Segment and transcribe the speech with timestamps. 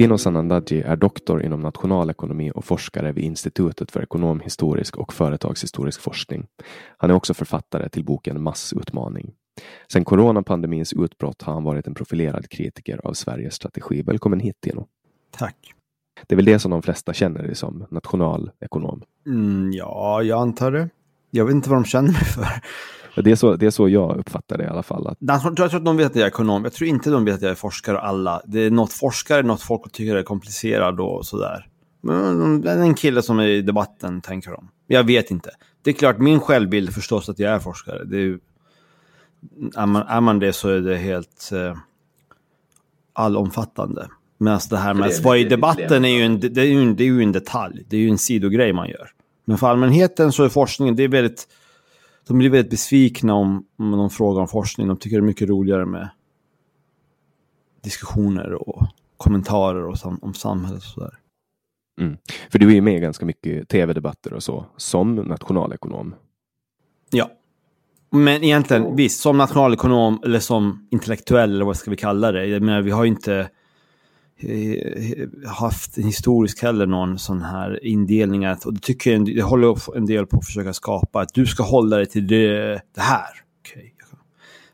[0.00, 6.46] Tino Sanandaji är doktor inom nationalekonomi och forskare vid Institutet för ekonomhistorisk och företagshistorisk forskning.
[6.96, 9.32] Han är också författare till boken Massutmaning.
[9.92, 14.02] Sedan coronapandemins utbrott har han varit en profilerad kritiker av Sveriges strategi.
[14.02, 14.86] Välkommen hit Tino.
[15.30, 15.74] Tack.
[16.26, 19.02] Det är väl det som de flesta känner dig som, nationalekonom.
[19.26, 20.88] Mm, ja, jag antar det.
[21.30, 22.46] Jag vet inte vad de känner mig för.
[23.14, 25.06] Det är så, det är så jag uppfattar det i alla fall.
[25.06, 25.16] Att...
[25.20, 26.64] Jag tror, jag tror att de vet att jag är ekonom.
[26.64, 28.42] Jag tror inte de vet att jag är forskare alla.
[28.44, 31.66] Det är något forskare, något folk tycker är komplicerad och sådär.
[32.02, 34.68] Men det är en kille som är i debatten, tänker de.
[34.86, 35.50] Jag vet inte.
[35.82, 38.04] Det är klart, min självbild förstås att jag är forskare.
[38.04, 38.38] Det är,
[39.76, 41.76] är, man, är man det så är det helt eh,
[43.12, 44.08] allomfattande.
[44.38, 46.96] Medan det här med att vara i debatten är ju, en, det, är ju en,
[46.96, 47.84] det är ju en detalj.
[47.88, 49.10] Det är ju en sidogrej man gör.
[49.44, 51.48] Men för allmänheten så är forskningen, det är väldigt
[52.30, 54.88] de blir väldigt besvikna om, om de frågar om forskning.
[54.88, 56.08] De tycker det är mycket roligare med
[57.82, 58.86] diskussioner och
[59.16, 61.18] kommentarer och sam om samhället och sådär.
[62.00, 62.16] Mm.
[62.50, 66.14] För du är ju med i ganska mycket tv-debatter och så, som nationalekonom.
[67.10, 67.30] Ja.
[68.10, 72.46] Men egentligen, visst, som nationalekonom eller som intellektuell, eller vad ska vi kalla det?
[72.46, 73.50] Jag menar, vi har ju inte
[74.42, 78.44] Eh, haft historiskt heller någon sån här indelning.
[78.44, 81.20] Att, och det tycker jag, jag håller en del på att försöka skapa.
[81.20, 83.28] Att du ska hålla dig till det, det här.
[83.60, 83.90] Okay.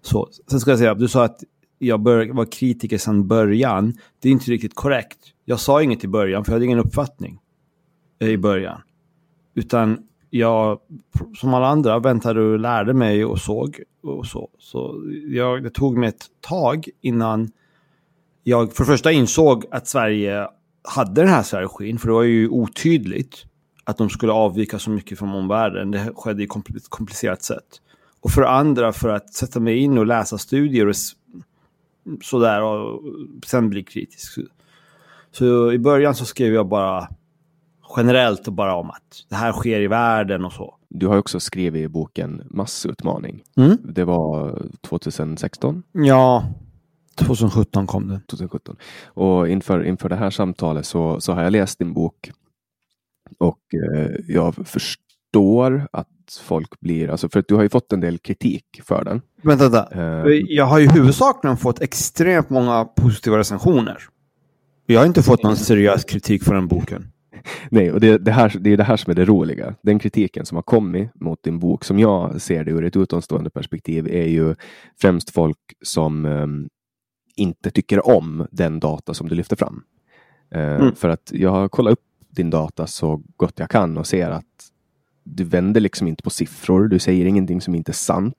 [0.02, 1.44] Så, sen ska jag säga, du sa att
[1.78, 3.94] jag bör, var kritiker sedan början.
[4.22, 5.18] Det är inte riktigt korrekt.
[5.44, 7.38] Jag sa inget i början, för jag hade ingen uppfattning
[8.20, 8.80] eh, i början.
[9.54, 9.98] Utan
[10.30, 10.78] jag,
[11.36, 13.80] som alla andra, väntade och lärde mig och såg.
[14.02, 17.50] Och så så jag, det tog mig ett tag innan
[18.48, 20.48] jag för det första insåg att Sverige
[20.82, 23.44] hade den här strategin, för det var ju otydligt
[23.84, 25.90] att de skulle avvika så mycket från omvärlden.
[25.90, 26.46] Det skedde i
[26.76, 27.80] ett komplicerat sätt.
[28.20, 30.94] Och för det andra för att sätta mig in och läsa studier och
[32.22, 33.02] sådär och
[33.46, 34.38] sen bli kritisk.
[35.30, 37.08] Så i början så skrev jag bara
[37.96, 40.74] generellt och bara om att det här sker i världen och så.
[40.88, 43.42] Du har också skrivit i boken Massutmaning.
[43.56, 43.78] Mm.
[43.84, 45.82] Det var 2016?
[45.92, 46.44] Ja,
[47.16, 48.20] 2017 kom den.
[48.20, 48.76] 2017.
[49.06, 52.30] Och inför, inför det här samtalet så, så har jag läst din bok.
[53.38, 56.08] Och eh, jag förstår att
[56.40, 59.22] folk blir, alltså för att du har ju fått en del kritik för den.
[59.42, 60.24] Vänta, vänta.
[60.24, 63.98] Uh, jag har ju huvudsakligen fått extremt många positiva recensioner.
[64.86, 67.12] Jag har inte fått någon seriös kritik för den boken.
[67.70, 69.74] Nej, och det, det, här, det är det här som är det roliga.
[69.82, 73.50] Den kritiken som har kommit mot din bok, som jag ser det ur ett utomstående
[73.50, 74.54] perspektiv, är ju
[75.00, 76.68] främst folk som um,
[77.36, 79.82] inte tycker om den data som du lyfter fram.
[80.54, 80.94] Uh, mm.
[80.94, 84.44] För att jag har kollat upp din data så gott jag kan och ser att
[85.24, 86.88] du vänder liksom inte på siffror.
[86.88, 88.34] Du säger ingenting som inte är sant.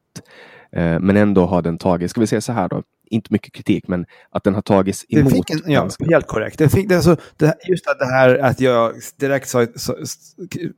[0.71, 3.87] Eh, men ändå har den tagit, ska vi säga så här då, inte mycket kritik,
[3.87, 5.29] men att den har tagits emot.
[5.29, 6.57] Det fick en, ja, helt korrekt.
[6.59, 9.95] Det fick, det, alltså, det, just att det här att jag direkt sa, sa,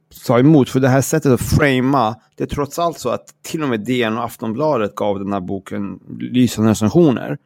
[0.09, 3.63] sa emot, för det här sättet att framea, det är trots allt så att till
[3.63, 7.37] och med DN och Aftonbladet gav den här boken lysande recensioner.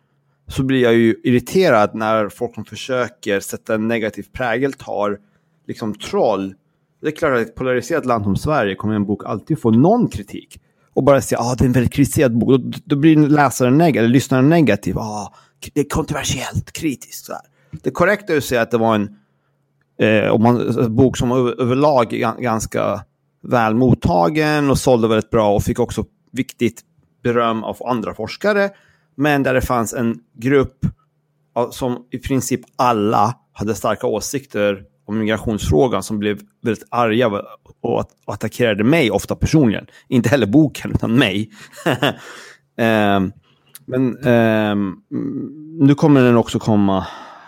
[0.47, 5.19] Så blir jag ju irriterad när folk som försöker sätta en negativ prägel tar
[5.67, 6.53] liksom troll.
[7.01, 9.71] Det är klart att i ett polariserat land som Sverige kommer en bok alltid få
[9.71, 10.59] någon kritik
[10.93, 12.49] och bara säga att ah, det är en väldigt kritiserad bok.
[12.49, 14.97] Då, då blir läsaren negativ, eller lyssnaren negativ.
[14.97, 15.33] Ah,
[15.73, 17.25] det är kontroversiellt, kritiskt.
[17.25, 17.41] Så här.
[17.83, 19.17] Det korrekta är att säga att det var en,
[19.99, 23.03] eh, om man, en bok som över, överlag ganska
[23.43, 26.81] väl mottagen och sålde väldigt bra och fick också viktigt
[27.23, 28.69] beröm av andra forskare.
[29.15, 30.77] Men där det fanns en grupp
[31.71, 37.31] som i princip alla hade starka åsikter om migrationsfrågan som blev väldigt arga
[37.81, 39.87] och attackerade mig, ofta personligen.
[40.07, 41.49] Inte heller boken, utan mig.
[42.77, 43.31] um,
[43.85, 45.03] men um,
[45.79, 47.07] nu kommer den också komma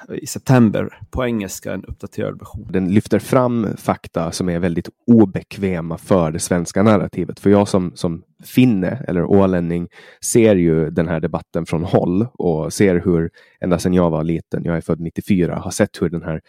[0.10, 2.68] i september på engelska, en uppdaterad version.
[2.70, 7.40] Den lyfter fram fakta som är väldigt obekväma för det svenska narrativet.
[7.40, 9.88] För jag som, som finne eller ålänning
[10.22, 13.30] ser ju den här debatten från håll och ser hur
[13.60, 16.42] ända sedan jag var liten, jag är född 94, har sett hur den här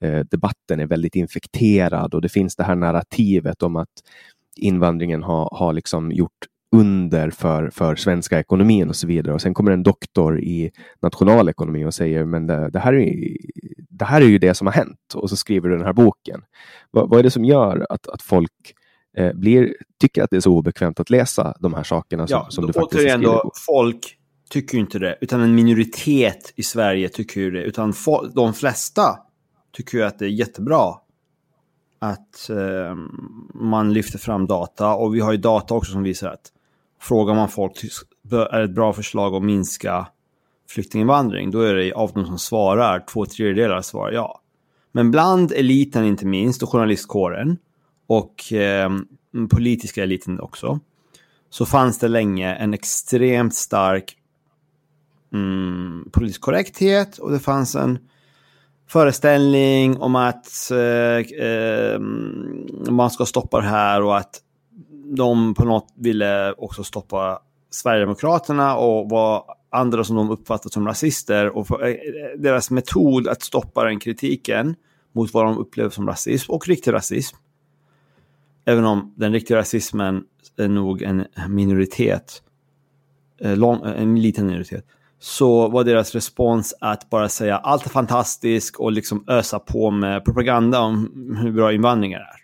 [0.00, 3.88] Eh, debatten är väldigt infekterad och det finns det här narrativet om att
[4.56, 9.34] invandringen har, har liksom gjort under för, för svenska ekonomin och så vidare.
[9.34, 10.70] Och sen kommer en doktor i
[11.02, 13.36] nationalekonomi och säger men det, det, här är,
[13.88, 15.14] det här är ju det som har hänt.
[15.14, 16.42] Och så skriver du den här boken.
[16.90, 18.74] Vad, vad är det som gör att, att folk
[19.16, 22.46] eh, blir, tycker att det är så obekvämt att läsa de här sakerna som, ja,
[22.50, 24.18] som du faktiskt skriver då, Folk
[24.50, 27.62] tycker ju inte det, utan en minoritet i Sverige tycker ju det.
[27.62, 27.94] Utan
[28.34, 29.02] de flesta
[29.72, 30.94] tycker jag att det är jättebra
[31.98, 32.96] att eh,
[33.54, 34.94] man lyfter fram data.
[34.94, 36.52] Och vi har ju data också som visar att
[37.04, 37.84] frågar man folk
[38.24, 40.06] är det ett bra förslag att minska
[40.68, 44.40] flyktinginvandring, då är det av de som svarar, två tredjedelar svarar ja.
[44.92, 47.56] Men bland eliten inte minst, och journalistkåren,
[48.06, 48.90] och eh,
[49.50, 50.80] politiska eliten också,
[51.50, 54.16] så fanns det länge en extremt stark
[55.32, 57.98] mm, politisk korrekthet och det fanns en
[58.88, 61.98] föreställning om att eh, eh,
[62.90, 64.40] man ska stoppa det här och att
[65.04, 67.38] de på något ville också stoppa
[67.70, 71.56] Sverigedemokraterna och var andra som de uppfattat som rasister.
[71.56, 71.96] Och för, eh, eh,
[72.38, 74.74] deras metod att stoppa den kritiken
[75.12, 77.36] mot vad de upplever som rasism och riktig rasism.
[78.64, 80.24] Även om den riktiga rasismen
[80.56, 82.42] är nog en minoritet.
[83.40, 84.84] Eh, lång, en liten minoritet
[85.18, 90.24] så var deras respons att bara säga allt är fantastiskt och liksom ösa på med
[90.24, 92.43] propaganda om hur bra invandringen är.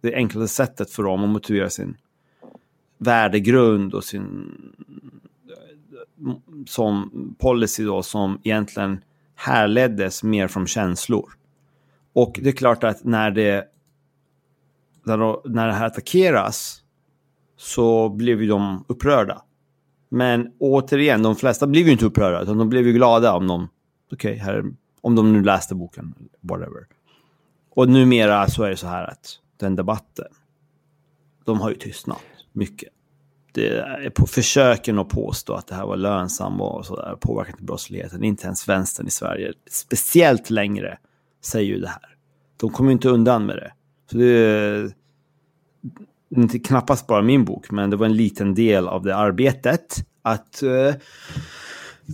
[0.00, 1.96] Det enklaste sättet för dem att motivera sin
[2.98, 4.54] värdegrund och sin
[6.66, 9.00] som policy då som egentligen
[9.34, 11.32] härleddes mer från känslor.
[12.12, 13.68] Och det är klart att när det
[15.44, 16.82] när det här attackeras
[17.56, 19.42] så blev ju de upprörda.
[20.08, 23.68] Men återigen, de flesta blev ju inte upprörda, utan de blev ju glada om de,
[24.12, 24.64] okej, här...
[25.00, 26.86] om de nu läste boken, whatever.
[27.70, 30.26] Och numera så är det så här att den debatten,
[31.44, 32.18] de har ju tystnat
[32.52, 32.88] mycket.
[33.52, 37.66] Det är på försöken att påstå att det här var lönsamt och sådär, påverkat till
[37.66, 38.24] brottsligheten.
[38.24, 40.98] Inte ens vänstern i Sverige, speciellt längre,
[41.44, 42.16] säger ju det här.
[42.56, 43.72] De kommer inte undan med det.
[44.10, 44.92] Så det är
[46.36, 49.96] inte knappast bara min bok, men det var en liten del av det arbetet.
[50.22, 50.94] Att uh,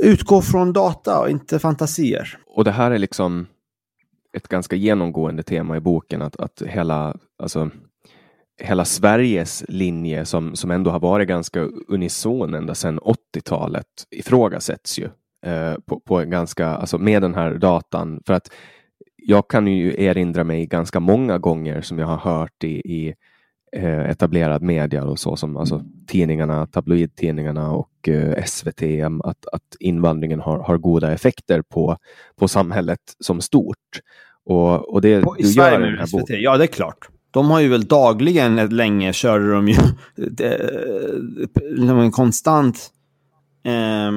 [0.01, 2.39] utgå från data och inte fantasier.
[2.47, 3.47] Och det här är liksom
[4.37, 7.71] ett ganska genomgående tema i boken, att, att hela, alltså,
[8.62, 15.09] hela Sveriges linje som, som ändå har varit ganska unison ända sedan 80-talet ifrågasätts ju
[15.47, 18.23] eh, på, på ganska, alltså med den här datan.
[18.26, 18.53] För att
[19.17, 23.14] jag kan ju erinra mig ganska många gånger som jag har hört i, i
[23.76, 28.83] Eh, etablerad media och så som alltså, tidningarna, tabloidtidningarna och eh, SVT
[29.25, 31.97] att, att invandringen har, har goda effekter på,
[32.37, 34.00] på samhället som stort.
[34.47, 37.09] Och, och det på, du gör i den här SVT, Ja, det är klart.
[37.31, 39.77] De har ju väl dagligen, länge körde de ju
[42.03, 42.91] en konstant
[43.65, 44.13] eh,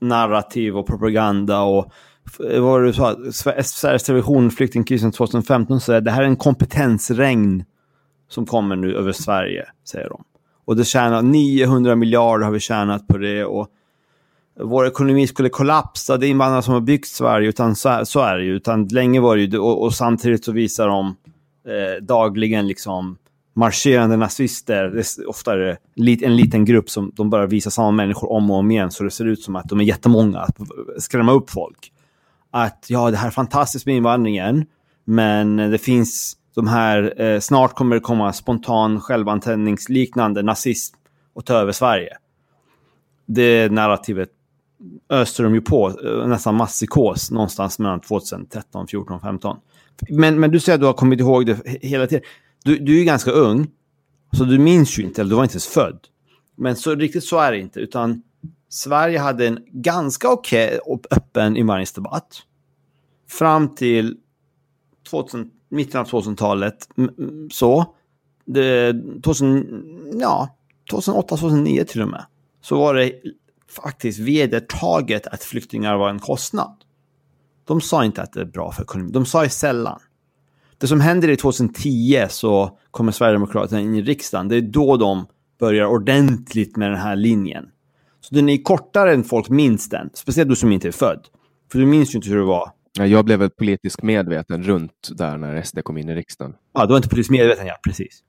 [0.00, 1.92] narrativ och propaganda och
[2.38, 7.64] vad du sa, Sveriges Television, flyktingkrisen 2015, säger det här är en kompetensregn
[8.28, 10.24] som kommer nu över Sverige, säger de.
[10.64, 13.68] Och det tjänar 900 miljarder har vi tjänat på det och
[14.62, 16.16] vår ekonomi skulle kollapsa.
[16.16, 18.56] Det är invandrare som har byggt Sverige, utan så, så är det ju.
[18.56, 21.16] Utan länge var det ju, och, och samtidigt så visar de
[21.66, 23.16] eh, dagligen liksom
[23.54, 24.84] marscherande nazister.
[24.84, 25.52] Det är ofta
[25.96, 29.10] en liten grupp som de bara visar samma människor om och om igen så det
[29.10, 30.38] ser ut som att de är jättemånga.
[30.38, 30.56] Att
[30.98, 31.92] skrämma upp folk.
[32.50, 34.66] Att ja, det här är fantastiskt med invandringen,
[35.04, 40.96] men det finns de här, eh, snart kommer det komma spontan självantändningsliknande nazism
[41.34, 42.16] och ta över Sverige.
[43.26, 44.28] Det narrativet
[45.10, 49.56] öste de ju på, eh, nästan masspsykos, någonstans mellan 2013, 14, 15.
[50.08, 52.24] Men, men du säger att du har kommit ihåg det hela tiden.
[52.64, 53.66] Du, du är ju ganska ung,
[54.36, 55.98] så du minns ju inte, eller du var inte ens född.
[56.56, 58.22] Men så riktigt så är det inte, utan
[58.68, 62.42] Sverige hade en ganska okej okay och öppen invandringsdebatt.
[63.28, 64.16] Fram till
[65.10, 66.88] 2000, mitten av 2000-talet.
[67.52, 67.94] Så.
[68.44, 70.56] Det, 2000, ja,
[70.90, 72.24] 2008, 2009 till och med.
[72.62, 73.12] Så var det
[73.70, 76.76] faktiskt vedertaget att flyktingar var en kostnad.
[77.64, 79.12] De sa inte att det är bra för ekonomin.
[79.12, 80.00] De sa ju sällan.
[80.78, 84.48] Det som händer i 2010 så kommer Sverigedemokraterna in i riksdagen.
[84.48, 85.26] Det är då de
[85.58, 87.64] börjar ordentligt med den här linjen.
[88.20, 90.10] Så den är kortare än folk minns den.
[90.14, 91.26] Speciellt du som inte är född.
[91.72, 92.70] För du minns ju inte hur det var.
[92.92, 96.54] Jag blev väl politiskt medveten runt där när SD kom in i riksdagen.
[96.74, 97.74] Ja, du var inte politiskt medveten, ja.
[97.84, 98.22] Precis.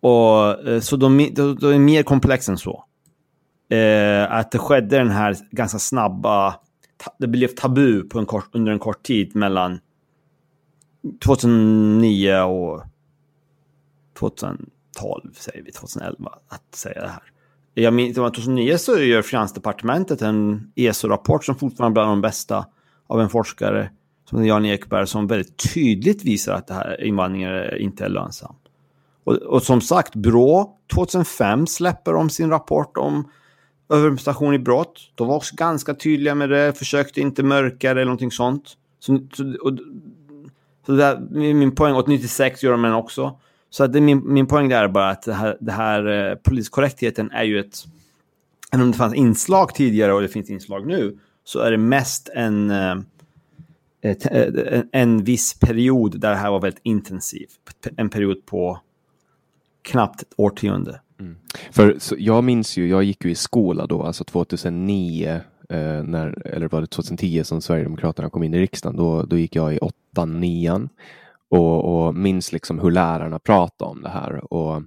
[0.00, 2.84] Och, eh, så de, de, de är mer komplex än så.
[3.70, 6.54] Eh, att det skedde den här ganska snabba...
[7.18, 9.80] Det blev tabu på en kort, under en kort tid mellan
[11.24, 12.82] 2009 och
[14.18, 17.22] 2012, säger vi, 2011, att säga det här.
[17.74, 22.66] Jag minns, 2009 så gör Finansdepartementet en ESO-rapport som fortfarande är bland de bästa
[23.06, 23.90] av en forskare
[24.30, 28.54] som Jan Ekberg som väldigt tydligt visar att det här invandringen inte är lönsam.
[29.24, 33.30] Och, och som sagt, Brå 2005 släpper de sin rapport om
[33.90, 35.12] överrepresentation i brott.
[35.14, 38.76] De var också ganska tydliga med det, försökte inte mörka det eller någonting sånt.
[38.98, 39.78] Så, så, och,
[40.86, 41.20] så där,
[41.54, 43.38] min poäng, och 96 gör de den också.
[43.70, 46.34] Så att det, min, min poäng där är bara att det här, det här eh,
[46.34, 47.84] poliskorrektheten är ju ett...
[48.72, 52.30] Även om det fanns inslag tidigare och det finns inslag nu, så är det mest
[52.34, 52.96] en, eh,
[54.02, 57.60] ett, en, en viss period där det här var väldigt intensivt.
[57.96, 58.80] En period på
[59.82, 61.00] knappt ett årtionde.
[61.20, 61.36] Mm.
[61.70, 66.46] För så, jag minns ju, jag gick ju i skola då, alltså 2009, eh, när,
[66.46, 69.78] eller var det 2010 som Sverigedemokraterna kom in i riksdagen, då, då gick jag i
[69.78, 70.88] åttan, nian
[71.50, 74.52] och, och minns liksom hur lärarna pratade om det här.
[74.54, 74.82] Och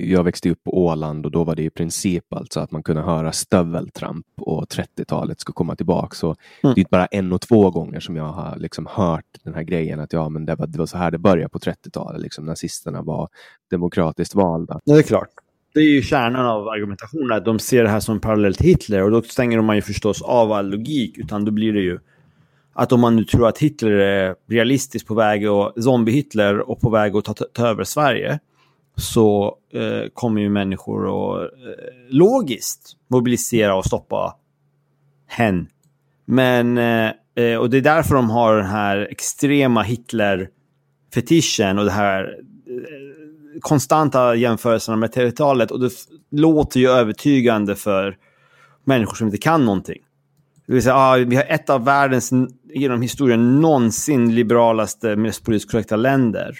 [0.00, 3.02] jag växte upp på Åland och då var det i princip alltså att man kunde
[3.02, 6.14] höra stöveltramp och 30-talet skulle komma tillbaka.
[6.14, 6.74] Så mm.
[6.74, 10.00] det är bara en och två gånger som jag har liksom hört den här grejen
[10.00, 12.22] att ja, men det var, det var så här det började på 30-talet.
[12.22, 13.28] Liksom, nazisterna var
[13.70, 14.80] demokratiskt valda.
[14.84, 15.28] Ja, det är klart.
[15.74, 19.02] Det är ju kärnan av argumentationen, att de ser det här som parallellt till Hitler
[19.02, 21.98] och då stänger man ju förstås av all logik, utan då blir det ju
[22.72, 26.90] att om man nu tror att Hitler är realistiskt på väg att zombie-Hitler och på
[26.90, 28.38] väg att ta, ta över Sverige,
[29.00, 31.48] så eh, kommer ju människor att eh,
[32.08, 34.36] logiskt mobilisera och stoppa
[35.26, 35.68] hen.
[36.24, 41.90] Men, eh, eh, och det är därför de har den här extrema Hitler-fetischen och det
[41.90, 45.70] här eh, konstanta jämförelserna med 30-talet.
[45.70, 45.90] Och det
[46.30, 48.16] låter ju övertygande för
[48.84, 49.98] människor som inte kan någonting.
[50.66, 52.30] Det vill säga, ah, vi har ett av världens
[52.74, 56.58] genom historien någonsin liberalaste, mest politiskt korrekta länder.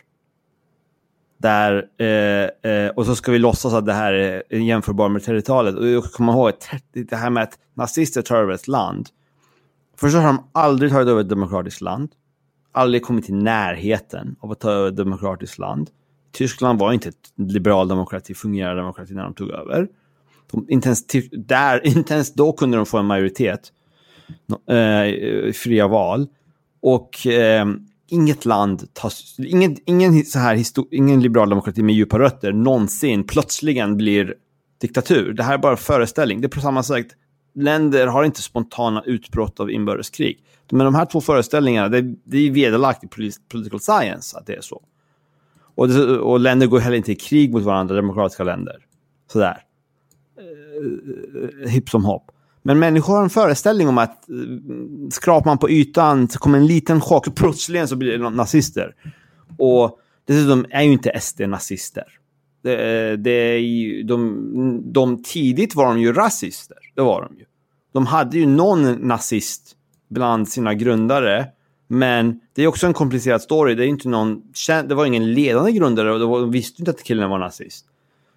[1.43, 4.13] Där, eh, eh, och så ska vi låtsas att det här
[4.51, 5.75] är jämförbart med 30-talet.
[5.75, 6.53] Och jag kommer ihåg
[6.93, 9.09] det här med att nazister tar över ett land.
[9.97, 12.11] Först har de aldrig tagit över ett demokratiskt land.
[12.73, 15.91] Aldrig kommit i närheten av att ta över ett demokratiskt land.
[16.33, 19.89] Tyskland var inte ett liberal demokrati, fungerande demokrati när de tog över.
[20.51, 23.73] De, inte, ens där, inte ens då kunde de få en majoritet.
[24.69, 26.27] Eh, fria val.
[26.83, 27.67] Och eh,
[28.13, 33.97] inget land, tas, ingen, ingen, så här ingen liberal demokrati med djupa rötter någonsin plötsligen
[33.97, 34.35] blir
[34.81, 35.33] diktatur.
[35.33, 36.41] Det här är bara föreställning.
[36.41, 37.07] Det är på samma sätt,
[37.55, 40.45] länder har inte spontana utbrott av inbördeskrig.
[40.71, 43.09] Men de här två föreställningarna, det, det är vederlagt i
[43.49, 44.83] political science att det är så.
[45.75, 48.77] Och, det, och länder går heller inte i krig mot varandra, demokratiska länder.
[49.33, 49.63] Sådär.
[50.41, 52.31] Uh, hipp som hopp.
[52.63, 54.35] Men människor har en föreställning om att eh,
[55.11, 58.95] skrapar man på ytan så kommer en liten chock och plötsligen så blir det nazister.
[59.59, 62.05] Och dessutom är ju inte SD nazister.
[62.63, 66.79] Det, eh, det är ju, de, de, tidigt var de ju rasister.
[66.95, 67.45] Det var de ju.
[67.93, 69.77] De hade ju någon nazist
[70.09, 71.47] bland sina grundare.
[71.89, 73.75] Men det är också en komplicerad story.
[73.75, 77.31] Det, är inte någon, det var ingen ledande grundare och de visste inte att killen
[77.31, 77.87] var nazist.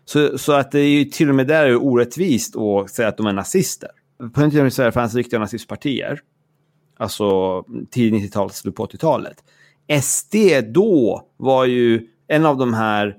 [0.05, 3.17] Så, så att det är ju till och med där är orättvist att säga att
[3.17, 3.89] de är nazister
[4.33, 6.19] på den tiden i Sverige fanns riktiga nazistpartier.
[6.97, 9.43] Alltså tidigt 90-tal, slut på 80-talet.
[10.01, 10.35] SD
[10.73, 13.15] då var ju en av de här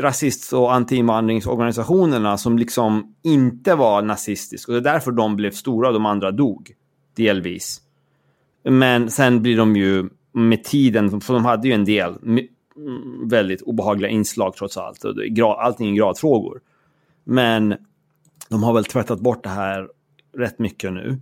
[0.00, 4.68] rasist och antiinvandringsorganisationerna som liksom inte var nazistisk.
[4.68, 6.72] Och det är därför de blev stora och de andra dog.
[7.16, 7.80] Delvis.
[8.64, 12.14] Men sen blir de ju med tiden, för de hade ju en del
[13.24, 15.04] väldigt obehagliga inslag trots allt.
[15.58, 16.60] Allting är gradfrågor.
[17.24, 17.74] Men
[18.50, 19.88] de har väl tvättat bort det här
[20.36, 21.20] rätt mycket nu.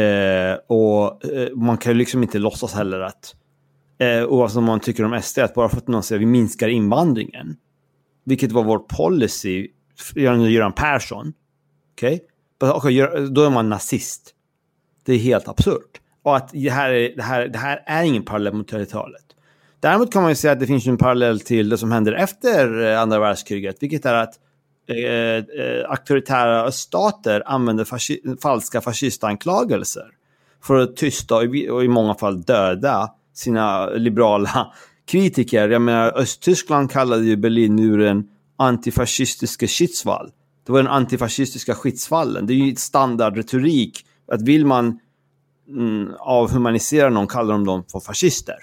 [0.00, 3.34] Eh, och eh, man kan ju liksom inte låtsas heller att,
[3.98, 6.26] eh, oavsett om man tycker om SD, att bara för att någon säger att vi
[6.26, 7.56] minskar invandringen,
[8.24, 9.68] vilket var vår policy,
[10.14, 11.32] Göran Persson,
[11.92, 12.20] okej?
[12.62, 13.00] Okay?
[13.00, 14.34] okay, då är man nazist.
[15.04, 16.00] Det är helt absurt.
[16.22, 19.24] Och att det här är, det här, det här är ingen parallell mot 30-talet.
[19.80, 22.82] Däremot kan man ju säga att det finns en parallell till det som händer efter
[22.82, 24.34] eh, andra världskriget, vilket är att
[24.88, 30.06] Eh, eh, auktoritära öststater använder fasci falska fascistanklagelser
[30.62, 34.72] för att tysta och i, och i många fall döda sina liberala
[35.06, 35.68] kritiker.
[35.68, 40.30] Jag menar, Östtyskland kallade ju Berlinmuren antifascistiska skitsvall.
[40.66, 42.46] Det var den antifascistiska skitsvallen.
[42.46, 44.04] Det är ju standardretorik.
[44.32, 45.00] Att vill man
[45.68, 48.56] mm, avhumanisera någon kallar de dem för fascister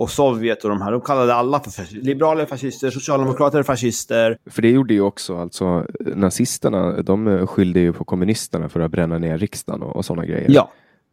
[0.00, 2.02] och Sovjet och de här, de kallade alla för fascister.
[2.02, 4.36] Liberaler fascister, socialdemokrater fascister.
[4.46, 9.18] För det gjorde ju också alltså nazisterna, de skyllde ju på kommunisterna för att bränna
[9.18, 10.46] ner riksdagen och, och sådana grejer.
[10.48, 10.70] Ja.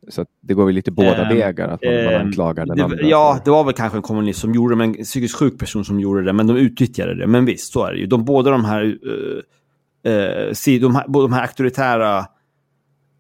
[0.10, 2.84] Så det går väl lite båda ähm, vägar, att man, ähm, man anklagar den det,
[2.84, 2.98] andra.
[3.02, 5.86] Ja, det var väl kanske en kommunist som gjorde det, men en psykiskt sjuk person
[5.86, 7.28] som gjorde det, men de utnyttjade det.
[7.28, 8.06] Men visst, så är det ju.
[8.06, 8.92] De, båda de här, uh,
[10.08, 12.26] uh, de här, de här auktoritära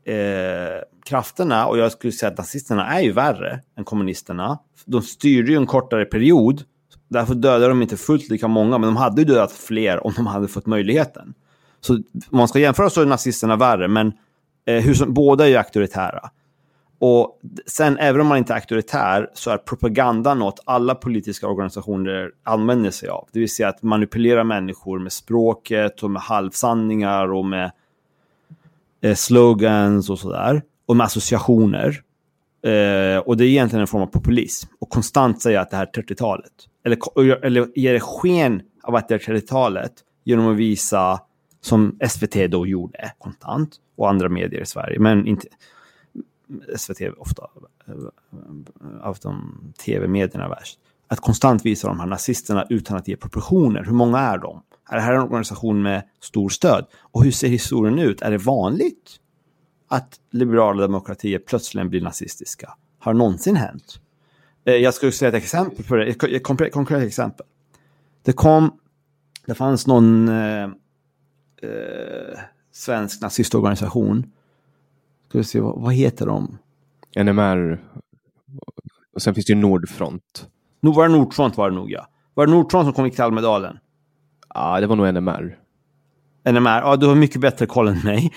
[0.07, 4.59] eh, krafterna, och jag skulle säga att nazisterna är ju värre än kommunisterna.
[4.85, 6.63] De styrde ju en kortare period,
[7.07, 10.27] därför dödade de inte fullt lika många, men de hade ju dödat fler om de
[10.27, 11.33] hade fått möjligheten.
[11.81, 14.13] Så om man ska jämföra så är nazisterna värre, men
[14.65, 16.29] eh, hur som, båda är ju auktoritära.
[16.99, 22.31] Och sen, även om man inte är auktoritär, så är propaganda något alla politiska organisationer
[22.43, 23.27] använder sig av.
[23.31, 27.71] Det vill säga att manipulera människor med språket och med halvsanningar och med
[29.01, 32.01] eh, slogans och sådär och med associationer.
[32.61, 34.69] Eh, och det är egentligen en form av populism.
[34.79, 36.51] Och konstant säga att det här är 30-talet.
[36.85, 41.19] Eller, eller ge det sken av att det är 30-talet genom att visa,
[41.61, 45.47] som SVT då gjorde konstant, och andra medier i Sverige, men inte
[46.75, 47.47] SVT ofta,
[47.87, 47.93] eh,
[49.01, 50.79] av de tv-medierna värst.
[51.07, 53.83] Att konstant visa de här nazisterna utan att ge proportioner.
[53.83, 54.61] Hur många är de?
[54.89, 56.85] Är det här en organisation med stor stöd?
[57.11, 58.21] Och hur ser historien ut?
[58.21, 59.19] Är det vanligt?
[59.87, 62.73] att liberala demokratier plötsligen blir nazistiska.
[62.99, 63.99] Har någonsin hänt?
[64.65, 67.45] Eh, jag skulle säga ett exempel på det, ett konkret, konkret exempel.
[68.23, 68.79] Det kom,
[69.45, 70.63] det fanns någon eh,
[71.61, 72.39] eh,
[72.71, 74.31] svensk nazistorganisation.
[75.29, 76.57] Ska vi se, vad, vad, heter de?
[77.15, 77.83] NMR.
[79.13, 80.47] Och sen finns det ju Nordfront.
[80.79, 82.07] Nog var det Nordfront var det nog ja.
[82.33, 83.77] Var det Nordfront som kom till Almedalen?
[84.57, 85.57] Ja, det var nog NMR.
[86.51, 88.31] NMR, ja du har mycket bättre koll än mig.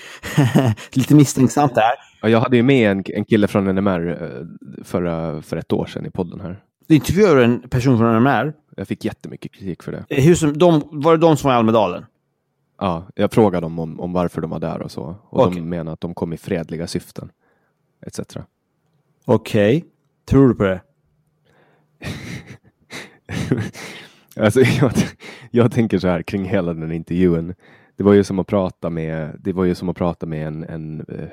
[0.91, 1.91] Lite misstänksamt där.
[2.21, 4.45] Ja, jag hade ju med en, en kille från NMR eh,
[4.83, 6.63] förra, för ett år sedan i podden här.
[6.87, 8.53] Du intervjuade en person från NMR?
[8.77, 10.05] Jag fick jättemycket kritik för det.
[10.21, 12.05] Hur som, de, var det de som var i Almedalen?
[12.79, 15.15] Ja, jag frågade dem om, om varför de var där och så.
[15.29, 15.55] Och okay.
[15.59, 17.31] de menar att de kom i fredliga syften.
[18.07, 18.19] Etc.
[19.25, 19.77] Okej.
[19.77, 19.89] Okay.
[20.25, 20.81] Tror du på det?
[24.35, 24.91] alltså, jag,
[25.51, 27.53] jag tänker så här kring hela den intervjun
[28.01, 30.63] det var ju som att prata med, det var ju som att prata med en,
[30.63, 31.27] en eh,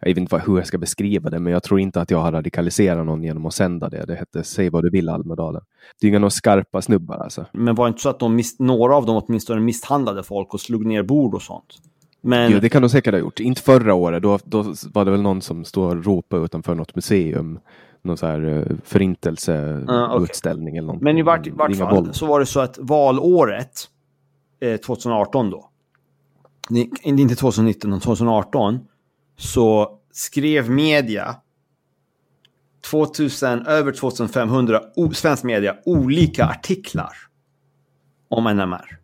[0.00, 2.32] jag vet inte hur jag ska beskriva det, men jag tror inte att jag har
[2.32, 4.04] radikaliserat någon genom att sända det.
[4.06, 5.62] Det hette Säg vad du vill Almedalen.
[6.00, 7.46] Det är inga några skarpa snubbar alltså.
[7.52, 10.86] Men var det inte så att de några av dem åtminstone misshandlade folk och slog
[10.86, 11.78] ner bord och sånt?
[12.22, 12.52] Men...
[12.52, 13.40] Jo, det kan de säkert ha gjort.
[13.40, 16.94] Inte förra året, då, då var det väl någon som stod och ropade utanför något
[16.94, 17.58] museum.
[18.02, 20.78] Någon så här uh, förintelseutställning uh, okay.
[20.78, 21.02] eller något.
[21.02, 23.88] Men i vart, vart fall så var det så att valåret
[24.60, 25.70] eh, 2018 då,
[27.02, 28.78] inte 2019, utan 2018,
[29.36, 31.36] så skrev media
[32.90, 34.80] 2000, över 2500
[35.12, 37.12] svensk media olika artiklar
[38.28, 38.98] om NMR.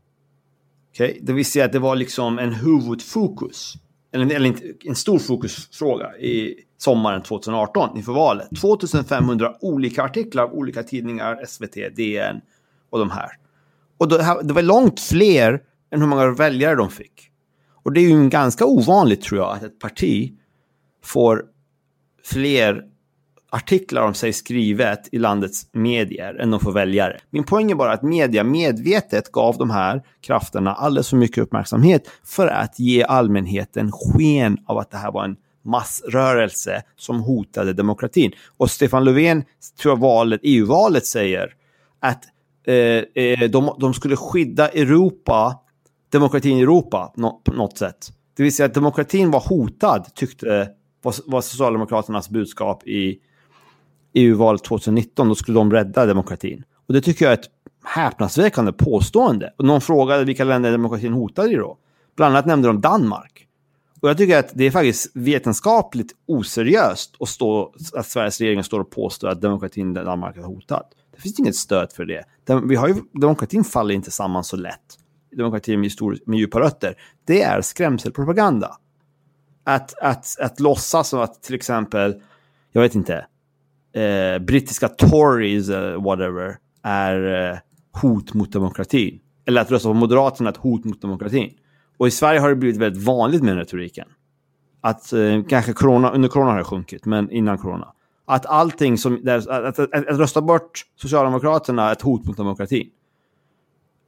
[0.90, 1.18] Okay?
[1.22, 3.74] Det vill säga att det var liksom en huvudfokus,
[4.20, 8.48] eller, eller en stor fokusfråga i sommaren 2018 inför valet.
[8.60, 12.40] 2500 olika artiklar av olika tidningar, SVT, DN
[12.90, 13.30] och de här.
[13.98, 14.08] Och
[14.46, 17.30] det var långt fler än hur många väljare de fick.
[17.82, 20.32] Och det är ju ganska ovanligt tror jag att ett parti
[21.04, 21.44] får
[22.24, 22.84] fler
[23.56, 27.20] artiklar om sig skrivet i landets medier än de får väljare.
[27.30, 32.10] Min poäng är bara att media medvetet gav de här krafterna alldeles för mycket uppmärksamhet
[32.24, 38.32] för att ge allmänheten sken av att det här var en massrörelse som hotade demokratin.
[38.56, 39.44] Och Stefan Löfven,
[39.82, 41.52] tror jag valet, EU-valet säger
[42.00, 42.24] att
[42.66, 45.58] eh, eh de, de skulle skydda Europa,
[46.12, 48.12] demokratin i Europa no, på något sätt.
[48.36, 50.68] Det vill säga att demokratin var hotad, tyckte
[51.02, 53.18] var, var Socialdemokraternas budskap i
[54.16, 55.28] EU-valet 2019.
[55.28, 56.64] Då skulle de rädda demokratin.
[56.86, 57.50] Och det tycker jag är ett
[57.84, 59.52] häpnadsväckande påstående.
[59.56, 61.78] Och någon frågade vilka länder demokratin hotade i då.
[62.16, 63.46] Bland annat nämnde de Danmark.
[64.00, 68.80] Och jag tycker att det är faktiskt vetenskapligt oseriöst att, stå, att Sveriges regering står
[68.80, 70.84] och påstår att demokratin i Danmark är hotad.
[71.14, 72.24] Det finns inget stöd för det.
[72.64, 74.98] vi har ju, demokratin faller inte samman så lätt.
[75.36, 76.94] Demokratin med, stor, med djupa rötter.
[77.24, 78.76] Det är skrämselpropaganda.
[79.64, 82.22] Att, att, att låtsas som att till exempel,
[82.72, 83.26] jag vet inte,
[83.96, 87.58] eh, brittiska Tories eller whatever är eh,
[88.02, 89.18] hot mot demokratin.
[89.46, 91.52] Eller att rösta på Moderaterna är ett hot mot demokratin.
[91.98, 94.08] Och i Sverige har det blivit väldigt vanligt med den retoriken.
[94.80, 97.92] Att eh, kanske corona, under corona har det sjunkit, men innan corona.
[98.24, 102.88] Att allting som, att, att, att, att rösta bort Socialdemokraterna är ett hot mot demokratin.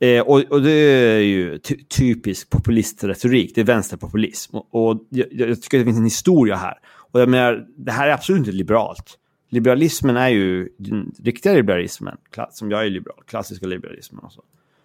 [0.00, 4.56] Eh, och, och, det är ju ty typisk populistretorik, det är vänsterpopulism.
[4.56, 6.74] Och, och jag, jag, tycker att det finns en historia här.
[7.12, 9.18] Och jag menar, det här är absolut inte liberalt.
[9.48, 12.16] Liberalismen är ju den riktiga liberalismen,
[12.50, 14.42] som jag är liberal, klassiska liberalismen och så.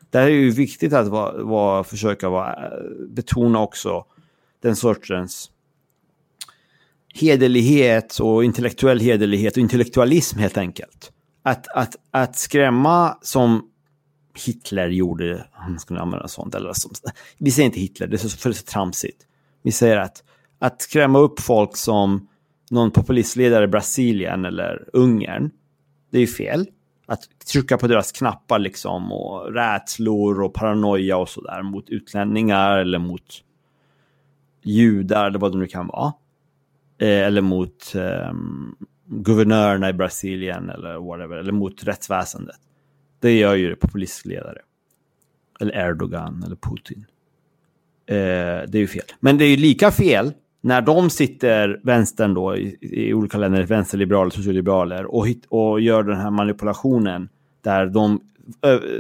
[0.10, 2.56] Där är ju viktigt att va, va, försöka va,
[3.10, 4.06] betona också
[4.62, 5.52] den sortens
[7.14, 11.12] hederlighet och intellektuell hederlighet och intellektualism helt enkelt.
[11.44, 13.70] Att, att, att skrämma som
[14.46, 16.92] Hitler gjorde, han skulle använda sånt, eller som,
[17.38, 19.26] vi säger inte Hitler, det är så, för det är så tramsigt.
[19.62, 20.24] Vi säger att,
[20.60, 22.28] att skrämma upp folk som
[22.74, 25.52] någon populistledare i Brasilien eller Ungern,
[26.12, 26.68] det är ju fel
[27.06, 33.00] att trycka på deras knappar liksom och rädslor och paranoia och sådär mot utlänningar eller
[33.00, 33.44] mot
[34.64, 36.14] judar eller vad det nu kan vara.
[36.98, 38.34] Eh, eller mot eh,
[39.06, 42.60] guvernörerna i Brasilien eller whatever, eller mot rättsväsendet.
[43.20, 44.60] Det gör ju populistledare.
[45.60, 47.06] Eller Erdogan eller Putin.
[48.06, 48.16] Eh,
[48.68, 49.06] det är ju fel.
[49.20, 50.34] Men det är ju lika fel
[50.64, 56.04] när de sitter, vänstern då, i, i olika länder, vänsterliberaler, socialliberaler, och, hit, och gör
[56.04, 57.30] den här manipulationen
[57.62, 58.20] där de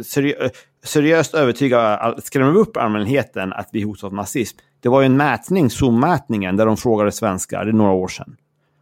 [0.03, 0.49] seriö,
[0.83, 4.57] seriöst övertygar, skrämmer upp allmänheten att vi hotas av nazism.
[4.79, 8.35] Det var ju en mätning, Zoom-mätningen, där de frågade svenskar, det är några år sedan.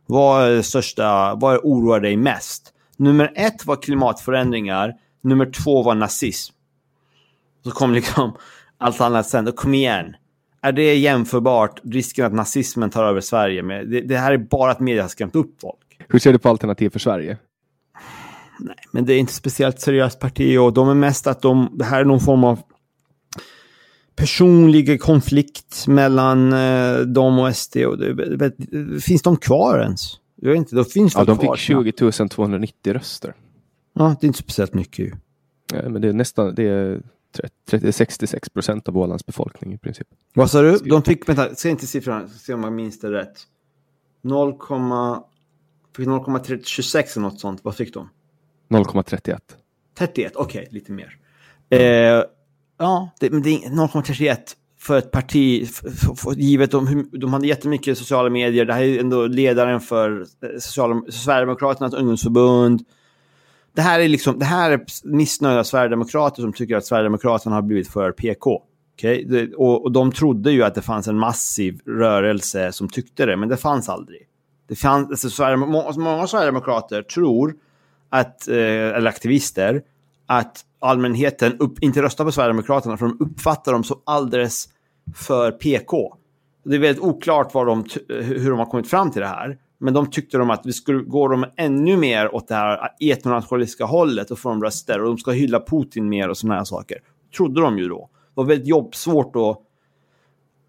[0.05, 2.73] Vad är största, vad oroar dig mest?
[2.97, 6.53] Nummer ett var klimatförändringar, nummer två var nazism.
[7.63, 8.33] Så kom liksom
[8.77, 10.15] allt annat sen, då kom igen
[10.61, 13.87] är det jämförbart risken att nazismen tar över Sverige med?
[13.87, 16.05] Det, det här är bara att media har skrämt upp folk.
[16.07, 17.37] Hur ser du på Alternativ för Sverige?
[18.59, 21.85] Nej, men det är inte speciellt seriöst parti och de är mest att de, det
[21.85, 22.59] här är någon form av
[24.15, 27.77] personlig konflikt mellan eh, dem och SD.
[27.77, 28.51] Och det,
[29.01, 30.19] finns de kvar ens?
[30.35, 33.33] Jag vet inte, då finns ja, de, de fick 20 290 röster.
[33.93, 35.11] Ja, det är inte speciellt mycket ju.
[35.73, 37.01] Ja, men det är nästan, det är
[37.91, 40.07] 66 procent av Ålands befolkning i princip.
[40.33, 40.77] Vad sa du?
[40.77, 43.47] De fick, vänta, se inte siffran, se om jag minns det rätt.
[44.23, 47.59] 0,26 eller något sånt.
[47.63, 48.09] Vad fick de?
[48.69, 49.39] 0,31.
[49.97, 51.17] 31, okej, okay, lite mer.
[51.69, 52.23] Eh,
[52.77, 54.37] ja, det, men det är 0,31
[54.79, 58.65] för ett parti, för, för, givet de, de hade jättemycket sociala medier.
[58.65, 60.25] Det här är ändå ledaren för eh,
[60.59, 62.85] sociala, Sverigedemokraternas ungdomsförbund
[63.73, 67.87] det här är liksom, det här är missnöjda sverigedemokrater som tycker att Sverigedemokraterna har blivit
[67.87, 68.61] för PK.
[68.93, 69.23] Okay?
[69.23, 73.37] Det, och, och, de trodde ju att det fanns en massiv rörelse som tyckte det,
[73.37, 74.27] men det fanns aldrig.
[74.67, 77.55] Det fanns, alltså, Sverige, må, alltså, många sverigedemokrater tror
[78.09, 79.81] att, eh, eller aktivister,
[80.25, 84.69] att allmänheten upp, inte röstar på Sverigedemokraterna för de uppfattar dem som alldeles
[85.15, 86.17] för PK.
[86.63, 89.57] Det är väldigt oklart vad de, hur de har kommit fram till det här.
[89.81, 93.85] Men de tyckte de att vi skulle gå dem ännu mer åt det här etnonationalistiska
[93.85, 96.97] hållet och få dem röster och de ska hylla Putin mer och sådana här saker.
[97.37, 98.09] Trodde de ju då.
[98.13, 99.61] Det var väldigt jobbsvårt då.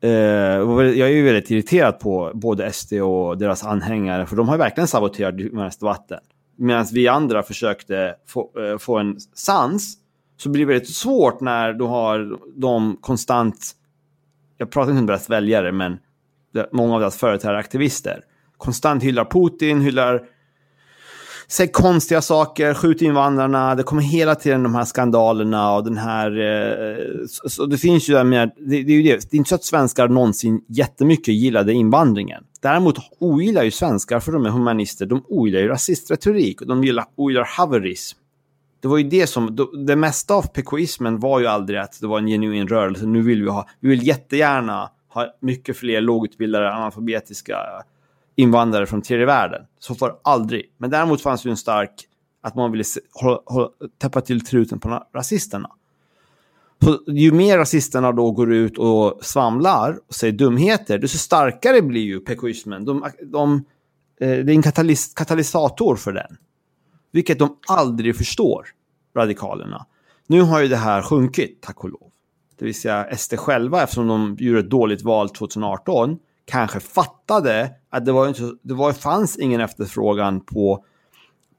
[0.01, 4.59] eh, jag är ju väldigt irriterad på både SD och deras anhängare för de har
[4.59, 6.21] verkligen saboterat vatten.
[6.57, 9.99] Medan vi andra försökte få, eh, få en sans
[10.37, 13.73] så blir det väldigt svårt när du har de konstant,
[14.59, 15.99] jag pratar inte om deras väljare, men
[16.73, 18.25] många av deras företrädare aktivister
[18.63, 20.23] konstant hyllar Putin, hyllar
[21.53, 26.41] säg konstiga saker, skjut invandrarna, det kommer hela tiden de här skandalerna och den här...
[26.41, 29.49] Eh, så, så, det finns ju med, det, det, är ju det, det är inte
[29.49, 32.45] så att svenskar någonsin jättemycket gillade invandringen.
[32.61, 37.05] Däremot ogillar ju svenskar, för de är humanister, de ogillar ju rasistretorik och de gillar,
[37.17, 38.19] ogillar haverism.
[38.81, 42.19] Det var ju det som, det mesta av PKismen var ju aldrig att det var
[42.19, 47.57] en genuin rörelse, nu vill vi ha, vi vill jättegärna ha mycket fler lågutbildade analfabetiska
[48.37, 49.63] invandrare från tredje världen.
[49.79, 50.73] Så var det aldrig.
[50.79, 52.09] Men däremot fanns det en stark
[52.43, 53.69] att man ville se, hålla, hålla,
[53.99, 55.71] täppa till truten på rasisterna.
[56.85, 62.03] Så ju mer rasisterna då går ut och svamlar och säger dumheter, desto starkare blir
[62.03, 62.85] ju PKismen.
[62.85, 63.55] De, de,
[64.21, 66.37] eh, det är en katalys katalysator för den.
[67.13, 68.67] Vilket de aldrig förstår,
[69.17, 69.87] radikalerna.
[70.27, 72.11] Nu har ju det här sjunkit, tack och lov.
[72.59, 78.05] Det vill säga SD själva, eftersom de gjorde ett dåligt val 2018, kanske fattade att
[78.05, 80.85] det, var inte, det var, fanns ingen efterfrågan på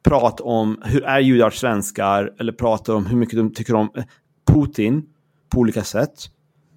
[0.03, 4.03] prat om hur är judar svenskar eller prata om hur mycket de tycker om eh,
[4.47, 5.05] Putin
[5.49, 6.13] på olika sätt.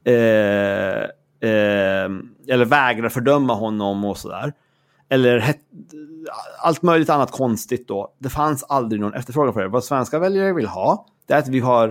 [0.04, 0.12] Eh,
[1.50, 2.10] eh,
[2.48, 4.52] eller vägrar fördöma honom och sådär.
[5.08, 5.60] Eller het,
[6.58, 8.14] allt möjligt annat konstigt då.
[8.18, 9.68] Det fanns aldrig någon efterfrågan på det.
[9.68, 11.88] Vad svenska väljare vill ha, det är att vi har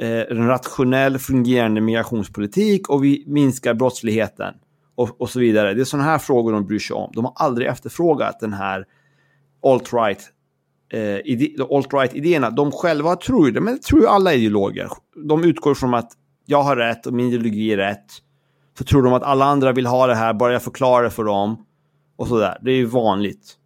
[0.00, 4.54] eh, en rationell fungerande migrationspolitik och vi minskar brottsligheten
[4.96, 5.74] och, och så vidare.
[5.74, 7.10] Det är sådana här frågor de bryr sig om.
[7.14, 8.86] De har aldrig efterfrågat den här
[9.62, 10.20] alt-right
[10.92, 12.50] eh, alt-right-idéerna.
[12.50, 14.88] De själva tror det, men det tror ju alla ideologer.
[15.28, 16.12] De utgår från att
[16.46, 18.06] jag har rätt och min ideologi är rätt.
[18.78, 21.24] Så tror de att alla andra vill ha det här, bara jag förklarar det för
[21.24, 21.66] dem.
[22.16, 22.58] Och sådär.
[22.62, 23.56] Det är ju vanligt.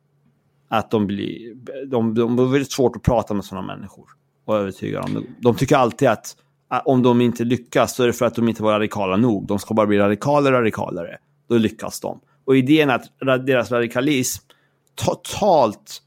[0.68, 1.54] Att de blir...
[1.86, 4.04] De, de, de är väldigt svårt att prata med sådana människor.
[4.44, 5.26] Och övertyga dem.
[5.38, 6.36] De tycker alltid att
[6.84, 9.46] om de inte lyckas så är det för att de inte var radikala nog.
[9.46, 11.18] De ska bara bli radikalare och radikalare.
[11.48, 12.20] Då lyckas de.
[12.44, 13.04] Och idén att
[13.46, 14.44] deras radikalism
[14.94, 16.02] totalt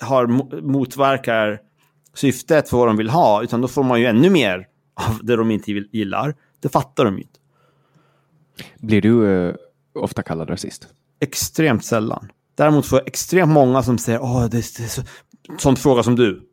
[0.00, 0.26] har
[0.60, 1.60] motverkar
[2.14, 5.36] syftet för vad de vill ha, utan då får man ju ännu mer av det
[5.36, 6.34] de inte gillar.
[6.60, 7.38] Det fattar de inte.
[8.78, 9.54] Blir du eh,
[9.94, 10.86] ofta kallad rasist?
[11.20, 12.28] Extremt sällan.
[12.54, 15.02] Däremot får jag extremt många som säger åh, det, det är så...
[15.58, 16.49] Sånt fråga som du.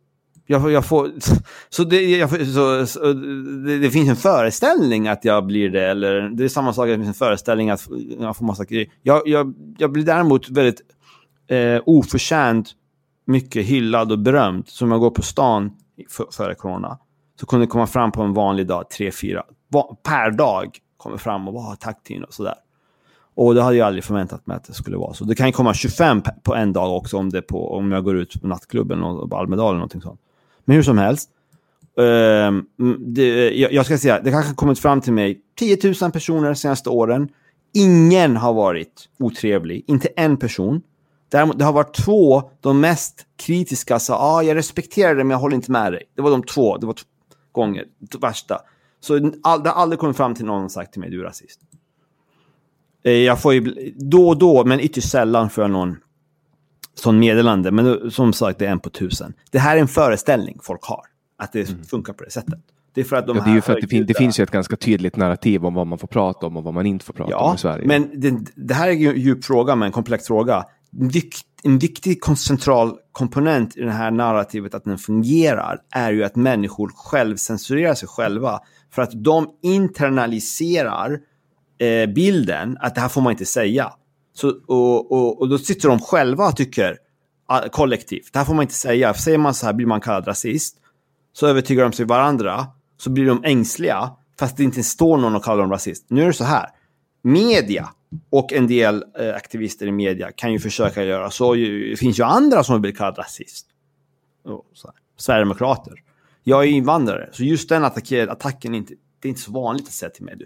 [0.49, 1.11] Jag, jag får,
[1.69, 6.29] så, det, jag, så, så det, det, finns en föreställning att jag blir det, eller
[6.29, 7.87] det är samma sak, det finns en föreställning att
[8.19, 8.87] jag får massa grejer.
[9.01, 10.81] Jag, jag, jag blir däremot väldigt
[11.47, 12.73] eh, oförtjänt
[13.27, 14.67] mycket hyllad och berömd.
[14.67, 15.71] Som jag går på stan
[16.31, 16.99] före corona.
[17.39, 19.43] Så kunde det komma fram på en vanlig dag, tre, fyra
[20.03, 20.77] per dag.
[20.97, 22.55] Kommer fram och bara ah, tack Tino och sådär.
[23.35, 25.23] Och det hade jag aldrig förväntat mig att det skulle vara så.
[25.23, 28.17] Det kan ju komma 25 på en dag också om, det på, om jag går
[28.17, 30.19] ut på nattklubben och på Almedalen eller någonting sånt.
[30.67, 31.29] Men hur som helst.
[31.99, 32.61] Uh,
[32.97, 36.47] det, jag, jag, ska säga, det kanske har kommit fram till mig 10 000 personer
[36.47, 37.29] de senaste åren.
[37.73, 40.81] Ingen har varit otrevlig, inte en person.
[41.29, 45.39] Däremot, det har varit två, de mest kritiska, sa ah, jag respekterar dig men jag
[45.39, 46.03] håller inte med dig.
[46.15, 47.05] Det var de två, det var två
[47.51, 48.59] gånger, det värsta.
[48.99, 51.23] Så all, det har aldrig kommit fram till någon som sagt till mig, du är
[51.23, 51.59] rasist.
[53.03, 55.97] Eh, jag får ju då och då, men ytterst sällan får jag någon
[56.99, 57.71] sån meddelande.
[57.71, 59.33] Men som sagt, det är en på tusen.
[59.51, 61.01] Det här är en föreställning folk har,
[61.37, 61.83] att det mm.
[61.83, 62.59] funkar på det sättet.
[62.97, 64.39] Det är för att de ja, det, är ju för att det, fin det, finns
[64.39, 67.05] ju ett ganska tydligt narrativ om vad man får prata om och vad man inte
[67.05, 67.87] får prata ja, om i Sverige.
[67.87, 70.65] men det, det här är ju en djup fråga, men en komplex fråga.
[71.63, 76.91] En viktig central komponent i det här narrativet, att den fungerar, är ju att människor
[76.95, 78.59] självcensurerar sig själva.
[78.91, 81.19] För att de internaliserar
[81.79, 83.93] eh, bilden att det här får man inte säga.
[84.37, 86.97] Så, och, och, och då sitter de själva och tycker
[87.45, 89.13] ah, kollektivt, det här får man inte säga.
[89.13, 90.77] För säger man så här blir man kallad rasist.
[91.33, 92.67] Så övertygar de sig varandra.
[92.97, 94.11] Så blir de ängsliga.
[94.39, 96.05] Fast det inte står någon och kallar dem rasist.
[96.07, 96.69] Nu är det så här.
[97.21, 97.89] Media
[98.29, 101.53] och en del eh, aktivister i media kan ju försöka göra så.
[101.53, 103.67] Det finns ju andra som blir kallade rasist.
[104.45, 104.95] Oh, så här.
[105.17, 105.93] Sverigedemokrater.
[106.43, 109.93] Jag är invandrare, så just den attacken är inte, det är inte så vanligt att
[109.93, 110.37] säga till mig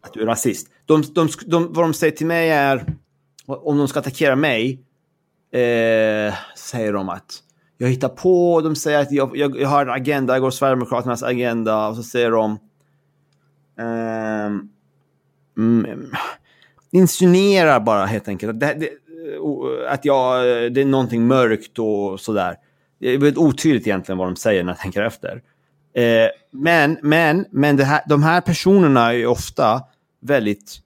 [0.00, 0.68] att du är rasist.
[0.86, 2.96] De, de, de, vad de säger till mig är,
[3.46, 4.80] om de ska attackera mig,
[5.52, 7.42] eh, säger de att
[7.78, 11.22] jag hittar på, de säger att jag, jag, jag har en agenda, jag går Sverigedemokraternas
[11.22, 12.58] agenda, och så säger de
[13.78, 14.46] eh,
[15.56, 16.12] mm,
[16.90, 18.90] insinuerar bara helt enkelt att, det, det,
[19.88, 22.56] att jag, det är någonting mörkt och sådär.
[22.98, 25.42] Det är väldigt otydligt egentligen vad de säger när jag tänker efter.
[25.94, 29.82] Eh, men men, men här, de här personerna är ofta
[30.20, 30.78] väldigt,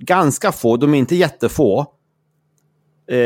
[0.00, 1.80] ganska få, de är inte jättefå.
[3.06, 3.16] Eh,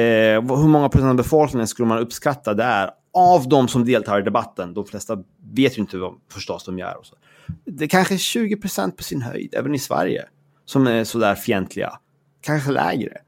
[0.43, 4.23] hur många procent av befolkningen skulle man uppskatta det är av de som deltar i
[4.23, 4.75] debatten?
[4.75, 5.19] De flesta
[5.53, 6.99] vet ju inte vad förstås de gör.
[6.99, 7.17] Och så.
[7.65, 10.25] Det är kanske 20 procent på sin höjd, även i Sverige,
[10.65, 11.93] som är sådär fientliga.
[12.41, 13.19] Kanske lägre.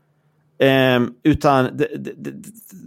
[0.59, 2.43] Eh, utan de, de,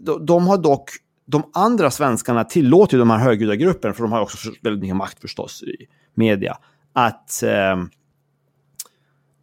[0.06, 0.90] de, de har dock
[1.32, 5.22] de andra svenskarna tillåter ju de här högljudda för de har också väldigt mycket makt
[5.22, 6.58] förstås i media,
[6.94, 7.78] att eh,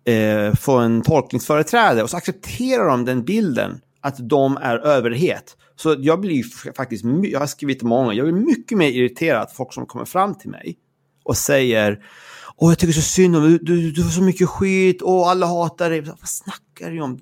[0.06, 5.56] eh, få en tolkningsföreträde och så accepterar de den bilden att de är överhet.
[5.76, 9.86] Så jag blir faktiskt, jag har skrivit många, jag blir mycket mer irriterad folk som
[9.86, 10.76] kommer fram till mig
[11.24, 12.00] och säger
[12.58, 15.46] Åh, jag tycker så synd om dig, du, du, har så mycket skit, och alla
[15.46, 16.00] hatar dig.
[16.00, 17.18] Vad snackar du om?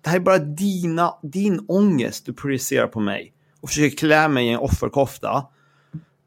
[0.00, 4.46] Det här är bara dina, din ångest du projicerar på mig och försöker klä mig
[4.46, 5.46] i en offerkofta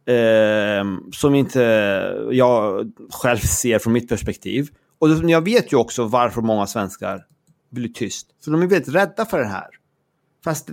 [0.06, 1.62] eh, som inte
[2.32, 4.70] jag själv ser från mitt perspektiv.
[5.02, 7.26] Och jag vet ju också varför många svenskar
[7.70, 8.28] blir tyst.
[8.44, 9.68] För de är väldigt rädda för det här.
[10.44, 10.70] Fast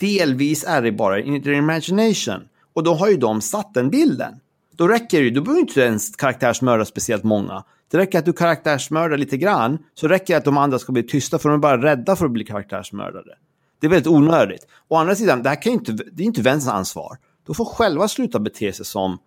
[0.00, 2.48] delvis är det bara in their imagination.
[2.72, 4.40] Och då har ju de satt den bilden.
[4.76, 7.64] Då räcker det ju, då behöver inte ens karaktärsmörda speciellt många.
[7.90, 11.02] Det räcker att du karaktärsmördar lite grann, så räcker det att de andra ska bli
[11.02, 13.34] tysta för de är bara rädda för att bli karaktärsmördade.
[13.80, 14.66] Det är väldigt onödigt.
[14.88, 17.16] Å andra sidan, det här kan inte, det är inte vänsterns ansvar.
[17.46, 19.18] De får själva sluta bete sig som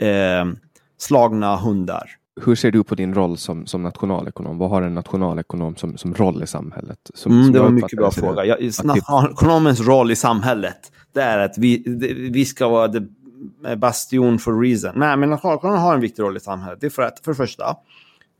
[0.00, 0.44] eh,
[0.98, 2.10] slagna hundar.
[2.44, 4.58] Hur ser du på din roll som, som nationalekonom?
[4.58, 7.10] Vad har en nationalekonom som, som roll i samhället?
[7.14, 8.44] Som, mm, som det var en mycket bra fråga.
[8.44, 13.00] Jag, nationalekonomens roll i samhället, det är att vi, det, vi ska vara the
[13.76, 14.92] bastion for reason.
[14.96, 16.80] Nej, men nationalekonomen har en viktig roll i samhället.
[16.80, 17.76] Det är för att, för det första,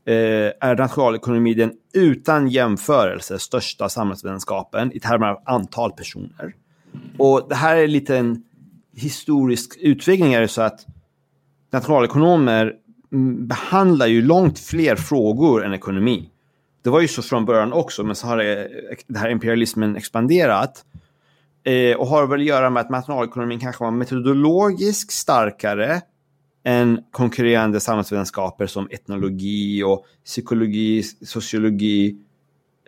[0.05, 0.13] eh,
[0.61, 6.55] är nationalekonomi den utan jämförelse största samhällsvetenskapen i termer av antal personer.
[7.17, 8.43] Och det här är lite en
[8.95, 10.85] historisk utveckling är det så att
[11.71, 12.73] nationalekonomer
[13.47, 16.29] behandlar ju långt fler frågor än ekonomi.
[16.81, 18.69] Det var ju så från början också, men så har det,
[19.07, 20.85] det här imperialismen expanderat.
[21.63, 26.01] Eh, och har väl att göra med att nationalekonomin kanske var metodologiskt starkare
[26.63, 32.17] än konkurrerande samhällsvetenskaper som etnologi och psykologi, sociologi,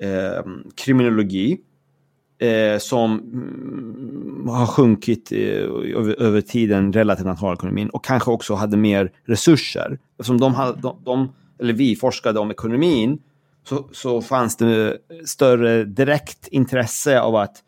[0.01, 0.43] eh,
[0.75, 1.57] kriminologi
[2.39, 8.77] eh, som mm, har sjunkit eh, över, över tiden relativt nationalekonomin och kanske också hade
[8.77, 9.99] mer resurser.
[10.11, 13.19] Eftersom de, hade, de, de eller vi forskade om ekonomin
[13.63, 17.63] så, så fanns det större direkt intresse av att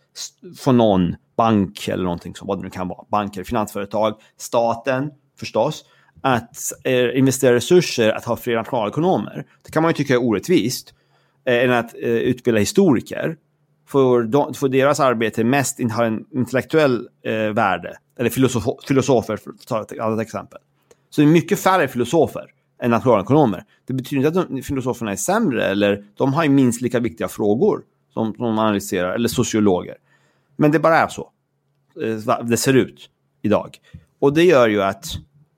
[0.57, 5.85] få någon bank eller någonting som vad det nu kan vara, banker, finansföretag, staten förstås,
[6.21, 9.45] att eh, investera resurser att ha fler nationalekonomer.
[9.63, 10.93] Det kan man ju tycka är orättvist,
[11.45, 13.37] eh, än att eh, utbilda historiker
[13.91, 17.97] för, de, för deras arbete mest har en intellektuell eh, värde.
[18.19, 20.59] Eller filosof, filosofer, för att ta ett annat exempel.
[21.09, 22.45] Så det är mycket färre filosofer
[22.81, 23.63] än nationalekonomer.
[23.87, 27.27] Det betyder inte att de, filosoferna är sämre eller de har ju minst lika viktiga
[27.27, 27.81] frågor
[28.13, 29.95] som, som de analyserar, eller sociologer.
[30.55, 31.31] Men det bara är så.
[32.01, 33.09] Eh, det ser ut
[33.41, 33.77] idag.
[34.19, 35.05] Och det gör ju att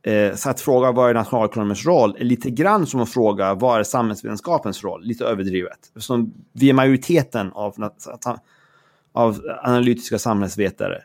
[0.04, 3.80] Eh, så att fråga vad är nationalekonomers roll är lite grann som att fråga vad
[3.80, 5.04] är samhällsvetenskapens roll?
[5.04, 5.80] Lite överdrivet.
[5.88, 7.90] Eftersom vi är majoriteten av,
[9.14, 11.04] av analytiska samhällsvetare.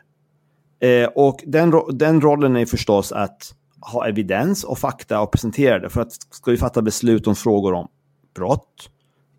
[0.79, 5.89] Eh, och den, den rollen är förstås att ha evidens och fakta och presentera det.
[5.89, 7.87] För att ska vi fatta beslut om frågor om
[8.35, 8.89] brott,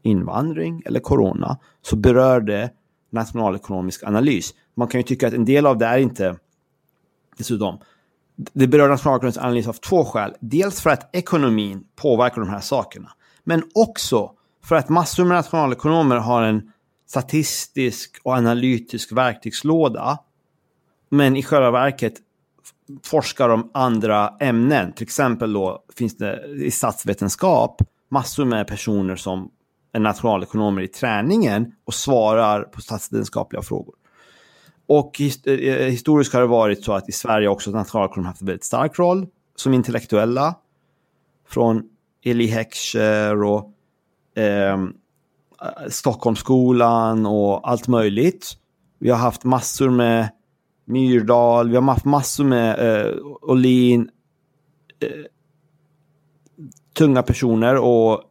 [0.03, 2.71] invandring eller corona så berör det
[3.11, 4.55] nationalekonomisk analys.
[4.77, 6.37] Man kan ju tycka att en del av det är inte
[7.39, 7.79] dessutom
[8.53, 10.35] det berör nationalekonomins analys av två skäl.
[10.41, 13.11] Dels för att ekonomin påverkar de här sakerna.
[13.45, 14.31] Men också
[14.65, 16.73] för att massor med nationalekonomer har en
[17.09, 20.19] statistisk och analytisk verktygslåda.
[21.09, 22.15] Men i själva verket
[23.03, 24.93] forskar om andra ämnen.
[24.93, 29.51] Till exempel då finns det i statsvetenskap massor med personer som
[29.93, 33.95] är nationalekonomer i träningen och svarar på statsvetenskapliga frågor.
[34.91, 38.47] Och eh, eh, historiskt har det varit så att i Sverige också nationalekonomer haft en
[38.47, 39.27] väldigt stark roll
[39.57, 40.55] som intellektuella.
[41.49, 41.83] Från
[42.25, 43.73] Eli Heckscher och
[44.37, 44.95] ehm,
[45.63, 48.57] eh, Stockholmsskolan och allt möjligt.
[48.99, 50.29] Vi har haft massor med
[50.85, 54.11] Myrdal, vi har haft massor med eh, Olin,
[55.01, 55.25] eh,
[56.95, 58.23] tunga personer och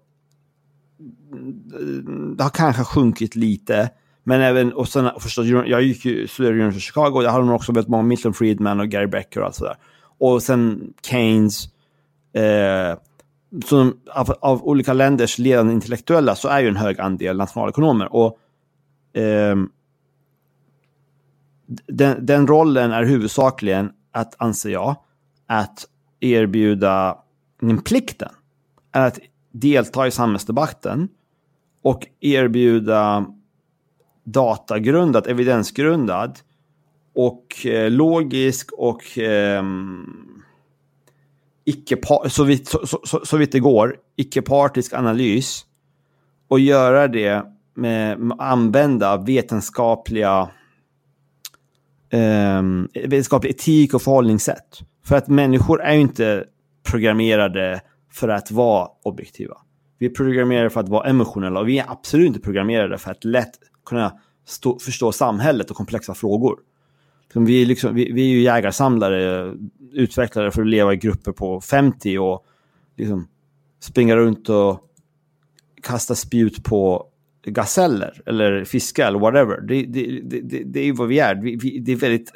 [1.34, 3.90] mm, det har kanske sjunkit lite.
[4.24, 7.46] Men även, och sen förstås, jag gick ju, studerade i University of Chicago, där hade
[7.46, 9.76] man också väldigt många Milton Friedman och Gary Becker och allt sådär.
[10.02, 11.66] Och sen Keynes.
[12.34, 12.98] Eh,
[13.66, 18.14] som av, av, olika länders ledande intellektuella så är ju en hög andel nationalekonomer.
[18.14, 18.40] Och
[19.14, 19.56] eh,
[21.88, 24.96] den, den rollen är huvudsakligen att, anser jag,
[25.48, 25.86] att
[26.20, 27.18] erbjuda,
[27.86, 28.30] plikten
[28.92, 29.20] att
[29.52, 31.10] delta i samhällsdebatten
[31.82, 33.26] och erbjuda
[34.32, 36.40] datagrundad, evidensgrundad
[37.16, 39.64] och eh, logisk och eh,
[41.66, 45.66] icke så, vitt, så, så, så vitt det går, icke-partisk analys
[46.48, 47.44] och göra det
[47.76, 50.50] med, med använda vetenskapliga
[52.10, 52.64] eh,
[52.94, 54.80] vetenskaplig etik och förhållningssätt.
[55.06, 56.46] För att människor är ju inte
[56.84, 59.58] programmerade för att vara objektiva.
[60.00, 63.24] Vi är programmerade för att vara emotionella och vi är absolut inte programmerade för att
[63.24, 63.52] lätt
[63.90, 66.60] kunna stå, förstå samhället och komplexa frågor.
[67.24, 69.54] Liksom, vi är, liksom, vi, vi är ju jägarsamlare,
[69.94, 72.46] utvecklare för att leva i grupper på 50 och
[72.98, 73.28] liksom
[73.80, 74.80] springa runt och
[75.82, 77.06] kasta spjut på
[77.44, 79.62] gaseller eller fiska eller whatever.
[79.62, 81.36] Det, det, det, det är ju vad vi är.
[81.36, 82.34] Vi, vi, det är väldigt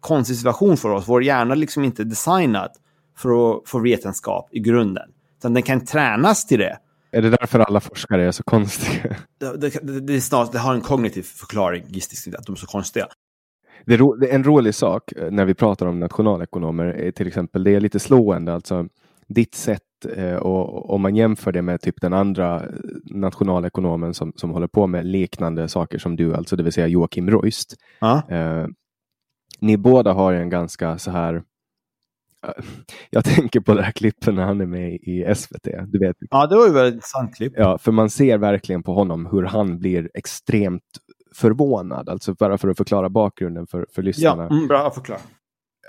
[0.00, 1.08] konstig situation för oss.
[1.08, 2.70] Vår hjärna är liksom inte designad
[3.16, 5.10] för att vetenskap i grunden.
[5.38, 6.78] Utan den kan tränas till det.
[7.14, 9.16] Är det därför alla forskare är så konstiga?
[9.38, 12.66] Det, det, det, är snart, det har en kognitiv förklaring, gissningsvis, att de är så
[12.66, 13.06] konstiga.
[13.86, 17.70] Det är en rolig sak eh, när vi pratar om nationalekonomer är till exempel, det
[17.70, 18.86] är lite slående, alltså
[19.28, 19.82] ditt sätt
[20.16, 22.68] eh, och om man jämför det med typ den andra eh,
[23.04, 27.30] nationalekonomen som, som håller på med liknande saker som du, alltså det vill säga Joakim
[27.30, 27.74] Roist.
[28.00, 28.22] Ja.
[28.28, 28.66] Eh,
[29.60, 31.42] ni båda har en ganska så här
[33.10, 35.68] jag tänker på det här klippet när han är med i SVT.
[35.86, 36.16] Du vet.
[36.30, 37.52] Ja, det var ju väldigt intressant klipp.
[37.56, 40.82] Ja, för man ser verkligen på honom hur han blir extremt
[41.34, 42.08] förvånad.
[42.08, 44.46] Alltså bara för att förklara bakgrunden för, för lyssnarna.
[44.50, 45.20] Ja, mm, bra att förklara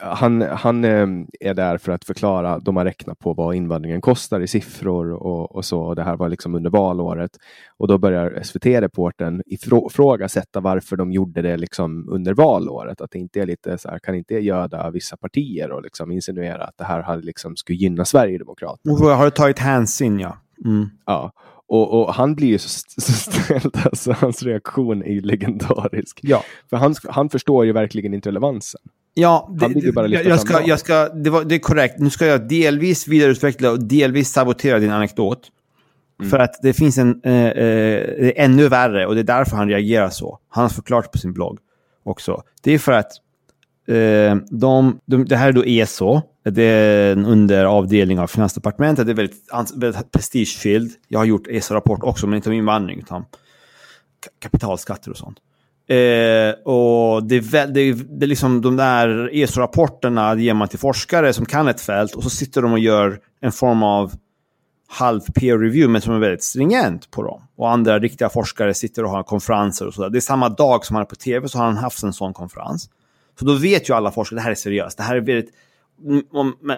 [0.02, 1.08] han, han eh,
[1.40, 5.56] är där för att förklara, de har räknat på vad invandringen kostar i siffror och,
[5.56, 5.82] och så.
[5.82, 7.32] Och det här var liksom under valåret.
[7.78, 13.02] Och då börjar SVT-reporten ifrågasätta varför de gjorde det liksom under valåret.
[13.02, 16.64] Att det inte är lite så här, kan inte göda vissa partier och liksom insinuera
[16.64, 19.16] att det här hade liksom skulle gynna Sverigedemokraterna.
[19.16, 20.38] Har du tagit hänsyn, ja.
[20.66, 20.90] Mm.
[21.06, 21.32] Ja,
[21.68, 22.70] och, och, han blir ju så,
[23.02, 26.20] så ställd, alltså hans reaktion är ju legendarisk.
[26.24, 26.44] Ja.
[26.70, 28.82] För han, han förstår ju verkligen inte relevansen.
[29.18, 32.00] Ja, det, jag, jag ska, jag ska, det, var, det är korrekt.
[32.00, 35.52] Nu ska jag delvis vidareutveckla och delvis sabotera din anekdot.
[36.20, 36.30] Mm.
[36.30, 40.10] För att det finns en, eh, eh, ännu värre och det är därför han reagerar
[40.10, 40.40] så.
[40.50, 41.60] Han har förklarat på sin blogg
[42.04, 42.44] också.
[42.62, 43.12] Det är för att
[43.88, 46.22] eh, de, de, det här är då ESO.
[46.44, 49.06] Det är en underavdelning av Finansdepartementet.
[49.06, 49.44] Det är väldigt,
[49.76, 50.92] väldigt prestigefylld.
[51.08, 53.26] Jag har gjort ESO-rapport också, men inte om invandring utan
[54.40, 55.38] kapitalskatter och sånt.
[55.88, 61.34] Eh, och det är, det, det är liksom de där ESO-rapporterna ger man till forskare
[61.34, 64.14] som kan ett fält och så sitter de och gör en form av
[64.88, 67.42] halv peer review men som är väldigt stringent på dem.
[67.56, 70.10] Och andra riktiga forskare sitter och har konferenser och sådär.
[70.10, 72.34] Det är samma dag som han är på tv så har han haft en sån
[72.34, 72.90] konferens.
[73.40, 74.98] Så då vet ju alla forskare att det här är seriöst.
[74.98, 75.54] Det här är väldigt...
[76.32, 76.78] Om, äh,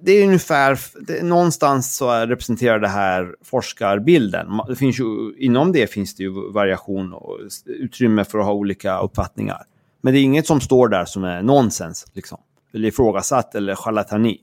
[0.00, 4.60] det är ungefär, det, någonstans så representerar det här forskarbilden.
[4.68, 8.98] Det finns ju, inom det finns det ju variation och utrymme för att ha olika
[8.98, 9.62] uppfattningar.
[10.00, 12.38] Men det är inget som står där som är nonsens, liksom.
[12.74, 14.40] Eller ifrågasatt eller charlatani.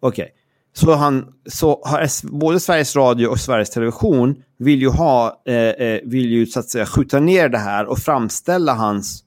[0.00, 0.22] Okej.
[0.22, 0.34] Okay.
[0.74, 6.00] Så, han, så har både Sveriges Radio och Sveriges Television vill ju, ha, eh, eh,
[6.04, 9.24] vill ju så att säga skjuta ner det här och framställa hans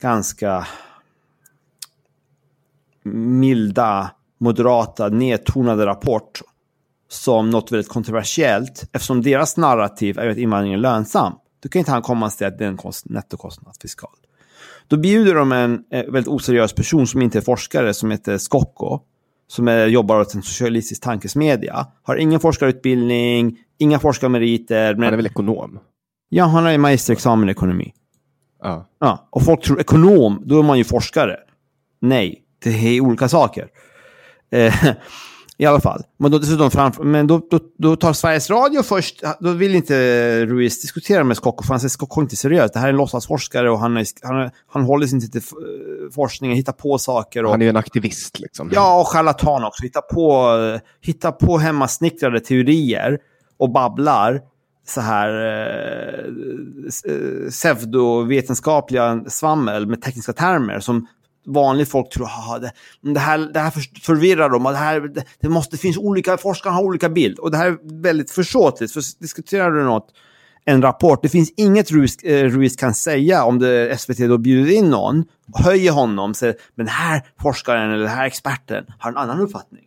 [0.00, 0.66] ganska
[3.04, 4.10] milda
[4.42, 6.42] moderata nedtonade rapport
[7.08, 11.32] som något väldigt kontroversiellt eftersom deras narrativ är att invandringen är lönsam.
[11.62, 14.20] Då kan inte han komma och säga att det är en kost, nettokostnad fiskalt.
[14.88, 19.00] Då bjuder de en eh, väldigt oseriös person som inte är forskare som heter Skocko.
[19.48, 21.86] Som är, jobbar åt en socialistisk tankesmedja.
[22.02, 24.94] Har ingen forskarutbildning, inga forskarmeriter.
[24.94, 25.02] Men...
[25.02, 25.78] Han är väl ekonom?
[26.28, 27.92] Ja, han har magisterexamen i ekonomi.
[28.62, 28.88] Ja.
[28.98, 29.28] ja.
[29.30, 31.36] Och folk tror ekonom, då är man ju forskare.
[32.00, 33.68] Nej, det är olika saker.
[34.52, 34.94] Eh,
[35.56, 36.02] I alla fall.
[36.16, 40.46] Men då, dessutom framför, men då, då, då, tar Sveriges Radio först, då vill inte
[40.46, 42.74] Ruiz diskutera med Skocko, för han säger Skocko är inte seriöst.
[42.74, 45.42] Det här är en låtsasforskare och han, är, han, han håller sig inte till
[46.12, 47.44] forskningen, hittar på saker.
[47.44, 48.70] Och, han är ju en aktivist liksom.
[48.74, 49.82] Ja, och charlatan också.
[49.82, 53.18] Hittar på, hittar på hemmasnickrade teorier
[53.58, 54.40] och babblar
[54.86, 55.28] så här
[56.14, 56.24] eh,
[57.50, 61.06] pseudovetenskapliga svammel med tekniska termer som
[61.46, 63.72] vanligt folk tror att det, det, här, det här
[64.02, 64.66] förvirrar dem.
[64.66, 67.38] Och det, här, det, det, måste, det finns olika, forskarna har olika bild.
[67.38, 68.92] Och det här är väldigt försåtligt.
[68.92, 70.08] För diskuterar du något,
[70.64, 74.72] en rapport, det finns inget Ruiz, eh, Ruiz kan säga om det, SVT då bjuder
[74.72, 75.24] in någon,
[75.54, 79.84] höjer honom, säger men den här forskaren eller den här experten har en annan uppfattning.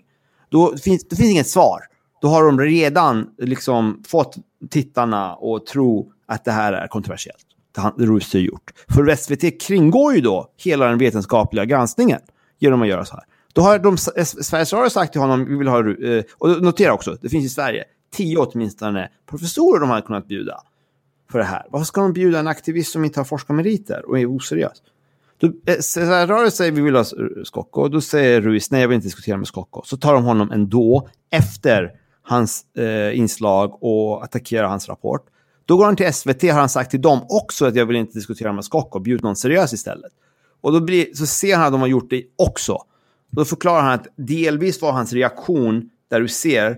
[0.50, 1.80] Då finns det finns inget svar.
[2.22, 4.36] Då har de redan liksom fått
[4.70, 7.55] tittarna att tro att det här är kontroversiellt
[7.98, 8.74] Rushdie gjort.
[8.88, 12.20] För SVT kringgår ju då hela den vetenskapliga granskningen
[12.60, 13.24] genom att göra så här.
[13.54, 17.18] Då har de, Sveriges Radio sagt till honom, vi vill ha, eh, och notera också,
[17.22, 17.84] det finns i Sverige
[18.16, 20.62] tio åtminstone professorer de hade kunnat bjuda
[21.32, 21.66] för det här.
[21.70, 24.84] Varför ska de bjuda en aktivist som inte har forskarmeriter och är oseriös?
[25.38, 28.82] Då, eh, Sveriges Radio säger vi vill ha eh, Skocko och då säger Ruiz nej
[28.82, 29.82] jag vill inte diskutera med Skocko.
[29.86, 35.26] Så tar de honom ändå efter hans eh, inslag och attackerar hans rapport.
[35.66, 38.14] Då går han till SVT har han sagt till dem också att jag vill inte
[38.14, 40.12] diskutera med Skocko, bjud någon seriös istället.
[40.62, 42.74] Och då blir, så ser han att de har gjort det också.
[42.74, 42.86] Och
[43.42, 46.78] då förklarar han att delvis var hans reaktion där du ser,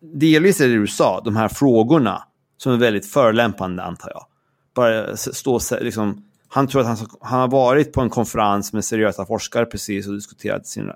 [0.00, 2.22] delvis är det du sa, de här frågorna
[2.56, 4.26] som är väldigt förolämpande antar jag.
[4.74, 9.26] Bara stå liksom, han tror att han, han har varit på en konferens med seriösa
[9.26, 10.92] forskare precis och diskuterat sin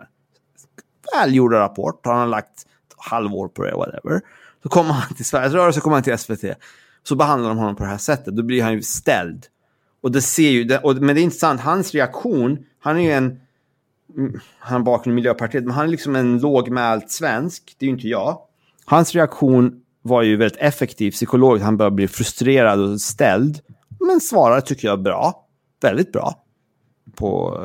[1.14, 2.00] välgjorda rapport.
[2.04, 4.20] Han har lagt ett halvår på det, whatever.
[4.62, 6.44] Så kommer han till Sveriges Radio, så kommer han till SVT.
[7.02, 8.36] Så behandlar de honom på det här sättet.
[8.36, 9.46] Då blir han ju ställd.
[10.02, 13.40] Och det ser ju, och, men det är intressant, hans reaktion, han är ju en,
[14.58, 17.94] han har bakgrund i Miljöpartiet, men han är liksom en lågmäld svensk, det är ju
[17.94, 18.38] inte jag.
[18.84, 23.60] Hans reaktion var ju väldigt effektiv psykologiskt, han började bli frustrerad och ställd.
[24.00, 25.46] Men svarade tycker jag bra,
[25.82, 26.44] väldigt bra.
[27.16, 27.58] På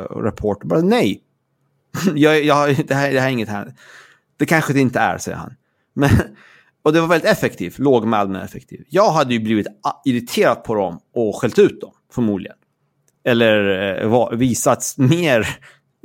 [0.44, 1.22] uh, bara nej.
[2.16, 3.74] jag, jag, det, här, det här är inget här.
[4.38, 5.54] Det kanske det inte är, säger han.
[5.94, 6.10] Men,
[6.86, 8.84] och det var väldigt effektivt, lågmäld men effektiv.
[8.90, 9.68] Jag hade ju blivit
[10.06, 12.58] irriterad på dem och skällt ut dem, förmodligen.
[13.24, 15.48] Eller eh, visat mer,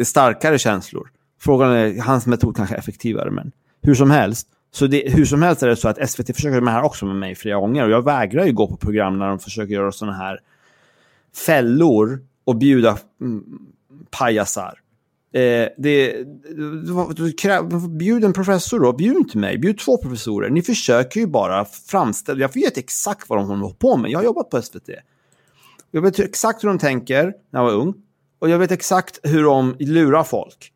[0.05, 1.09] starkare känslor.
[1.41, 3.53] Frågan är, hans metod kanske är effektivare, men
[3.83, 4.49] hur som helst.
[4.73, 7.17] Så det, hur som helst är det så att SVT försöker med här också med
[7.17, 7.85] mig flera gånger.
[7.85, 10.41] Och jag vägrar ju gå på program när de försöker göra sådana här
[11.47, 13.45] fällor och bjuda mm,
[14.11, 14.79] pajasar.
[15.33, 16.27] Eh, det,
[17.89, 20.51] bjud en professor då, bjud inte mig, bjud två professorer.
[20.51, 24.25] Ni försöker ju bara framställa, jag vet exakt vad de håller på med, jag har
[24.25, 24.89] jobbat på SVT.
[25.91, 27.95] Jag vet exakt hur de tänker när jag var ung.
[28.39, 30.73] Och jag vet exakt hur de lurar folk.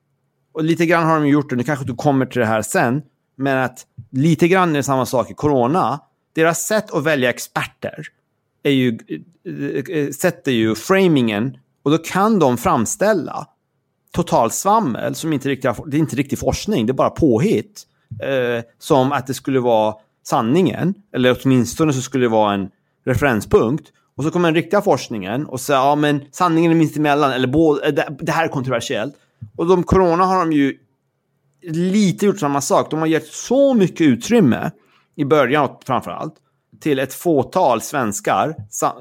[0.53, 3.03] Och lite grann har de gjort det, nu kanske du kommer till det här sen.
[3.37, 6.01] Men att lite grann är det samma sak i corona.
[6.35, 8.07] Deras sätt att välja experter
[8.63, 8.99] är ju,
[9.45, 13.49] eh, eh, sätter ju framingen och då kan de framställa
[14.15, 17.87] totalsvammel som inte riktigt, det är inte riktig forskning, det är bara påhitt.
[18.23, 19.95] Eh, som att det skulle vara
[20.27, 22.71] sanningen, eller åtminstone så skulle det vara en
[23.07, 23.93] referenspunkt.
[24.17, 27.49] Och så kommer den riktiga forskningen och säger ja men sanningen är minst emellan, eller
[27.49, 29.15] både, eh, det, det här är kontroversiellt.
[29.57, 30.79] Och de corona har de ju
[31.63, 32.91] lite gjort samma sak.
[32.91, 34.71] De har gett så mycket utrymme,
[35.17, 36.35] i början framför allt,
[36.81, 38.55] till ett fåtal svenskar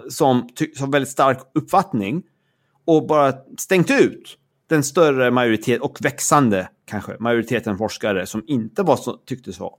[0.09, 0.49] som
[0.79, 2.23] har väldigt stark uppfattning
[2.85, 4.37] och bara stängt ut
[4.73, 9.73] den större majoritet och växande kanske majoriteten forskare som inte var så, tycktes vara.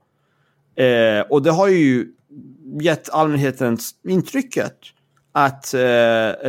[0.75, 2.07] Eh, och det har ju
[2.81, 3.77] gett allmänheten
[4.07, 4.75] intrycket
[5.31, 5.79] att eh,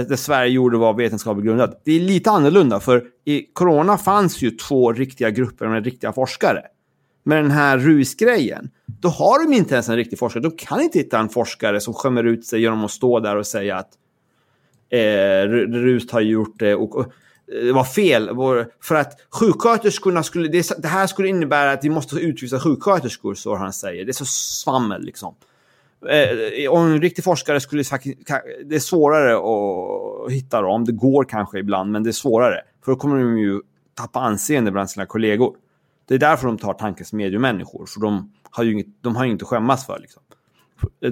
[0.08, 1.80] det Sverige gjorde var vetenskapligt grundat.
[1.84, 6.62] Det är lite annorlunda, för i corona fanns ju två riktiga grupper med riktiga forskare.
[7.22, 10.42] Med den här rusgrejen, då har de inte ens en riktig forskare.
[10.42, 13.46] De kan inte hitta en forskare som skämmer ut sig genom att stå där och
[13.46, 13.90] säga att
[14.90, 17.12] eh, rus har gjort det och, och
[17.46, 18.30] det var fel.
[18.82, 23.72] För att sjuksköterskorna skulle, det, här skulle innebära att vi måste utvisa sjuksköterskor, så han
[23.72, 24.04] säger.
[24.04, 25.34] Det är så svammel liksom.
[26.70, 27.82] Om och en riktig forskare skulle
[28.64, 30.84] det är svårare att hitta dem.
[30.84, 32.60] Det går kanske ibland, men det är svårare.
[32.84, 33.60] För då kommer de ju
[33.94, 35.56] tappa anseende bland sina kollegor.
[36.08, 39.42] Det är därför de tar tankens mediemänniskor, för de har ju inget, de har inget
[39.42, 39.98] att skämmas för.
[39.98, 40.22] Liksom.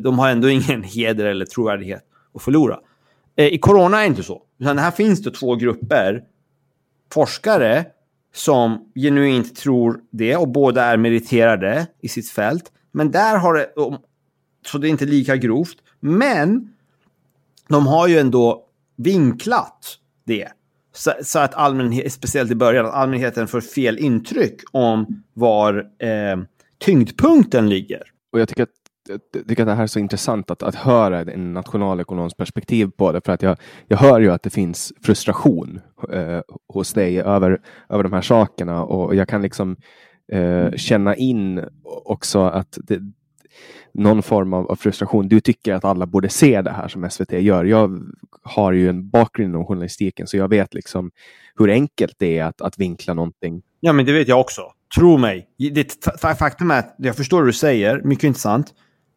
[0.02, 2.02] De har ändå ingen heder eller trovärdighet
[2.34, 2.78] att förlora.
[3.36, 4.42] Eh, I corona är det inte så.
[4.58, 6.22] Utan här finns det två grupper
[7.12, 7.86] forskare
[8.34, 12.72] som genuint tror det och båda är meriterade i sitt fält.
[12.92, 13.68] Men där har det,
[14.66, 15.76] så det är inte lika grovt.
[16.00, 16.74] Men
[17.68, 18.64] de har ju ändå
[18.96, 20.48] vinklat det.
[20.92, 26.36] Så, så att allmänheten, speciellt i början, att allmänheten får fel intryck om var eh,
[26.78, 28.02] tyngdpunkten ligger.
[28.32, 28.83] Och jag tycker att
[29.48, 33.20] tycker att det här är så intressant att, att höra en nationalekonoms perspektiv på det.
[33.24, 33.56] För att jag,
[33.88, 35.80] jag hör ju att det finns frustration
[36.12, 39.76] eh, hos dig över, över de här sakerna och jag kan liksom
[40.32, 41.64] eh, känna in
[42.04, 43.00] också att det,
[43.94, 45.28] någon form av, av, frustration.
[45.28, 47.64] Du tycker att alla borde se det här som SVT gör.
[47.64, 48.00] Jag
[48.42, 51.10] har ju en bakgrund inom journalistiken så jag vet liksom
[51.56, 53.62] hur enkelt det är att, att vinkla någonting.
[53.80, 54.62] Ja, men det vet jag också.
[54.98, 55.48] Tro mig.
[55.72, 56.06] Det,
[56.38, 58.74] faktum är att jag förstår vad du säger, mycket intressant.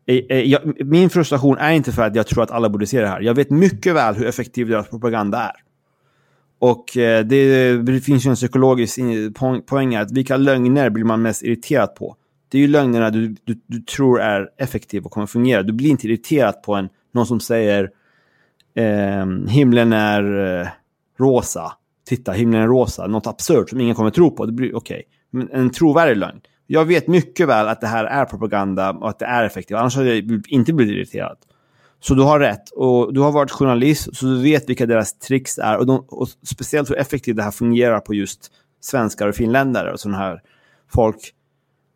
[0.08, 3.02] Eh, eh, jag, min frustration är inte för att jag tror att alla borde se
[3.02, 3.22] det här.
[3.22, 5.56] Jag vet mycket väl hur effektiv deras propaganda är.
[6.60, 9.00] Och eh, det, det finns ju en psykologisk
[9.66, 12.16] poäng att vilka lögner blir man mest irriterad på?
[12.50, 15.64] Det är ju lögnerna du, du, du tror är effektiva och kommer fungera.
[15.64, 17.90] Du blir inte irriterad på en, någon som säger
[18.76, 20.68] eh, himlen är eh,
[21.20, 21.74] rosa.
[22.08, 23.08] Titta, himlen är rosa.
[23.08, 24.46] Något absurt som ingen kommer tro på.
[24.46, 24.96] Det blir okej.
[24.96, 25.04] Okay.
[25.30, 26.42] Men en trovärdig lögn.
[26.68, 29.78] Jag vet mycket väl att det här är propaganda och att det är effektivt.
[29.78, 31.38] Annars hade jag inte blivit irriterad.
[32.00, 32.70] Så du har rätt.
[32.70, 35.78] Och du har varit journalist, så du vet vilka deras tricks är.
[35.78, 38.52] Och, de, och speciellt hur effektivt det här fungerar på just
[38.82, 40.42] svenskar och finländare och sådana här
[40.94, 41.34] folk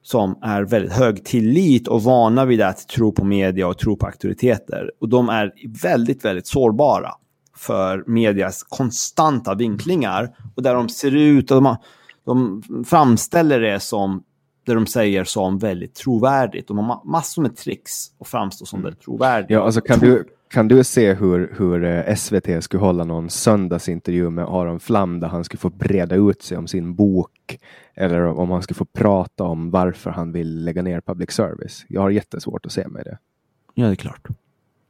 [0.04, 4.06] som är väldigt hög tillit och vana vid att tro på media och tro på
[4.06, 4.92] auktoriteter.
[5.00, 5.52] Och de är
[5.84, 7.12] väldigt, väldigt sårbara
[7.58, 11.78] för medias konstanta vinklingar och där de ser ut och de,
[12.26, 14.24] de framställer det som
[14.66, 16.68] det de säger som väldigt trovärdigt.
[16.68, 18.84] De har massor med tricks och framstår som mm.
[18.84, 19.58] väldigt trovärdiga.
[19.58, 24.30] Ja, alltså kan, du, kan du se hur, hur eh, SVT skulle hålla någon söndagsintervju
[24.30, 27.60] med Aron Flam där han skulle få breda ut sig om sin bok
[27.96, 31.86] eller om han skulle få prata om varför han vill lägga ner public service?
[31.90, 33.18] Jag har jättesvårt att se mig det.
[33.74, 34.28] Ja, det är klart.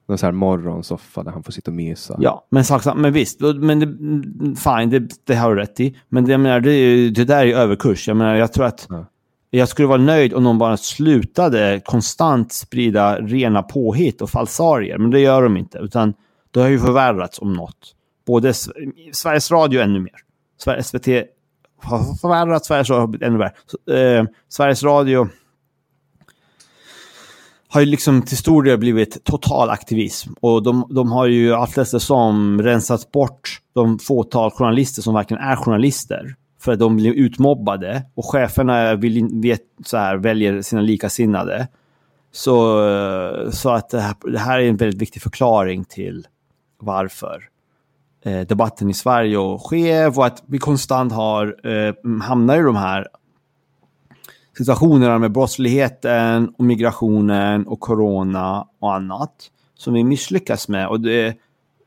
[0.08, 2.18] någon så här morgonsoffa där han får sitta och mysa.
[2.20, 2.64] Ja, men,
[2.96, 3.88] men visst, men det,
[4.56, 5.98] fine, det, det har du rätt i.
[6.10, 8.08] Men det, jag menar, det, det där är överkurs.
[8.08, 9.06] Jag menar, jag tror att ja
[9.58, 14.98] jag skulle vara nöjd om de bara slutade konstant sprida rena påhitt och falsarier.
[14.98, 16.14] Men det gör de inte, utan
[16.52, 17.96] det har ju förvärrats om något.
[18.28, 18.54] Både
[19.14, 20.82] Sveriges Radio ännu mer.
[20.82, 21.08] SVT
[21.82, 23.54] har förvärrats, Sveriges Radio har blivit ännu värre.
[23.66, 25.28] Så, eh, Sveriges Radio
[27.68, 30.34] har ju liksom till stor del blivit total aktivism.
[30.42, 35.56] Och de, de har ju allt som rensat bort de fåtal journalister som verkligen är
[35.56, 36.36] journalister.
[36.62, 41.68] För att de blir utmobbade och cheferna vill, vet, så här, väljer sina likasinnade.
[42.32, 42.82] Så,
[43.52, 46.28] så att det här, det här är en väldigt viktig förklaring till
[46.80, 47.50] varför
[48.26, 52.76] eh, debatten i Sverige och skev och att vi konstant har, eh, hamnar i de
[52.76, 53.08] här
[54.58, 59.34] situationerna med brottsligheten och migrationen och corona och annat
[59.76, 60.88] som vi misslyckas med.
[60.88, 61.38] Och det,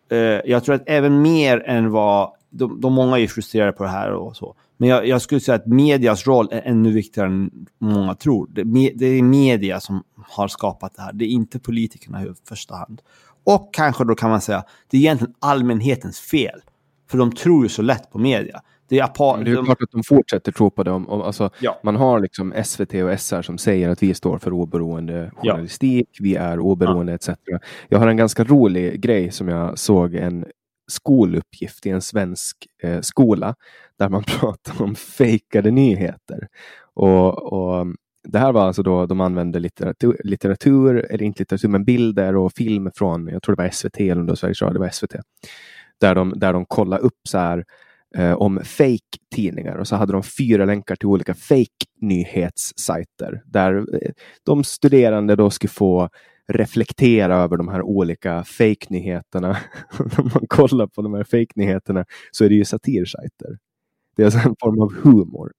[0.08, 2.30] eh, jag tror att även mer än vad...
[2.56, 4.54] De, de många är frustrerade på det här och så.
[4.84, 8.48] Men jag, jag, skulle säga att medias roll är ännu viktigare än många tror.
[8.52, 11.12] Det, det, är media som har skapat det här.
[11.12, 13.02] Det är inte politikerna i första hand.
[13.44, 16.60] Och kanske då kan man säga, det är egentligen allmänhetens fel.
[17.10, 18.60] För de tror ju så lätt på media.
[18.88, 20.90] Det är, det är klart att de fortsätter tro på det.
[20.90, 21.80] Om, om, alltså, ja.
[21.82, 26.22] Man har liksom SVT och SR som säger att vi står för oberoende journalistik, ja.
[26.22, 27.32] vi är oberoende ja.
[27.32, 27.38] etc.
[27.88, 30.44] Jag har en ganska rolig grej som jag såg en
[30.86, 33.54] skoluppgift i en svensk eh, skola
[33.98, 36.48] där man pratar om fejkade nyheter.
[36.94, 37.86] Och, och,
[38.28, 42.52] det här var alltså då de använde litteratur, litteratur, eller inte litteratur, men bilder och
[42.52, 45.14] film från, jag tror det var SVT eller Sveriges Radio, det var SVT.
[46.00, 47.64] Där de, där de kollade upp så här,
[48.16, 54.10] eh, om fake-tidningar och så hade de fyra länkar till olika fake-nyhetssajter där eh,
[54.42, 56.08] de studerande då skulle få
[56.52, 59.56] reflektera över de här olika fejknyheterna.
[59.98, 63.58] Om man kollar på de här fejknyheterna så är det ju satirsajter.
[64.16, 65.52] Det är alltså en form av humor.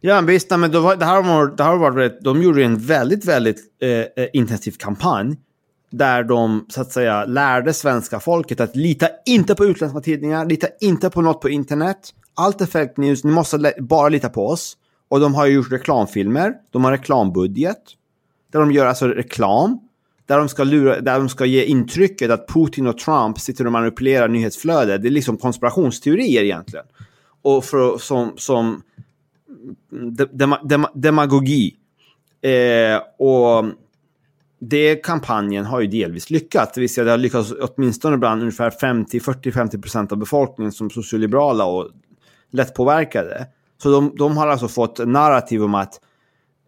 [0.00, 0.50] Ja, visst.
[0.50, 3.90] Men det, var, det, här var, det här var, de gjorde en väldigt, väldigt eh,
[3.90, 5.36] eh intensiv kampanj
[5.92, 10.66] där de så att säga lärde svenska folket att lita inte på utländska tidningar, lita
[10.80, 12.14] inte på något på internet.
[12.34, 14.76] Allt är fake news, ni måste bara lita på oss.
[15.08, 17.82] Och de har gjort reklamfilmer, de har reklambudget.
[18.52, 19.80] Där de gör alltså reklam.
[20.26, 23.72] Där de ska, lura, där de ska ge intrycket att Putin och Trump sitter och
[23.72, 25.02] manipulerar nyhetsflödet.
[25.02, 26.86] Det är liksom konspirationsteorier egentligen.
[27.42, 28.82] Och för, som, som
[30.30, 31.74] dem, dem, demagogi.
[32.42, 33.64] Eh, och
[34.60, 36.72] det kampanjen har ju delvis lyckats.
[36.74, 40.90] Det vill säga det har lyckats åtminstone bland ungefär 50, 40-50 procent av befolkningen som
[40.90, 41.90] socioliberala och
[42.50, 43.46] lättpåverkade.
[43.82, 46.00] Så de, de har alltså fått narrativ om att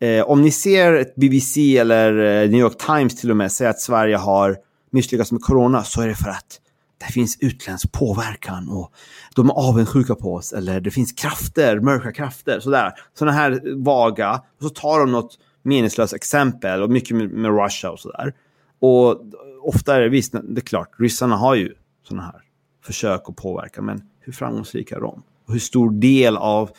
[0.01, 3.71] eh, om ni ser ett BBC eller eh, New York Times till och med säga
[3.71, 4.57] att Sverige har
[4.91, 6.61] misslyckats med corona så är det för att
[7.07, 8.93] det finns utländsk påverkan och
[9.35, 12.93] de är avundsjuka på oss eller det finns krafter, mörka krafter, sådär.
[13.19, 14.43] Sådana här vaga.
[14.57, 18.35] Och så tar de något meningslöst exempel och mycket med, med Russia och sådär.
[18.79, 19.21] Och
[19.63, 21.75] ofta är det visst, det är klart, ryssarna har ju
[22.09, 22.43] sådana här
[22.85, 25.23] försök att påverka, men hur framgångsrika är de?
[25.47, 26.71] Och hur stor del av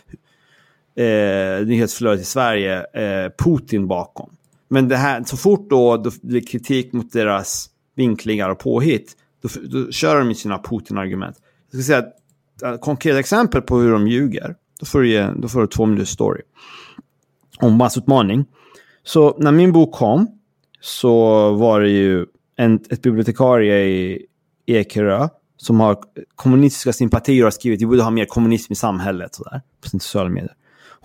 [0.95, 4.29] eh, nyhetsflödet i Sverige eh, Putin bakom?
[4.67, 9.49] Men det här, så fort då det blir kritik mot deras vinklingar och påhitt, då,
[9.69, 11.35] då kör de med sina Putin-argument.
[11.71, 12.13] Jag ska säga ett,
[12.63, 14.55] eh, konkret exempel på hur de ljuger.
[14.79, 16.41] Då får du, ge, då får du två minuters story.
[17.59, 18.45] Om massutmaning.
[19.03, 20.27] Så när min bok kom
[20.81, 22.25] så var det ju
[22.55, 24.25] en, ett bibliotekarie i
[24.65, 25.97] Ekerö som har
[26.35, 29.89] kommunistiska sympatier och har skrivit att vi borde ha mer kommunism i samhället sådär, på
[29.89, 30.53] sina sociala medier.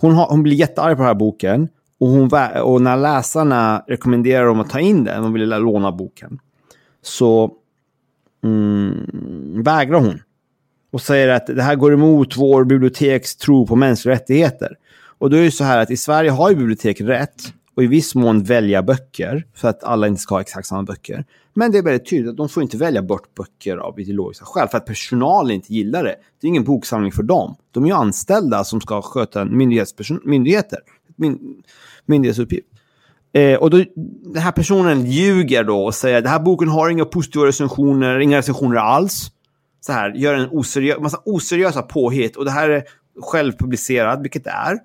[0.01, 2.29] Hon, har, hon blir jättearg på den här boken och, hon,
[2.63, 6.39] och när läsarna rekommenderar dem att ta in den, de vill låna boken,
[7.01, 7.51] så
[8.43, 10.21] mm, vägrar hon.
[10.91, 14.75] Och säger att det här går emot vår biblioteks tro på mänskliga rättigheter.
[15.19, 17.87] Och då är det så här att i Sverige har ju biblioteket rätt och i
[17.87, 21.25] viss mån välja böcker för att alla inte ska ha exakt samma böcker.
[21.53, 24.67] Men det är väldigt tydligt att de får inte välja bort böcker av ideologiska skäl
[24.67, 26.15] för att personalen inte gillar det.
[26.41, 27.55] Det är ingen boksamling för dem.
[27.71, 30.79] De är ju anställda som ska sköta myndigheter.
[31.15, 31.63] Min,
[32.05, 32.67] myndighetsuppgift.
[33.33, 33.83] Eh, och då,
[34.33, 38.19] den här personen ljuger då och säger att den här boken har inga positiva recensioner,
[38.19, 39.31] inga recensioner alls.
[39.79, 42.83] Så här, gör en oseriö massa oseriösa påhitt och det här är
[43.21, 44.77] självpublicerat, vilket det är.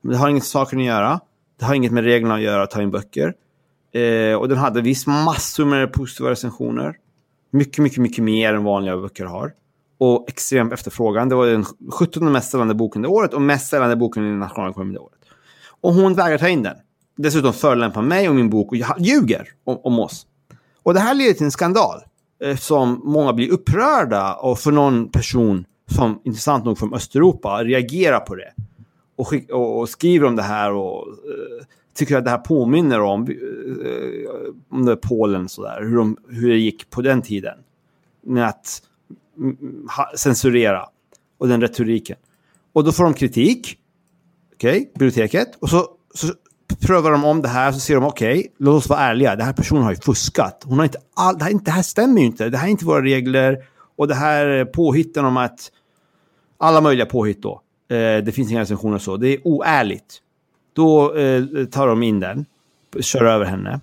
[0.00, 1.20] Men det har inget saker att göra.
[1.58, 3.34] Det har inget med reglerna att göra att ta in böcker.
[3.92, 6.96] Eh, och den hade visst massor med positiva recensioner.
[7.50, 9.52] Mycket, mycket, mycket mer än vanliga böcker har.
[9.98, 11.28] Och extrem efterfrågan.
[11.28, 14.94] Det var den 17 mest säljande boken det året och mest säljande boken i nationalekonomin
[14.94, 15.18] det året.
[15.80, 16.76] Och hon vägrar ta in den.
[17.16, 20.26] Dessutom förolämpar mig och min bok och ljuger om, om oss.
[20.82, 22.00] Och det här leder till en skandal.
[22.44, 28.20] Eh, Eftersom många blir upprörda och för någon person som intressant nog från Östeuropa reagerar
[28.20, 28.52] på det.
[29.16, 33.00] Och, skick, och, och skriver om det här och uh, tycker att det här påminner
[33.00, 37.58] om, uh, om det Polen sådär, hur, de, hur det gick på den tiden.
[38.22, 38.82] Med att
[39.96, 40.86] ha, censurera
[41.38, 42.16] och den retoriken.
[42.72, 43.78] Och då får de kritik,
[44.54, 46.28] okej, okay, biblioteket, och så, så
[46.86, 49.46] prövar de om det här så ser de okej, okay, låt oss vara ärliga, den
[49.46, 50.62] här personen har ju fuskat.
[50.66, 52.84] Hon har inte all, det, här, det här stämmer ju inte, det här är inte
[52.84, 53.64] våra regler.
[53.96, 55.72] Och det här påhitten om att
[56.58, 57.60] alla möjliga påhitt då.
[57.88, 59.16] Eh, det finns inga recensioner så.
[59.16, 60.20] Det är oärligt.
[60.72, 62.46] Då eh, tar de in den,
[63.00, 63.80] kör över henne.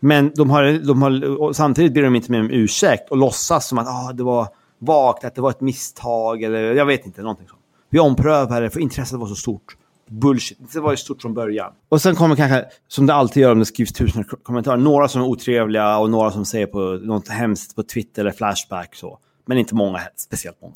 [0.00, 3.78] Men de har, de har, samtidigt ber de inte med om ursäkt och låtsas som
[3.78, 4.48] att ah, det var
[4.78, 7.60] vagt, att det var ett misstag eller jag vet inte, någonting sånt.
[7.90, 9.76] Vi omprövar det för intresset var så stort.
[10.06, 10.72] Bullshit.
[10.72, 11.72] Det var ju stort från början.
[11.88, 15.22] Och sen kommer kanske, som det alltid gör om det skrivs tusen kommentarer, några som
[15.22, 19.18] är otrevliga och några som säger på något hemskt på Twitter eller Flashback så.
[19.46, 20.74] Men inte många, speciellt många.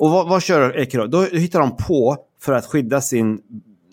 [0.00, 1.06] Och vad, vad kör Ekerö?
[1.06, 3.40] Då hittar de på för att skydda sin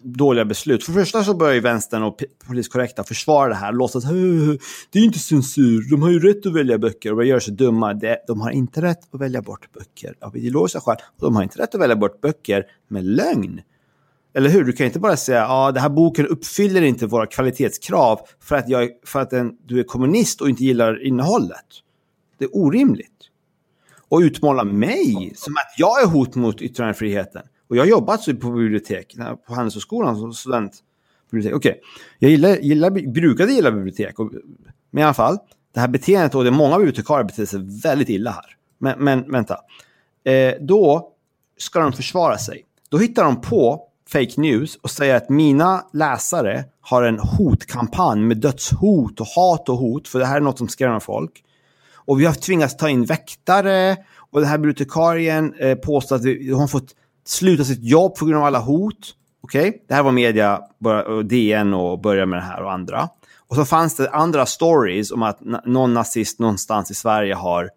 [0.03, 0.83] dåliga beslut.
[0.83, 3.71] För det första så börjar ju vänstern och poliskorrekta försvara det här.
[3.71, 4.03] Låtsas
[4.91, 7.93] det är inte censur, de har ju rätt att välja böcker och gör sig dumma.
[8.27, 10.95] De har inte rätt att välja bort böcker av ideologiska skäl.
[11.15, 13.61] Och de har inte rätt att välja bort böcker med lögn.
[14.35, 14.63] Eller hur?
[14.63, 18.55] Du kan inte bara säga att ah, den här boken uppfyller inte våra kvalitetskrav för
[18.55, 21.65] att, jag, för att en, du är kommunist och inte gillar innehållet.
[22.37, 23.16] Det är orimligt.
[24.09, 27.41] Och utmåla mig som att jag är hot mot yttrandefriheten.
[27.69, 29.15] Och jag har jobbat på bibliotek,
[29.47, 30.83] på Handelshögskolan som student.
[31.33, 31.73] Okej, okay.
[32.19, 34.19] jag gillar, gillar, brukade gilla bibliotek.
[34.19, 34.31] Och,
[34.91, 35.37] men i alla fall,
[35.73, 38.55] det här beteendet, och det är många bibliotekarier beter sig väldigt illa här.
[38.77, 39.57] Men, men vänta.
[40.23, 41.11] Eh, då
[41.57, 42.65] ska de försvara sig.
[42.89, 48.37] Då hittar de på fake news och säger att mina läsare har en hotkampanj med
[48.37, 51.43] dödshot och hat och hot, för det här är något som skrämmer folk.
[52.07, 53.97] Och vi har tvingats ta in väktare
[54.31, 56.95] och den här bibliotekarien eh, påstår att vi, har fått
[57.25, 59.15] sluta sitt jobb på grund av alla hot.
[59.41, 59.81] Okej, okay?
[59.87, 60.61] det här var media,
[61.23, 63.09] DN och börja med det här och andra.
[63.47, 67.69] Och så fanns det andra stories om att någon nazist någonstans i Sverige har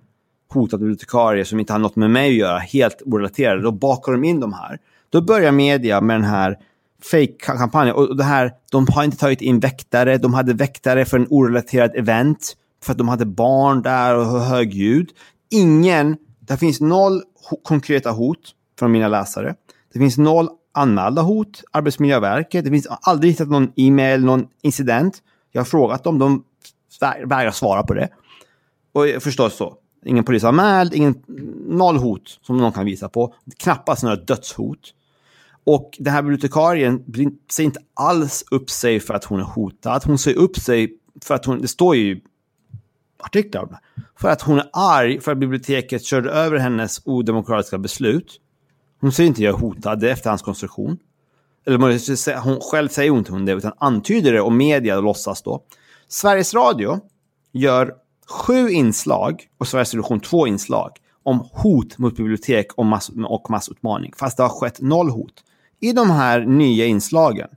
[0.52, 3.62] hotat bibliotekarier som inte har något med mig att göra, helt orelaterade.
[3.62, 4.78] Då bakar de in de här.
[5.10, 6.56] Då börjar media med den här
[7.10, 7.94] fake-kampanjen.
[7.96, 11.96] Och det här, de har inte tagit in väktare, de hade väktare för en orelaterad
[11.96, 15.10] event för att de hade barn där och hög ljud.
[15.50, 17.22] Ingen, det finns noll
[17.62, 19.54] konkreta hot från mina läsare.
[19.92, 22.64] Det finns noll anmälda hot, Arbetsmiljöverket.
[22.64, 25.22] Det finns aldrig hittat någon e-mail, någon incident.
[25.52, 26.44] Jag har frågat dem, de
[27.26, 28.08] vägrar svara på det.
[28.92, 31.14] Och förstås så, ingen polisanmäld, ingen,
[31.66, 33.34] noll hot som någon kan visa på.
[33.58, 34.94] Knappast några dödshot.
[35.64, 37.04] Och den här bibliotekarien
[37.50, 40.02] säger inte alls upp sig för att hon är hotad.
[40.04, 42.20] Hon säger upp sig för att hon, det står ju
[43.20, 43.80] artiklar
[44.16, 48.40] För att hon är arg för att biblioteket körde över hennes odemokratiska beslut.
[49.00, 50.98] Hon säger inte jag är hotad, det är efterhandskonstruktion.
[51.66, 51.78] Eller
[52.40, 55.62] hon, själv säger hon inte hon det, utan antyder det och media låtsas då.
[56.08, 57.00] Sveriges Radio
[57.52, 57.94] gör
[58.28, 60.90] sju inslag och Sveriges Television två inslag
[61.22, 65.44] om hot mot bibliotek och, mass och massutmaning, fast det har skett noll hot.
[65.80, 67.48] I de här nya inslagen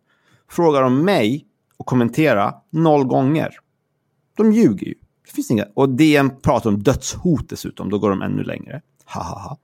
[0.49, 1.45] frågar de mig
[1.77, 3.49] och kommentera noll gånger.
[4.37, 4.95] De ljuger ju.
[5.25, 5.65] Det finns inga.
[5.73, 7.89] Och DN pratar om dödshot dessutom.
[7.89, 8.81] Då går de ännu längre.
[9.05, 9.57] Ha, ha, ha.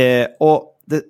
[0.00, 1.02] Eh, och det,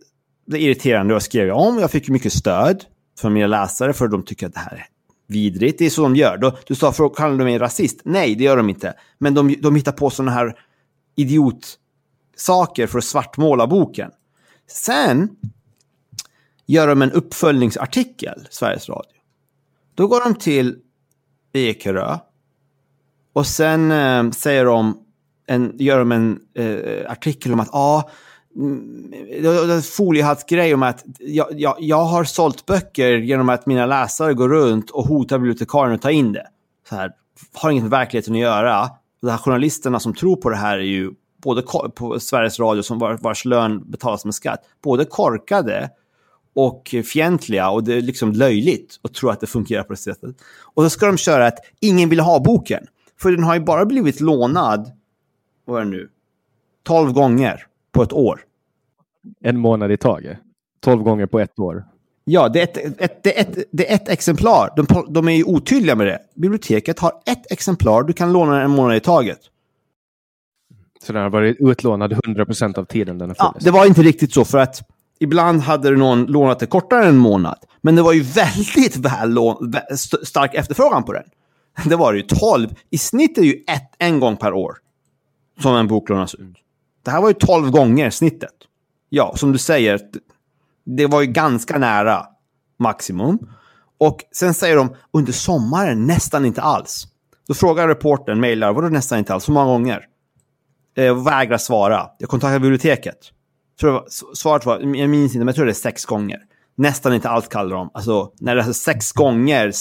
[0.47, 1.15] det är irriterande.
[1.15, 1.79] Jag skrev om.
[1.79, 2.85] Jag fick mycket stöd
[3.19, 4.87] från mina läsare för de tycker att det här är
[5.27, 5.79] vidrigt.
[5.79, 6.37] Det är så de gör.
[6.37, 8.01] Då, du sa, för kallar de mig rasist?
[8.05, 8.95] Nej, det gör de inte.
[9.19, 10.59] Men de, de hittar på sådana här
[11.17, 14.11] idiotsaker för att svartmåla boken.
[14.67, 15.29] Sen
[16.67, 19.21] gör de en uppföljningsartikel, Sveriges Radio.
[19.95, 20.77] Då går de till
[21.53, 22.19] Ekerö
[23.35, 24.99] och sen eh, säger de
[25.47, 28.11] en, gör de en eh, artikel om att ja, ah,
[28.57, 34.49] mm, foliehattsgrej om att jag, jag, jag har sålt böcker genom att mina läsare går
[34.49, 36.47] runt och hotar bibliotekarien att ta in det.
[36.89, 37.13] Så här,
[37.53, 38.91] har inget med verkligheten att göra.
[39.23, 41.11] De här journalisterna som tror på det här är ju
[41.43, 41.63] både
[41.95, 45.91] på Sveriges Radio, som var, vars lön betalas med skatt, både korkade
[46.55, 50.37] och fientliga och det är liksom löjligt att tro att det fungerar på det sättet.
[50.75, 52.87] Och då ska de köra att ingen vill ha boken.
[53.25, 54.93] För den har ju bara blivit lånad,
[55.65, 56.09] vad är det nu,
[56.83, 58.41] 12 gånger på ett år.
[59.41, 60.39] En månad i taget?
[60.81, 61.85] 12 gånger på ett år?
[62.25, 64.71] Ja, det är ett, ett, det är ett, det är ett exemplar.
[64.77, 66.19] De, de är ju otydliga med det.
[66.35, 69.41] Biblioteket har ett exemplar, du kan låna den en månad i taget.
[71.03, 73.65] Så den har varit utlånad 100% av tiden den har funnits?
[73.65, 74.83] Ja, det var inte riktigt så för att
[75.19, 77.59] ibland hade någon lånat det kortare än en månad.
[77.81, 79.39] Men det var ju väldigt väl
[80.23, 81.25] stark efterfrågan på den.
[81.85, 82.69] det var det ju 12.
[82.91, 84.77] I snitt är det ju ett, en gång per år
[85.61, 86.57] som en bok lånas ut.
[87.05, 88.55] Det här var ju 12 gånger snittet.
[89.09, 90.01] Ja, som du säger,
[90.85, 92.27] det var ju ganska nära
[92.79, 93.39] maximum.
[93.99, 97.07] Och sen säger de under sommaren nästan inte alls.
[97.49, 99.49] Då frågar reportern, mejlar, vadå nästan inte alls?
[99.49, 100.07] Hur många gånger?
[100.97, 102.07] Eh, vägrar svara.
[102.19, 103.19] Jag kontaktar biblioteket.
[103.81, 106.39] Tror var, svaret var, jag minns inte, men jag tror det är sex gånger.
[106.77, 107.91] Nästan inte allt kallar de.
[107.95, 109.73] Alltså, när det är sex gånger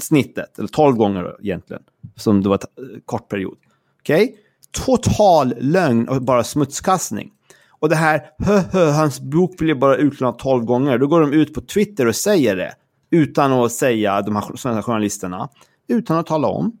[0.00, 1.82] snittet, eller tolv gånger egentligen,
[2.16, 3.56] som det var en eh, kort period.
[4.00, 4.24] Okej?
[4.24, 4.36] Okay?
[4.70, 7.32] Total lögn och bara smutskastning.
[7.78, 10.98] Och det här, hö, hö, hans bok blir bara utlånad tolv gånger.
[10.98, 12.74] Då går de ut på Twitter och säger det.
[13.10, 15.48] Utan att säga, de här svenska journalisterna.
[15.88, 16.78] Utan att tala om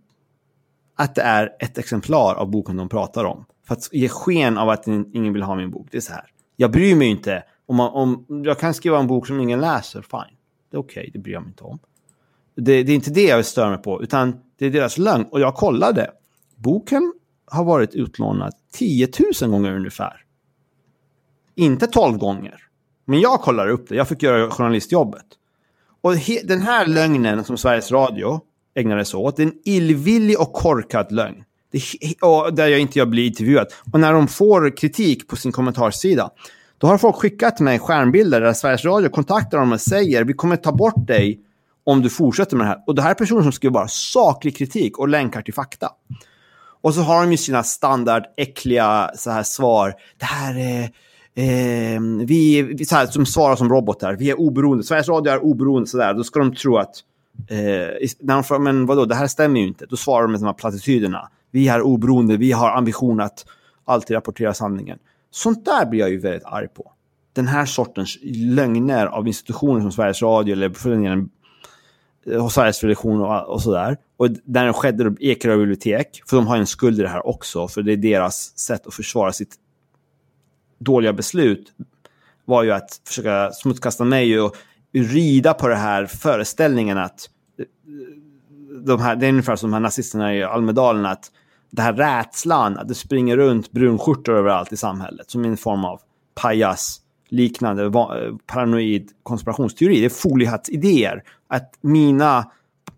[0.96, 3.44] att det är ett exemplar av boken de pratar om.
[3.66, 5.88] För att ge sken av att ingen vill ha min bok.
[5.90, 6.24] Det är så här.
[6.56, 7.42] Jag bryr mig inte.
[7.66, 10.36] Om, man, om jag kan skriva en bok som ingen läser, fine.
[10.70, 11.78] Det är okej, okay, det bryr jag mig inte om.
[12.56, 15.26] Det, det, är inte det jag stör mig på, utan det är deras lögn.
[15.30, 16.10] Och jag kollade.
[16.56, 17.12] Boken
[17.46, 19.08] har varit utlånad 10
[19.42, 20.22] 000 gånger ungefär.
[21.54, 22.54] Inte 12 gånger.
[23.04, 23.94] Men jag kollade upp det.
[23.94, 25.26] Jag fick göra journalistjobbet.
[26.00, 26.12] Och
[26.44, 28.40] den här lögnen som Sveriges Radio
[28.74, 31.44] ägnade sig åt, det är en illvillig och korkad lögn.
[31.72, 31.82] Det,
[32.22, 33.66] och där jag inte jag blir intervjuad.
[33.92, 36.30] Och när de får kritik på sin kommentarsida,
[36.78, 40.56] då har folk skickat mig skärmbilder där Sveriges Radio kontaktar dem och säger vi kommer
[40.56, 41.40] ta bort dig
[41.86, 42.82] om du fortsätter med det här.
[42.86, 45.90] Och det här är personer som skriver bara saklig kritik och länkar till fakta.
[46.80, 49.94] Och så har de ju sina standard äckliga så här svar.
[50.18, 50.82] Det här är...
[51.34, 54.16] Eh, vi, vi så här, som svarar som robotar.
[54.16, 54.84] Vi är oberoende.
[54.84, 55.88] Sveriges Radio är oberoende.
[55.88, 56.14] Så där.
[56.14, 56.94] Då ska de tro att...
[57.48, 57.56] Eh,
[58.20, 59.86] när de frågar, men vadå, det här stämmer ju inte.
[59.86, 61.28] Då svarar de med de här plattityderna.
[61.50, 62.36] Vi är oberoende.
[62.36, 63.46] Vi har ambition att
[63.84, 64.98] alltid rapportera sanningen.
[65.30, 66.92] Sånt där blir jag ju väldigt arg på.
[67.32, 71.30] Den här sortens lögner av institutioner som Sveriges Radio eller för den
[72.30, 73.96] Eh, hos Sveriges Television och, och sådär.
[74.16, 77.68] Och där det skedde Ekerö bibliotek, för de har en skuld i det här också,
[77.68, 79.54] för det är deras sätt att försvara sitt
[80.78, 81.72] dåliga beslut,
[82.44, 84.56] var ju att försöka smutskasta mig och
[84.92, 87.64] rida på den här föreställningen att eh,
[88.84, 91.30] de här, det är ungefär som de här nazisterna i Almedalen, att
[91.70, 96.00] det här rädslan, att det springer runt brunskjortor överallt i samhället, som en form av
[96.34, 97.92] pajas liknande
[98.46, 100.00] paranoid konspirationsteori.
[100.00, 101.22] Det är foliehattsidéer.
[101.48, 102.50] Att mina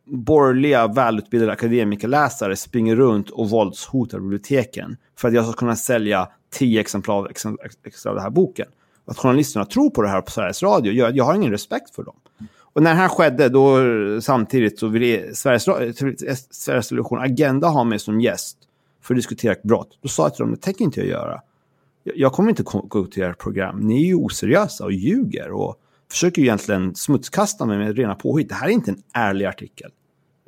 [0.04, 6.80] borgerliga välutbildade akademikerläsare springer runt och våldshotar biblioteken för att jag ska kunna sälja tio
[6.80, 7.30] exemplar
[7.84, 8.66] extra av den här boken.
[9.06, 12.02] Att journalisterna tror på det här på Sveriges Radio, jag, jag har ingen respekt för
[12.02, 12.16] dem.
[12.72, 13.80] Och när det här skedde, då
[14.20, 15.64] samtidigt så ville Sveriges,
[16.50, 18.58] Sveriges Television Agenda ha mig som gäst
[19.02, 19.98] för att diskutera brott.
[20.02, 21.40] Då sa jag till dem, det tänker inte jag göra
[22.14, 23.80] jag kommer inte gå till ert program.
[23.80, 25.76] Ni är ju oseriösa och ljuger och
[26.10, 28.48] försöker egentligen smutskasta mig med rena påhitt.
[28.48, 29.90] Det här är inte en ärlig artikel.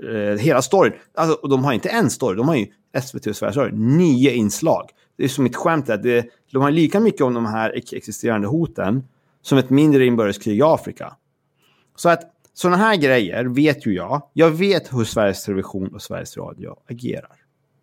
[0.03, 2.67] Eh, hela storyn, alltså, och de har inte en story, de har ju
[3.03, 4.91] SVT och Sveriges Radio, nio inslag.
[5.17, 8.49] Det är som ett skämt, att det, de har lika mycket om de här existerande
[8.49, 9.09] hoten
[9.43, 11.17] som ett mindre inbördeskrig i Afrika.
[11.97, 12.23] Så att
[12.55, 14.23] sådana här grejer vet ju jag.
[14.33, 17.37] Jag vet hur Sveriges Television och Sveriges Radio agerar.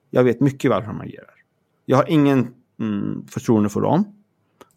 [0.10, 1.34] Jag vet mycket väl hur de agerar.
[1.86, 4.06] Jag har ingen mm, förtroende för dem.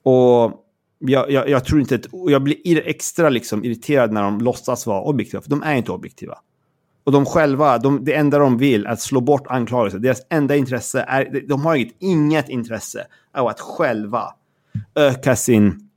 [0.02, 0.66] Och
[0.98, 5.02] jag, jag, jag, tror inte att, jag blir extra liksom irriterad när de låtsas vara
[5.02, 6.38] objektiva, för de är inte objektiva.
[7.04, 9.98] Och de själva, de, det enda de vill är att slå bort anklagelser.
[9.98, 14.34] Deras enda intresse är, de har inget, inget intresse av att själva
[14.94, 15.90] öka sin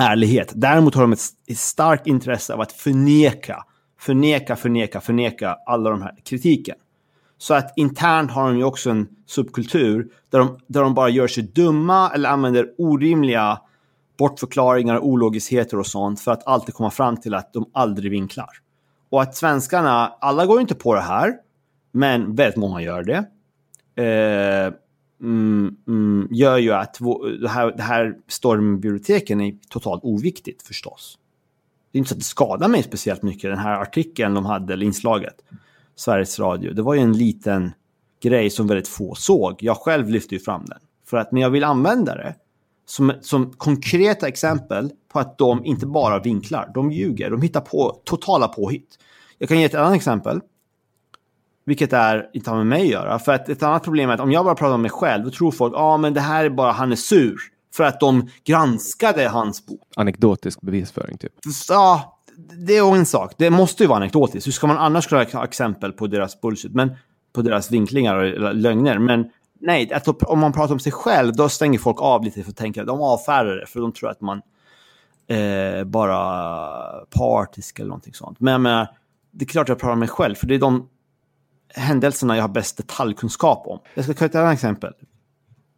[0.00, 0.52] ärlighet.
[0.54, 3.64] Däremot har de ett, ett starkt intresse av att förneka,
[4.00, 6.76] förneka, förneka, förneka alla de här kritiken.
[7.40, 11.28] Så att internt har de ju också en subkultur där de, där de bara gör
[11.28, 13.60] sig dumma eller använder orimliga
[14.18, 18.50] bortförklaringar, ologiskheter och sånt för att alltid komma fram till att de aldrig vinklar.
[19.10, 21.34] Och att svenskarna, alla går inte på det här,
[21.92, 23.24] men väldigt många gör det.
[24.02, 24.74] Eh,
[25.20, 26.98] mm, mm, gör ju att
[27.40, 31.18] det här, det här stormbiblioteken är totalt oviktigt förstås.
[31.92, 34.72] Det är inte så att det skadar mig speciellt mycket, den här artikeln de hade,
[34.72, 35.34] eller inslaget.
[36.00, 36.72] Sveriges Radio.
[36.72, 37.72] Det var ju en liten
[38.22, 39.56] grej som väldigt få såg.
[39.62, 40.78] Jag själv lyfte ju fram den.
[41.06, 42.34] För att när jag vill använda det
[42.86, 47.30] som, som konkreta exempel på att de inte bara vinklar, de ljuger.
[47.30, 48.98] De hittar på totala påhitt.
[49.38, 50.40] Jag kan ge ett annat exempel.
[51.64, 53.18] Vilket är, inte har med mig att göra.
[53.18, 55.30] För att ett annat problem är att om jag bara pratar om mig själv, då
[55.30, 57.38] tror folk, ja ah, men det här är bara, han är sur.
[57.74, 59.80] För att de granskade hans bok.
[59.96, 61.32] Anekdotisk bevisföring typ.
[61.68, 62.19] Ja,
[62.56, 63.34] det är en sak.
[63.36, 64.46] Det måste ju vara anekdotiskt.
[64.46, 66.74] Hur ska man annars kunna ha exempel på deras bullshit?
[66.74, 66.94] Men
[67.32, 68.98] på deras vinklingar och lögner.
[68.98, 69.30] Men
[69.60, 72.56] nej, att om man pratar om sig själv, då stänger folk av lite för att
[72.56, 72.84] tänka.
[72.84, 74.42] De avfärdar det, för de tror att man
[75.26, 76.80] eh, bara
[77.10, 78.40] partisk eller någonting sånt.
[78.40, 78.88] Men jag menar,
[79.30, 80.88] det är klart jag pratar om mig själv, för det är de
[81.74, 83.78] händelserna jag har bäst detaljkunskap om.
[83.94, 84.92] Jag ska ta ett annat exempel.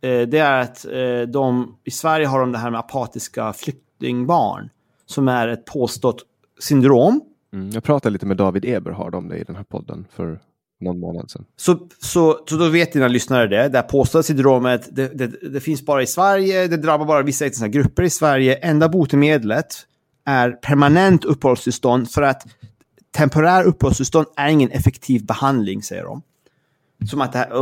[0.00, 4.70] Eh, det är att eh, de, i Sverige har de det här med apatiska flyktingbarn.
[5.06, 6.24] Som är ett påstått
[6.62, 7.20] syndrom.
[7.52, 10.40] Mm, jag pratade lite med David Eberhard om det i den här podden för
[10.80, 11.44] någon månad sedan.
[11.56, 13.68] Så, så, så då vet dina lyssnare det.
[13.68, 17.46] Det här påstådda syndromet, det, det, det, finns bara i Sverige, det drabbar bara vissa
[17.46, 18.54] etniska grupper i Sverige.
[18.54, 19.86] Enda botemedlet
[20.24, 22.46] är permanent uppehållstillstånd för att
[23.16, 26.22] temporär uppehållstillstånd är ingen effektiv behandling, säger de.
[27.10, 27.52] Som att det här,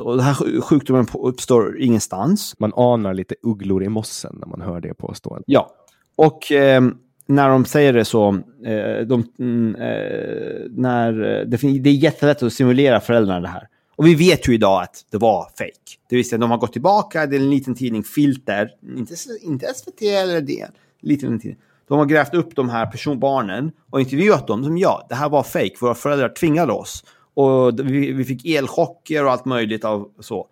[0.00, 2.54] och den här sjukdomen uppstår ingenstans.
[2.58, 5.44] Man anar lite ugglor i mossen när man hör det påståendet.
[5.46, 5.70] Ja,
[6.16, 6.82] och eh,
[7.28, 8.28] när de säger det så,
[8.64, 13.68] eh, de, mm, eh, när, eh, det, det är jättelätt att simulera föräldrarna det här.
[13.96, 15.98] Och vi vet ju idag att det var fake.
[16.08, 19.66] Det vill säga de har gått tillbaka, det är en liten tidning, Filter, inte, inte
[19.74, 20.70] SVT eller DN,
[21.00, 21.58] liten tidning.
[21.88, 25.42] De har grävt upp de här personbarnen och intervjuat dem som ja, det här var
[25.42, 25.74] fake.
[25.80, 27.04] Våra föräldrar tvingade oss.
[27.34, 30.46] Och vi, vi fick elchocker och allt möjligt av så.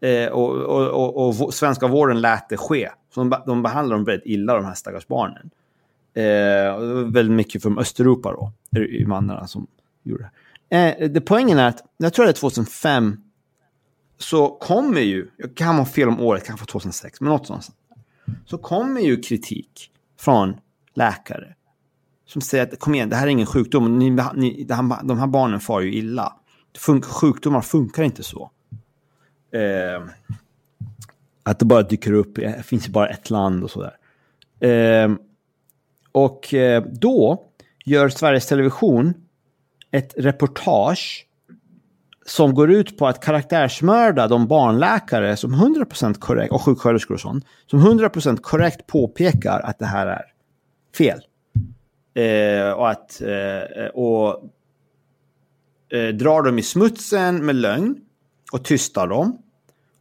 [0.00, 2.90] Eh, och, och, och, och, svenska vården lät det ske.
[3.14, 5.50] Så de, de behandlade dem väldigt illa, de här stackars barnen.
[6.14, 8.52] Eh, väldigt mycket från Östeuropa då,
[8.84, 9.66] invandrarna som
[10.02, 10.30] gjorde
[10.68, 10.76] det.
[10.76, 11.20] Eh, det.
[11.20, 13.16] Poängen är att, jag tror det är 2005,
[14.18, 17.66] så kommer ju, jag kan ha fel om året, kanske 2006, men något sånt.
[18.46, 20.56] Så kommer ju kritik från
[20.94, 21.54] läkare
[22.32, 23.98] som säger att kom igen, det här är ingen sjukdom.
[23.98, 26.36] Ni, ni, här, de här barnen far ju illa.
[26.78, 28.50] Fun sjukdomar funkar inte så.
[29.52, 30.06] Eh,
[31.42, 33.96] att det bara dyker upp, det finns ju bara ett land och sådär.
[34.60, 35.14] Eh,
[36.12, 37.44] och eh, då
[37.84, 39.14] gör Sveriges Television
[39.90, 41.26] ett reportage
[42.26, 47.44] som går ut på att karaktärsmörda de barnläkare som 100% korrekt, och sjuksköterskor och sånt,
[47.66, 50.24] som 100% korrekt påpekar att det här är
[50.96, 51.20] fel.
[52.14, 54.50] Eh, och att eh, och,
[55.92, 57.96] eh, drar dem i smutsen med lögn
[58.52, 59.38] och tystar dem.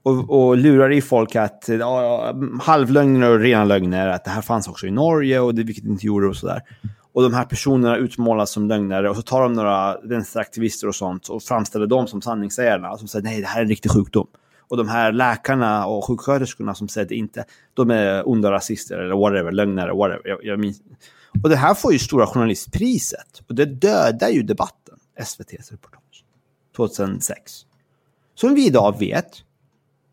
[0.03, 4.67] Och, och lurar i folk att ja, halvlögner och rena lögner, att det här fanns
[4.67, 6.61] också i Norge och det vilket det inte gjorde och sådär.
[7.13, 11.27] Och de här personerna utmålas som lögnare och så tar de några vänsteraktivister och sånt
[11.27, 12.97] och framställer dem som sanningssägarna.
[12.97, 14.27] Som säger nej, det här är en riktig sjukdom.
[14.71, 19.15] Och de här läkarna och sjuksköterskorna som säger det inte, de är onda rasister eller
[19.15, 20.21] whatever, lögnare, whatever.
[20.23, 20.81] Jag, jag minns.
[21.43, 23.41] Och det här får ju Stora Journalistpriset.
[23.49, 26.25] Och det dödar ju debatten, SVTs reportage.
[26.75, 27.65] 2006.
[28.35, 29.43] Som vi idag vet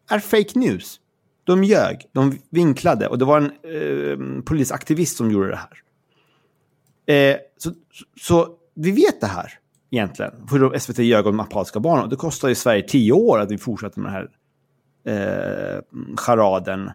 [0.09, 1.01] är fake news.
[1.45, 5.83] De ljög, de vinklade och det var en eh, polisaktivist som gjorde det här.
[7.15, 7.71] Eh, så,
[8.21, 9.53] så, vi vet det här
[9.91, 10.33] egentligen.
[10.51, 12.01] Hur SVT ljög om apatiska barn.
[12.01, 14.29] Och det kostar ju Sverige tio år att vi fortsätter med den här
[15.77, 15.81] eh,
[16.17, 16.91] charaden.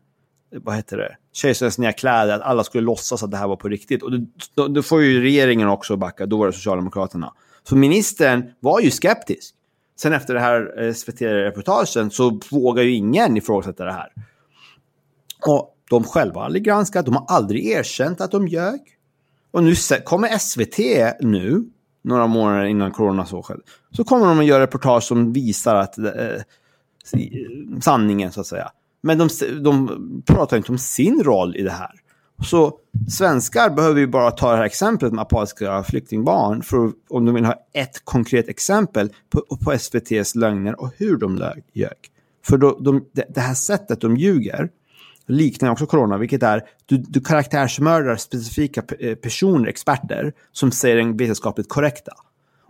[0.52, 1.18] Vad heter det?
[1.34, 2.36] Kejsarens nya kläder.
[2.36, 4.04] Att alla skulle låtsas att det här var på riktigt.
[4.04, 6.26] Och det, då, då får ju regeringen också backa.
[6.26, 7.34] Då var det Socialdemokraterna.
[7.64, 9.56] Så ministern var ju skeptisk.
[9.96, 14.14] Sen efter det här eh, SVT-reportagen så vågar ju ingen ifrågasätta det här.
[15.48, 18.80] Och de själva har aldrig granskat, de har aldrig erkänt att de ljög.
[19.52, 19.76] Och nu
[20.06, 20.78] kommer SVT
[21.20, 21.66] nu,
[22.02, 25.98] några månader innan corona så skedde, så kommer de att göra reportage som visar att
[25.98, 26.42] eh,
[27.82, 28.72] sanningen så att säga.
[29.02, 29.30] Men de,
[29.62, 32.03] de pratar inte om sin roll i det här.
[32.44, 32.74] Så
[33.10, 37.46] svenskar behöver ju bara ta det här exemplet med apatiska flyktingbarn för om de vill
[37.46, 41.98] ha ett konkret exempel på, på SVTs lögner och hur de ljög.
[42.46, 44.70] För då, de, det här sättet de ljuger
[45.28, 51.18] liknar också corona, vilket är du, du karaktärsmördar specifika eh, personer, experter, som säger den
[51.18, 52.12] vetenskapligt korrekta.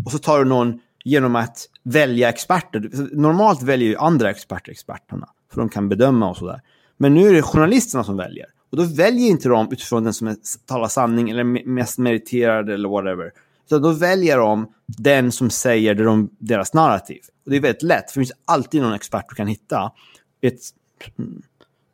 [0.06, 2.90] Och så tar du någon genom att välja experter.
[3.14, 6.62] Normalt väljer ju andra experter experterna, för de kan bedöma och sådär.
[6.98, 8.48] Men nu är det journalisterna som väljer.
[8.74, 12.90] Och då väljer inte de utifrån den som är, talar sanning eller mest meriterad eller
[12.90, 13.32] whatever.
[13.70, 17.20] Så då väljer de den som säger det de, deras narrativ.
[17.46, 19.92] Och det är väldigt lätt, för det finns alltid någon expert du kan hitta.
[20.42, 20.60] Ett,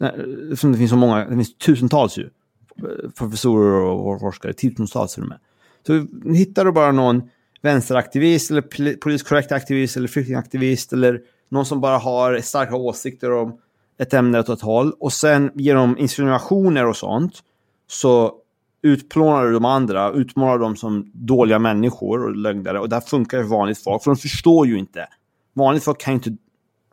[0.04, 2.30] eh, som det finns så många, det finns tusentals ju.
[2.78, 5.40] Eh, professorer och forskare, tusentals till och med.
[5.88, 7.30] Så hittar du bara någon
[7.62, 8.62] vänsteraktivist eller
[8.98, 13.60] politiskt korrekt aktivist eller flyktingaktivist eller någon som bara har starka åsikter om
[14.00, 17.44] ett ämne åt ett håll och sen genom insinuationer och sånt
[17.88, 18.34] så
[18.82, 23.38] utplånar du de andra, utmålar dem som dåliga människor och lögnare och det här funkar
[23.38, 25.08] för vanligt folk för de förstår ju inte.
[25.54, 26.38] Vanligt folk kan inte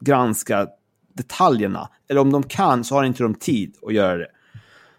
[0.00, 0.66] granska
[1.12, 4.28] detaljerna eller om de kan så har inte de tid att göra det.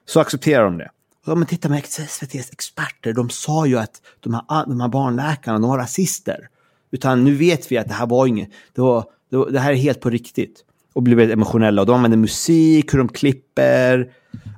[0.05, 0.89] Så accepterar de det.
[1.25, 5.59] Och, men titta med SVTs experter, de sa ju att de här, de här barnläkarna,
[5.59, 6.49] de var rasister.
[6.91, 9.71] Utan nu vet vi att det här var inget, det, var, det, var, det här
[9.71, 10.63] är helt på riktigt
[10.97, 11.81] och blir väldigt emotionella.
[11.81, 14.11] Och de använder musik, hur de klipper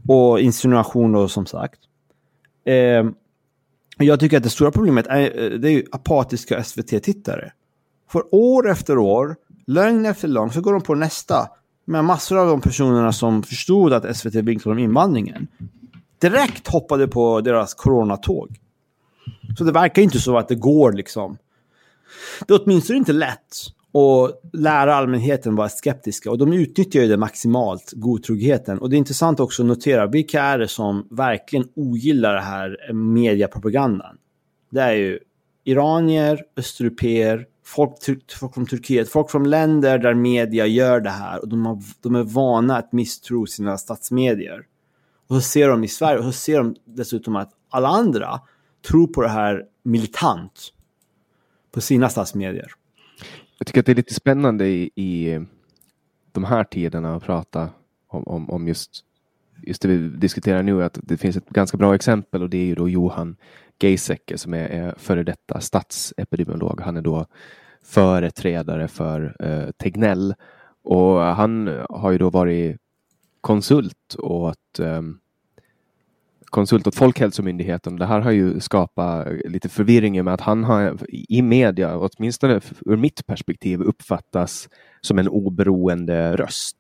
[0.08, 1.80] och insinuationer som sagt.
[2.66, 3.06] Eh,
[3.98, 7.52] jag tycker att det stora problemet är, eh, det är apatiska SVT-tittare.
[8.12, 9.36] För år efter år,
[9.68, 11.48] lögn efter lögn, så går de på nästa.
[11.86, 15.48] Med massor av de personerna som förstod att SVT vinklade om invandringen.
[16.22, 18.60] Direkt hoppade på deras coronatåg.
[19.58, 21.38] Så det verkar inte så att det går liksom.
[22.48, 23.56] Det är åtminstone inte lätt
[23.92, 26.32] och lära allmänheten vara skeptiska.
[26.32, 28.80] Och de utnyttjar ju det maximalt, godtrogenheten.
[28.80, 32.94] Och det är intressant också att notera, vilka är det som verkligen ogillar det här
[32.94, 34.18] mediapropagandan?
[34.70, 35.20] Det är ju
[35.64, 37.92] iranier, östeuropeer, folk,
[38.40, 41.42] folk från Turkiet, folk från länder där media gör det här.
[41.42, 44.66] Och de, har, de är vana att misstro sina statsmedier.
[45.28, 48.42] Och så ser de i Sverige, och så ser de dessutom att alla andra
[48.88, 50.74] tror på det här militant
[51.72, 52.72] på sina statsmedier.
[53.60, 55.42] Jag tycker att det är lite spännande i, i eh,
[56.32, 57.70] de här tiderna att prata
[58.08, 59.04] om, om, om just,
[59.64, 60.84] just det vi diskuterar nu.
[60.84, 63.36] Att det finns ett ganska bra exempel och det är ju då Johan
[63.80, 66.82] Geisecke som är, är före detta statsepidemiolog.
[66.82, 67.26] Han är då
[67.84, 70.36] företrädare för eh, Tegnell
[70.84, 72.78] och han har ju då varit
[73.42, 75.20] konsult åt um,
[76.50, 77.96] konsult åt Folkhälsomyndigheten.
[77.96, 82.98] Det här har ju skapat lite förvirring med att han har i media, åtminstone ur
[82.98, 84.70] mitt perspektiv, uppfattas
[85.02, 86.78] som en oberoende röst.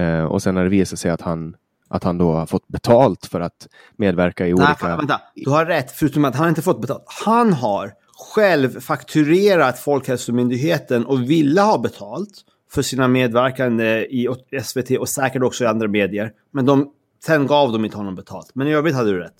[0.00, 1.56] Uh, och sen har det visat sig att han
[1.88, 4.76] att han då har fått betalt för att medverka i olika...
[4.82, 5.20] Nej, vänta.
[5.34, 7.04] Du har rätt, förutom att han inte fått betalt.
[7.24, 7.92] Han har
[8.34, 14.28] själv fakturerat Folkhälsomyndigheten och ville ha betalt för sina medverkande i
[14.62, 16.32] SVT och säkert också i andra medier.
[16.50, 16.90] Men de,
[17.26, 18.50] sen gav de inte honom betalt.
[18.54, 19.34] Men i övrigt hade du rätt.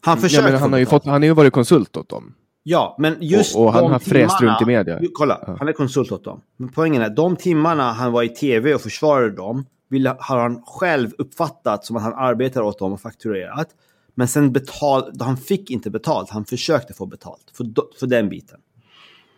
[0.00, 2.34] Han försökte ja, han, har ju fått, han har ju varit konsult åt dem.
[2.62, 5.00] Ja, men just och, och han har fräst runt i media.
[5.14, 5.56] Kolla, ja.
[5.58, 6.40] han är konsult åt dem.
[6.56, 10.62] Men poängen är, de timmarna han var i tv och försvarade dem vill, har han
[10.66, 13.68] själv uppfattat som att han arbetar åt dem och fakturerat.
[14.14, 17.66] Men sen betal, han fick inte betalt, han försökte få betalt för,
[18.00, 18.60] för den biten.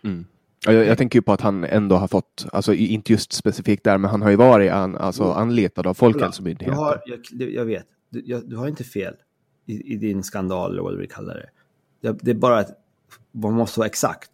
[0.04, 0.26] Mm.
[0.64, 3.98] Jag, jag, tänker ju på att han ändå har fått, alltså inte just specifikt där,
[3.98, 6.80] men han har ju varit an, alltså, anlitad av Folkhälsomyndigheten.
[6.80, 7.00] Jag,
[7.32, 9.14] jag, jag vet, du, du, har inte fel
[9.66, 11.48] i, i, din skandal eller vad du vill kalla det.
[12.00, 12.70] Det, det är bara att
[13.32, 14.30] man måste vara exakt.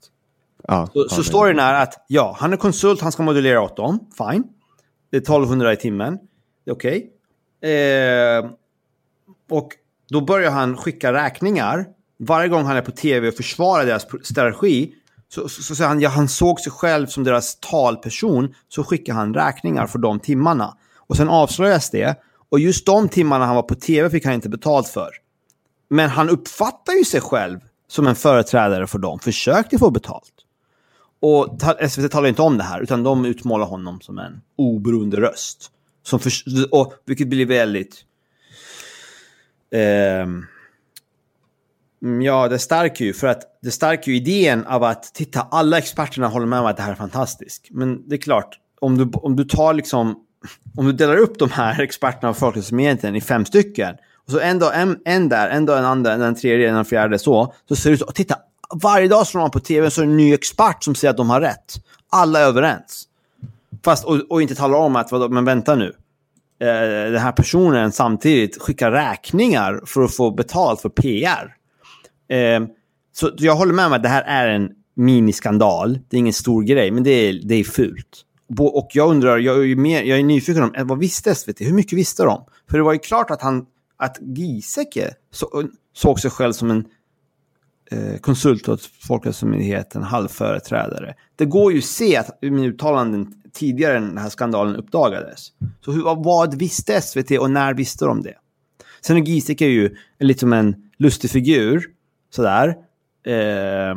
[0.63, 4.09] Ja, så så storyn är att ja, han är konsult, han ska modellera åt dem,
[4.19, 4.45] fine.
[5.11, 6.19] Det är 1200 i timmen,
[6.65, 7.11] det är okej.
[7.61, 7.73] Okay.
[7.73, 8.51] Eh,
[9.51, 9.69] och
[10.11, 11.87] då börjar han skicka räkningar.
[12.19, 14.95] Varje gång han är på tv och försvarar deras strategi
[15.33, 19.15] så, så, så säger han, ja, han såg sig själv som deras talperson, så skickar
[19.15, 20.77] han räkningar för de timmarna.
[20.97, 22.17] Och sen avslöjas det,
[22.49, 25.11] och just de timmarna han var på tv fick han inte betalt för.
[25.91, 30.33] Men han uppfattar ju sig själv som en företrädare för dem, försökte få betalt.
[31.21, 31.59] Och
[31.91, 35.71] SVT talar inte om det här, utan de utmålar honom som en oberoende röst.
[36.03, 36.33] Som för,
[36.71, 38.05] och, vilket blir väldigt...
[39.71, 40.27] Eh,
[42.03, 45.79] Mm, ja, det stärker ju, för att det stärker ju idén av att titta, alla
[45.79, 47.67] experterna håller med om att det här är fantastiskt.
[47.71, 50.17] Men det är klart, om du, om du tar liksom,
[50.77, 53.95] om du delar upp de här experterna och Folkhälsomyndigheten i fem stycken,
[54.27, 57.19] och så en dag en, en där, en dag en andra, en tredje, en fjärde,
[57.19, 58.37] så, så ser det ut så, titta,
[58.75, 61.17] varje dag slår man på tv så är det en ny expert som säger att
[61.17, 61.75] de har rätt.
[62.11, 63.05] Alla är överens.
[63.85, 65.95] Fast, och, och inte talar om att, vadå, men vänta nu.
[66.61, 71.55] Eh, den här personen samtidigt skickar räkningar för att få betalt för PR.
[72.31, 72.61] Eh,
[73.13, 75.99] så jag håller med om att det här är en miniskandal.
[76.09, 78.25] Det är ingen stor grej, men det är, det är fult.
[78.59, 81.61] Och jag undrar, jag är, mer, jag är nyfiken om, eh, vad visste SVT?
[81.61, 82.45] Hur mycket visste de?
[82.71, 83.67] För det var ju klart att han,
[83.97, 86.85] att Giesecke så, såg sig själv som en
[87.91, 91.15] eh, konsult åt Folkhälsomyndigheten, halvföreträdare.
[91.37, 95.49] Det går ju att se att i mina uttalanden tidigare än den här skandalen uppdagades.
[95.85, 98.35] Så hur, vad visste SVT och när visste de det?
[99.01, 101.85] Sen är Giesecke ju lite som en lustig figur,
[102.31, 102.77] sådär.
[103.27, 103.97] Eh,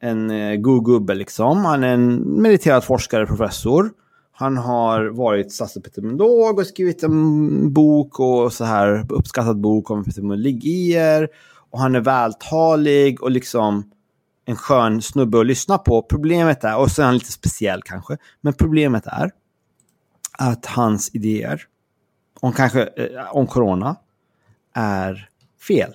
[0.00, 1.64] en eh, god gubbe liksom.
[1.64, 3.90] Han är en meriterad forskare, professor.
[4.32, 11.28] Han har varit statsepidemiolog och skrivit en bok och så här uppskattad bok om epidemiologier
[11.70, 13.90] och han är vältalig och liksom
[14.44, 16.02] en skön snubbe att lyssna på.
[16.02, 19.30] Problemet är, och så är han lite speciell kanske, men problemet är
[20.38, 21.62] att hans idéer
[22.40, 23.96] om, kanske, eh, om corona
[24.74, 25.28] är
[25.68, 25.94] fel.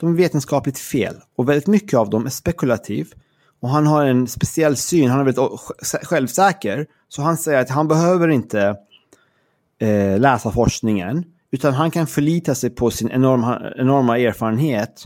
[0.00, 3.12] De är vetenskapligt fel och väldigt mycket av dem är spekulativ.
[3.60, 5.60] Och han har en speciell syn, han är väldigt
[6.02, 6.86] självsäker.
[7.08, 8.76] Så han säger att han behöver inte
[9.78, 15.04] eh, läsa forskningen, utan han kan förlita sig på sin enorma, enorma erfarenhet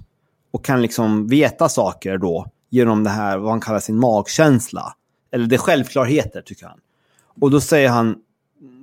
[0.50, 4.94] och kan liksom veta saker då genom det här, vad han kallar sin magkänsla.
[5.32, 6.78] Eller det är självklarheter, tycker han.
[7.40, 8.16] Och då säger han,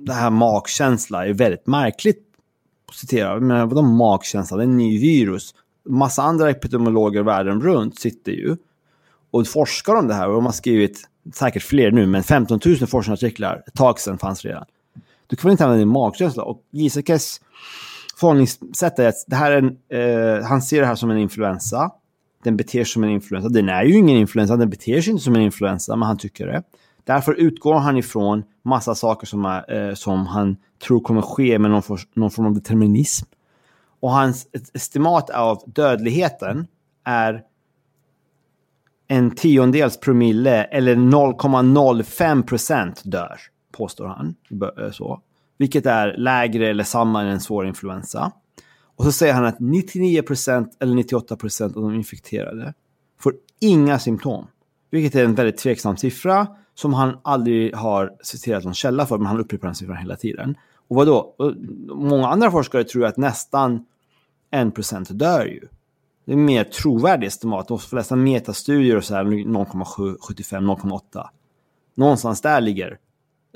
[0.06, 2.24] det här magkänsla är väldigt märkligt.
[2.92, 4.56] Citerar, men vadå magkänsla?
[4.56, 5.54] Det är en ny virus.
[5.88, 8.56] Massa andra epidemiologer världen runt sitter ju
[9.30, 10.28] och forskar om det här.
[10.28, 13.62] Och de har skrivit säkert fler nu, men 15 000 forskningsartiklar.
[13.66, 14.64] Ett tag sedan fanns redan.
[15.26, 16.42] Du kan väl inte använda din magkänsla?
[16.42, 17.40] Och Gisekes
[18.16, 19.76] förhållningssätt är att det här är en,
[20.38, 21.90] eh, han ser det här som en influensa.
[22.44, 23.48] Den beter sig som en influensa.
[23.48, 26.46] Den är ju ingen influensa, den beter sig inte som en influensa, men han tycker
[26.46, 26.62] det.
[27.04, 30.56] Därför utgår han ifrån massa saker som, är, eh, som han
[30.86, 33.26] tror kommer ske med någon, for, någon form av determinism.
[34.00, 36.66] Och hans estimat av dödligheten
[37.04, 37.42] är
[39.08, 43.38] en tiondels promille eller 0,05 procent dör,
[43.72, 44.34] påstår han.
[44.78, 45.20] Eh, så.
[45.58, 48.32] Vilket är lägre eller samma än en svår influensa.
[48.96, 52.74] Och så säger han att 99 procent eller 98 procent av de infekterade
[53.20, 54.46] får inga symptom.
[54.90, 59.26] Vilket är en väldigt tveksam siffra som han aldrig har citerat någon källa för, men
[59.26, 60.54] han upprepar den siffran hela tiden.
[60.88, 61.34] Och vadå?
[61.88, 63.86] Många andra forskare tror att nästan
[64.50, 65.68] 1% dör ju.
[66.24, 67.68] Det är mer trovärdig estimat.
[67.68, 71.28] De flesta metastudier och så här 0,75, 0,8.
[71.94, 72.98] Någonstans där ligger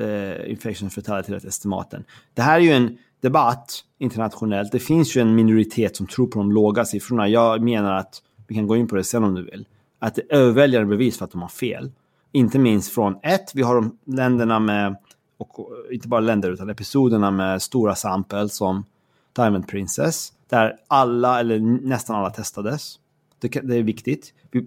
[0.00, 2.04] eh, infection fatality estimaten.
[2.34, 4.72] Det här är ju en debatt internationellt.
[4.72, 7.28] Det finns ju en minoritet som tror på de låga siffrorna.
[7.28, 9.66] Jag menar att, vi kan gå in på det sen om du vill,
[9.98, 11.92] att det är överväldigande bevis för att de har fel.
[12.32, 14.96] Inte minst från ett, vi har de länderna med,
[15.43, 18.85] och inte bara länder utan episoderna med stora sample som
[19.32, 20.32] Diamond Princess.
[20.48, 22.98] Där alla, eller nästan alla testades.
[23.39, 24.35] Det, det är viktigt.
[24.51, 24.66] Vi,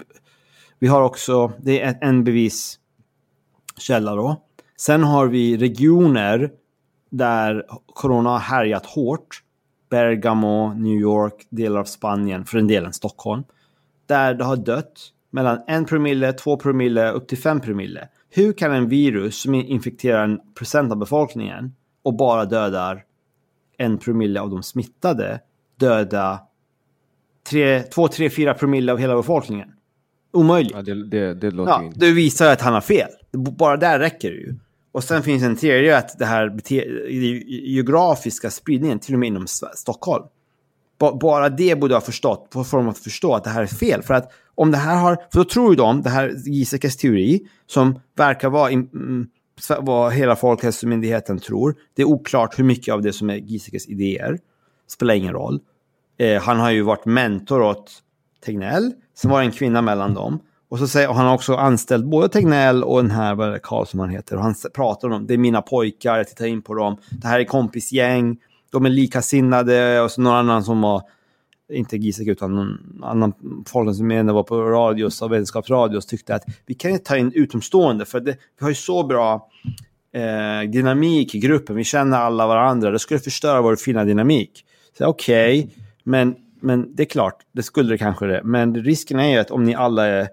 [0.80, 4.42] vi, har också, det är en beviskälla då.
[4.78, 6.52] Sen har vi regioner
[7.10, 9.42] där corona har härjat hårt.
[9.90, 13.44] Bergamo, New York, delar av Spanien, för en delen Stockholm.
[14.06, 18.10] Där det har dött mellan en promille, två promille, upp till fem promille.
[18.36, 23.04] Hur kan en virus som infekterar en procent av befolkningen och bara dödar
[23.78, 25.40] en promille av de smittade
[25.80, 26.40] döda
[27.94, 29.70] 2, 3, 4 promille av hela befolkningen?
[30.34, 30.74] Omöjligt.
[30.76, 33.10] Ja, det, det, det låter ja, det visar att han har fel.
[33.32, 34.56] Bara där räcker det ju.
[34.92, 36.60] Och sen finns en tredje att det här
[37.48, 40.26] geografiska spridningen, till och med inom Stockholm.
[41.00, 44.02] Bara det borde ha förstått, för dem att förstå att det här är fel.
[44.02, 47.42] För att om det här har, för då tror ju de, det här Giesecke's teori,
[47.68, 49.28] som verkar vara mm,
[49.80, 51.76] vad hela Folkhälsomyndigheten tror.
[51.96, 54.40] Det är oklart hur mycket av det som är Giesecke's idéer.
[54.88, 55.60] Spelar ingen roll.
[56.18, 57.92] Eh, han har ju varit mentor åt
[58.46, 58.92] Tegnell.
[59.18, 60.40] Sen var det en kvinna mellan dem.
[60.70, 63.52] Och så säger, och han har också anställt både Tegnell och den här, vad är
[63.52, 64.36] det, Karlsson han heter.
[64.36, 66.98] Och han pratar om det är mina pojkar, jag tittar in på dem.
[67.10, 68.38] Det här är kompisgäng,
[68.72, 71.02] de är likasinnade och så någon annan som var,
[71.74, 73.34] inte Gisek utan någon annan
[73.68, 78.06] folk som var på radios och vetenskapsradios tyckte att vi kan inte ta in utomstående
[78.06, 79.50] för det, vi har ju så bra
[80.14, 84.66] eh, dynamik i gruppen, vi känner alla varandra, det skulle förstöra vår fina dynamik.
[85.00, 85.72] Okej, okay,
[86.04, 88.42] men, men det är klart, det skulle det kanske det.
[88.44, 90.28] Men risken är ju att om ni alla är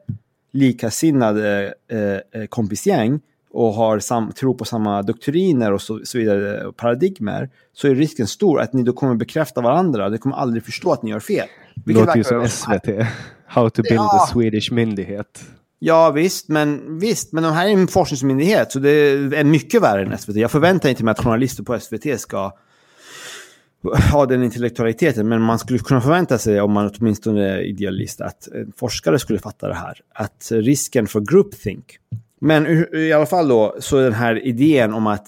[0.53, 3.21] likasinnade eh, eh kompisgäng
[3.53, 7.95] och har sam, tror på samma doktriner och så, så vidare, och paradigmer, så är
[7.95, 10.09] risken stor att ni då kommer bekräfta varandra.
[10.09, 11.47] Ni kommer aldrig förstå att ni gör fel.
[11.75, 13.07] Det låter ju som SVT.
[13.47, 14.23] How to build ja.
[14.23, 15.45] a Swedish myndighet.
[15.79, 20.03] Ja visst men, visst, men de här är en forskningsmyndighet så det är mycket värre
[20.03, 20.37] än SVT.
[20.37, 22.53] Jag förväntar inte mig att journalister på SVT ska
[24.13, 28.49] ha den intellektualiteten, men man skulle kunna förvänta sig, om man åtminstone är idealist, att
[28.77, 30.01] forskare skulle fatta det här.
[30.15, 31.99] Att risken för groupthink.
[32.45, 35.27] Men i alla fall då, så är den här idén om att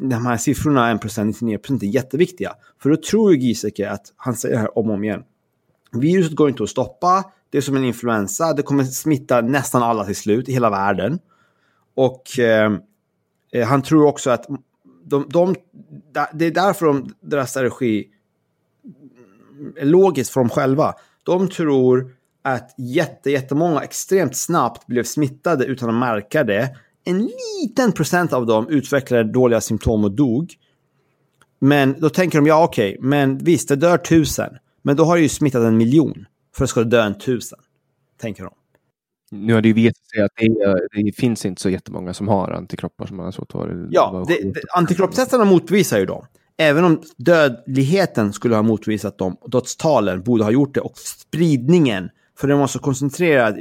[0.00, 2.52] de här siffrorna, 1%, 99% är jätteviktiga.
[2.82, 5.24] För då tror ju Giesecke att, han säger det här om och om igen,
[5.92, 10.04] viruset går inte att stoppa, det är som en influensa, det kommer smitta nästan alla
[10.04, 11.18] till slut i hela världen.
[11.94, 12.72] Och eh,
[13.52, 14.46] eh han tror också att
[15.04, 15.54] de, de,
[16.32, 18.08] det är därför de, deras strategi
[19.76, 20.94] är logiskt för dem själva.
[21.22, 22.10] De tror
[22.46, 26.76] att jätte, jättemånga extremt snabbt blev smittade utan att märka det.
[27.04, 27.30] En
[27.62, 30.54] liten procent av dem utvecklade dåliga symptom och dog.
[31.58, 34.58] Men då tänker de, ja okej, okay, men visst det dör tusen.
[34.82, 36.26] Men då har det ju smittat en miljon.
[36.56, 37.58] För att ska det dö en tusen.
[38.20, 38.52] Tänker de.
[39.30, 42.50] Nu har det ju visat sig att det, det, finns inte så jättemånga som har
[42.50, 46.26] antikroppar som har så tar, Ja, det, det, antikroppstesterna motbevisar ju dem.
[46.58, 52.48] Även om dödligheten skulle ha motbevisat dem, dödstalen borde ha gjort det och spridningen, för
[52.48, 53.56] den var så koncentrerad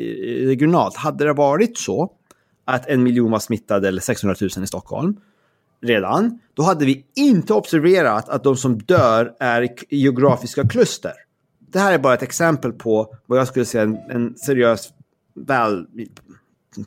[0.47, 0.95] regionalt.
[0.95, 2.11] Hade det varit så
[2.65, 5.15] att en miljon var smittade eller 600 000 i Stockholm
[5.81, 11.13] redan, då hade vi inte observerat att de som dör är geografiska kluster.
[11.59, 14.89] Det här är bara ett exempel på vad jag skulle säga en, en seriös
[15.33, 15.87] väl,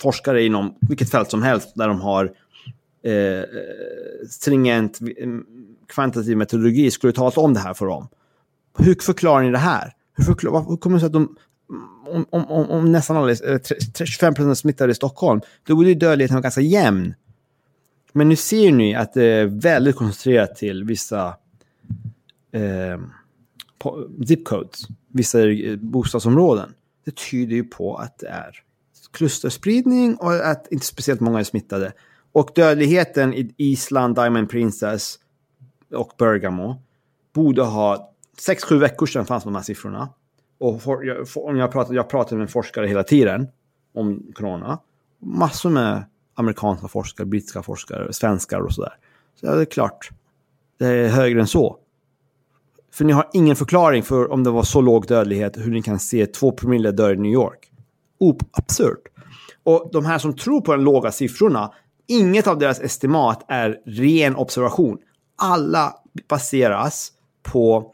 [0.01, 2.25] forskare inom vilket fält som helst där de har
[3.03, 3.45] eh,
[4.29, 5.29] stringent eh,
[5.87, 8.09] kvantitativ metodologi skulle talat om det här för dem.
[8.79, 9.93] Hur förklarar ni det här?
[10.17, 11.37] Hur, förklar, hur kommer det sig att de
[12.07, 13.61] om, om, om, om nästan alla, eh,
[14.05, 17.15] 25 procent smittade i Stockholm, då borde ju dödligheten vara ganska jämn.
[18.13, 21.37] Men nu ser ni att det är väldigt koncentrerat till vissa
[22.53, 23.01] eh,
[24.27, 26.75] zip codes, vissa eh, bostadsområden.
[27.05, 28.63] Det tyder ju på att det är
[29.13, 31.93] klusterspridning och att inte speciellt många är smittade.
[32.33, 35.19] Och dödligheten i Island, Diamond Princess
[35.95, 36.83] och Bergamo
[37.33, 40.09] borde ha 6-7 veckor sedan fanns de här siffrorna.
[40.59, 43.49] Och for, jag, for, jag, pratar, jag pratar med forskare hela tiden
[43.95, 44.79] om corona.
[45.19, 46.05] Massor med
[46.35, 48.93] amerikanska forskare, brittiska forskare, svenskar och sådär.
[49.41, 50.11] Så ja, det är klart,
[50.79, 51.79] det är högre än så.
[52.93, 55.99] För ni har ingen förklaring för om det var så låg dödlighet, hur ni kan
[55.99, 57.73] se två promille dör i New York.
[58.21, 59.03] Op absurt.
[59.63, 61.73] Och de här som tror på de låga siffrorna,
[62.07, 64.99] inget av deras estimat är ren observation.
[65.37, 65.95] Alla
[66.29, 67.13] baseras
[67.43, 67.93] på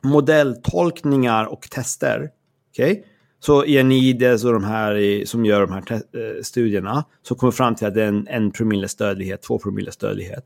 [0.00, 2.30] modelltolkningar och tester.
[2.70, 3.02] Okay?
[3.40, 7.86] Så Ianides och de här som gör de här eh, studierna som kommer fram till
[7.86, 10.44] att det är en, en promilles dödlighet, två promilles dödlighet.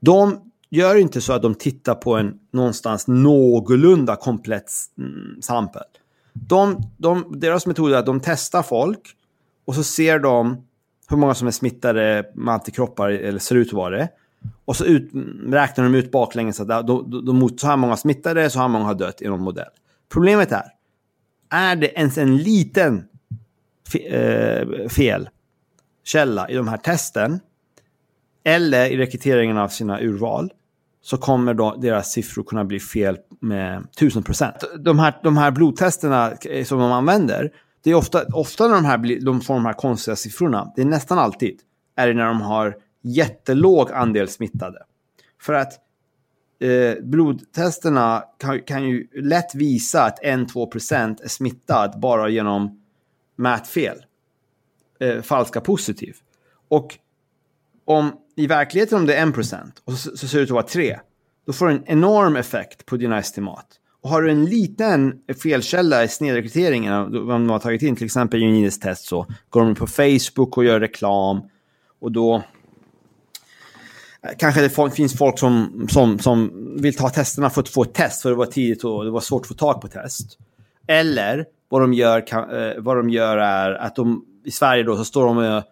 [0.00, 0.40] De
[0.70, 5.82] gör inte så att de tittar på en någonstans någorlunda komplett mm, sampel.
[6.32, 9.00] De, de, deras metod är att de testar folk
[9.64, 10.66] och så ser de
[11.08, 14.08] hur många som är smittade med antikroppar eller ser ut att vara det.
[14.64, 15.10] Och så ut,
[15.46, 18.84] räknar de ut baklänges att de, de, de, så här många smittade, så här många
[18.84, 19.68] har dött i någon modell.
[20.12, 20.64] Problemet är,
[21.50, 23.04] är det ens en liten
[23.92, 27.40] fe, eh, felkälla i de här testen
[28.44, 30.52] eller i rekryteringen av sina urval
[31.02, 34.54] så kommer då deras siffror kunna bli fel med 1000 procent.
[34.78, 37.50] De här, de här blodtesterna eh, som de använder,
[37.84, 40.86] det är ofta, ofta när de, här, de får de här konstiga siffrorna, det är
[40.86, 41.58] nästan alltid,
[41.96, 44.78] är det när de har jättelåg andel smittade.
[45.40, 45.72] För att
[46.60, 52.82] eh, blodtesterna kan, kan ju lätt visa att 1-2% är smittad bara genom
[53.36, 54.04] mätfel.
[55.00, 56.16] Eh, falska positiv.
[56.68, 56.98] Och
[57.84, 60.62] om i verkligheten om det är 1% och så, så ser det ut att vara
[60.62, 60.98] 3,
[61.46, 63.66] då får du en enorm effekt på dina estimat.
[64.00, 68.42] Och har du en liten felkälla i snedrekryteringen, om de har tagit in till exempel
[68.42, 71.40] Unides test så går de på Facebook och gör reklam
[72.00, 72.42] och då
[74.38, 76.50] Kanske det finns folk som, som, som
[76.80, 79.20] vill ta testerna för att få ett test, för det var tidigt och det var
[79.20, 80.38] svårt att få tag på test.
[80.86, 84.96] Eller vad de gör, kan, eh, vad de gör är att de i Sverige då
[84.96, 85.62] så står de och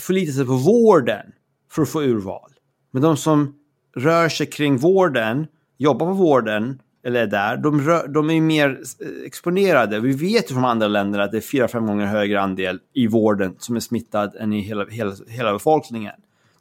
[0.00, 1.26] förlitar sig på vården
[1.72, 2.50] för att få urval.
[2.90, 3.54] Men de som
[3.96, 5.46] rör sig kring vården,
[5.78, 10.00] jobbar på vården eller är där, de, rör, de är mer eh, exponerade.
[10.00, 13.06] Vi vet ju från andra länder att det är fyra, fem gånger högre andel i
[13.06, 16.12] vården som är smittad än i hela, hela, hela befolkningen.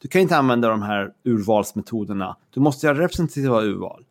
[0.06, 2.36] Du kan inte använda de här urvalsmetoderna.
[2.54, 4.04] Du måste göra representativa urval.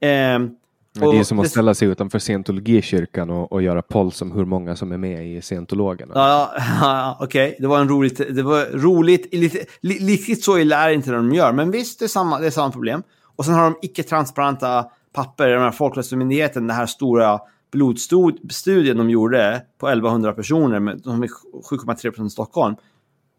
[0.00, 4.44] Eh, det är som att ställa sig utanför scientologikyrkan och, och göra polls om hur
[4.44, 6.12] många som är med i scientologerna.
[6.14, 7.48] Ja, ja okej.
[7.48, 7.56] Okay.
[7.60, 11.34] Det var en roligt, det var roligt, lite, li, så illa är inte det de
[11.34, 11.52] gör.
[11.52, 13.02] Men visst, det är samma, det är samma problem.
[13.36, 17.40] Och sen har de icke-transparenta papper, den här Folkhälsomyndigheten, den här stora
[17.72, 21.28] blodstudien de gjorde på 1100 personer, med, de är
[21.70, 22.76] 7,3 procent Stockholm.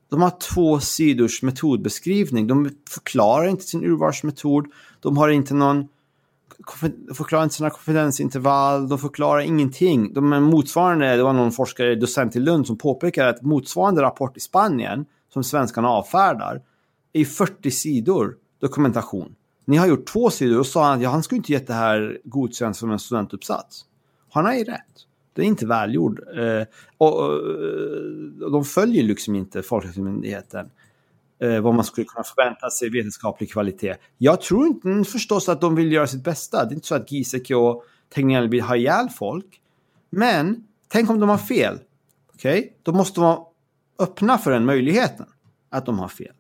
[0.10, 2.48] De har två sidors metodbeskrivning.
[2.48, 4.66] De förklarar inte sin urvalsmetod.
[5.00, 5.88] De har inte någon
[7.14, 10.14] förklarar inte sina konfidensintervall, de förklarar ingenting.
[10.14, 14.38] De är motsvarande, det var någon forskare, docent i Lund, som påpekade att motsvarande rapport
[14.38, 16.62] i Spanien, som svenskarna avfärdar,
[17.14, 19.36] är 40 sidor dokumentation.
[19.66, 22.20] Ni har gjort två sidor och sa att ja, han skulle inte gett det här
[22.24, 23.86] godkänt som en studentuppsats.
[24.32, 25.05] Han har ju rätt.
[25.36, 26.20] Det är inte välgjord.
[26.38, 26.64] Eh,
[26.98, 27.34] och, och,
[28.42, 30.70] och, de följer liksom inte Folkhälsomyndigheten.
[31.40, 33.96] Eh, vad man skulle kunna förvänta sig vetenskaplig kvalitet.
[34.18, 36.66] Jag tror inte mm, förstås att de vill göra sitt bästa.
[36.66, 37.84] Det är inte så att Giesecke och
[38.14, 39.62] Tegnell vill ha ihjäl folk.
[40.10, 41.80] Men tänk om de har fel.
[42.34, 42.60] Okej?
[42.60, 42.72] Okay?
[42.84, 43.40] Då måste de vara
[44.00, 45.26] öppna för den möjligheten.
[45.70, 46.34] Att de har fel.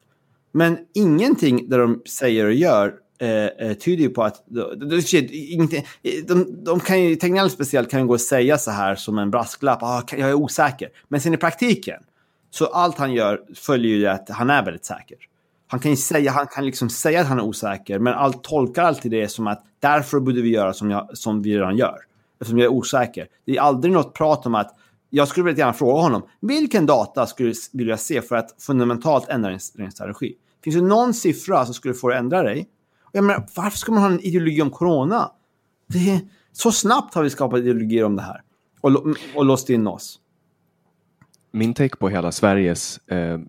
[0.51, 4.43] Men ingenting där de säger och gör Eh, eh, tyder ju på att...
[4.47, 4.87] De,
[6.27, 9.31] de, de kan ju, Tegnell speciellt kan ju gå och säga så här som en
[9.31, 9.83] brasklapp.
[9.83, 10.89] Ah, jag är osäker.
[11.07, 12.03] Men sen i praktiken
[12.49, 15.17] så allt han gör följer ju att han är väldigt säker.
[15.67, 18.83] Han kan, ju säga, han kan liksom säga att han är osäker, men allt tolkar
[18.83, 21.97] alltid det som att därför borde vi göra som, jag, som vi redan gör.
[22.41, 23.27] Eftersom jag är osäker.
[23.45, 24.75] Det är aldrig något prat om att
[25.09, 29.29] jag skulle väldigt gärna fråga honom vilken data skulle du vilja se för att fundamentalt
[29.29, 30.35] ändra din strategi?
[30.63, 32.67] Finns det någon siffra som skulle få dig att ändra dig?
[33.15, 35.31] Jag menar, varför ska man ha en ideologi om corona?
[35.87, 36.19] Det är,
[36.51, 38.41] så snabbt har vi skapat ideologier om det här
[38.81, 38.91] och,
[39.35, 40.19] och låst in oss
[41.55, 43.39] min take på hela Sveriges eh,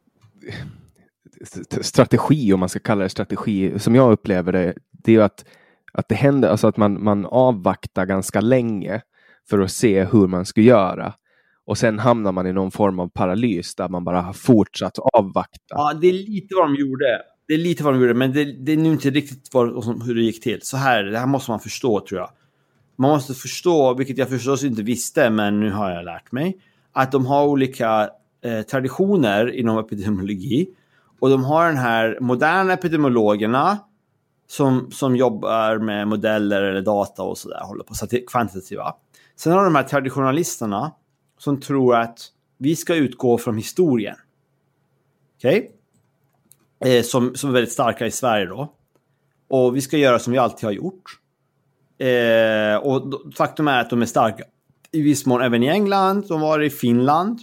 [1.80, 5.44] strategi, om man ska kalla det strategi, som jag upplever det, det är att,
[5.92, 9.02] att det händer, alltså att man, man avvaktar ganska länge
[9.50, 11.14] för att se hur man ska göra.
[11.64, 15.74] Och sen hamnar man i någon form av paralys där man bara har fortsatt avvakta.
[15.74, 17.22] Ja, det är lite vad de gjorde.
[17.48, 20.14] Det är lite vad de gjorde, men det, det är nu inte riktigt vad, hur
[20.14, 20.62] det gick till.
[20.62, 22.30] Så här, det här måste man förstå tror jag.
[22.96, 26.56] Man måste förstå, vilket jag förstås inte visste, men nu har jag lärt mig,
[26.92, 28.10] att de har olika
[28.44, 30.68] eh, traditioner inom epidemiologi.
[31.18, 33.78] Och de har den här moderna epidemiologerna
[34.46, 38.94] som, som jobbar med modeller eller data och sådär, håller på, så kvantitativa.
[39.36, 40.92] Sen har de här traditionalisterna
[41.38, 42.18] som tror att
[42.58, 44.16] vi ska utgå från historien.
[45.38, 45.58] Okej?
[45.58, 45.75] Okay?
[46.84, 48.72] Eh, som, som är väldigt starka i Sverige då.
[49.48, 51.18] Och vi ska göra som vi alltid har gjort.
[51.98, 54.44] Eh, och då, faktum är att de är starka
[54.92, 57.40] i viss mån även i England, de var i Finland.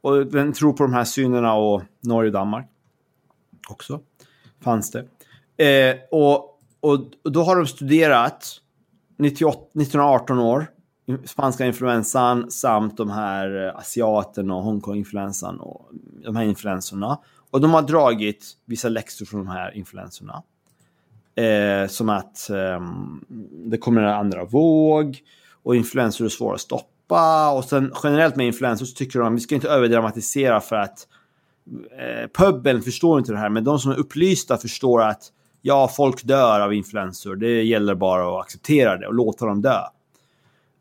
[0.00, 2.70] Och den tror på de här synerna och Norge och Danmark
[3.68, 4.00] också.
[4.60, 5.06] Fanns det.
[5.64, 8.60] Eh, och, och, och då har de studerat
[9.18, 10.66] 98, 1918 år
[11.24, 15.90] spanska influensan samt de här asiaterna och Hongkong-influensan och
[16.24, 17.18] de här influensorna.
[17.54, 20.42] Och de har dragit vissa läxor från de här influensorna.
[21.34, 22.80] Eh, som att eh,
[23.50, 25.22] det kommer en andra våg
[25.62, 27.50] och influensor är svåra att stoppa.
[27.50, 31.08] Och sen generellt med influensor så tycker de att vi ska inte överdramatisera för att
[31.98, 33.50] eh, pubben förstår inte det här.
[33.50, 35.22] Men de som är upplysta förstår att
[35.62, 37.36] ja, folk dör av influensor.
[37.36, 39.80] Det gäller bara att acceptera det och låta dem dö.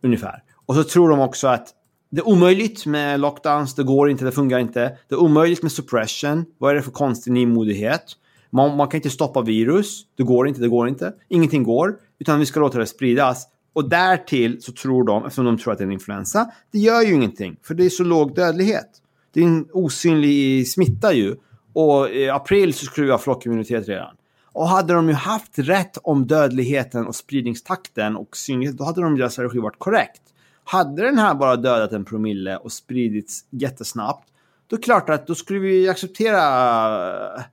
[0.02, 0.44] Ungefär.
[0.66, 1.68] Och så tror de också att
[2.14, 4.98] det är omöjligt med lockdowns, det går inte, det fungerar inte.
[5.08, 6.46] Det är omöjligt med suppression.
[6.58, 8.04] Vad är det för konstig nymodighet?
[8.50, 10.02] Man, man kan inte stoppa virus.
[10.18, 11.14] Det går inte, det går inte.
[11.30, 11.96] Ingenting går.
[12.20, 13.48] Utan vi ska låta det spridas.
[13.74, 17.02] Och därtill så tror de, eftersom de tror att det är en influensa, det gör
[17.02, 17.56] ju ingenting.
[17.64, 18.90] För det är så låg dödlighet.
[19.34, 21.36] Det är en osynlig smitta ju.
[21.74, 24.16] Och i april så skulle vi ha flockimmunitet redan.
[24.52, 29.06] Och hade de ju haft rätt om dödligheten och spridningstakten och synligheten, då hade de
[29.06, 30.22] alltså, deras strategi varit korrekt.
[30.64, 34.30] Hade den här bara dödat en promille och spridits jättesnabbt,
[34.68, 37.44] då är det klart att då skulle vi acceptera eh,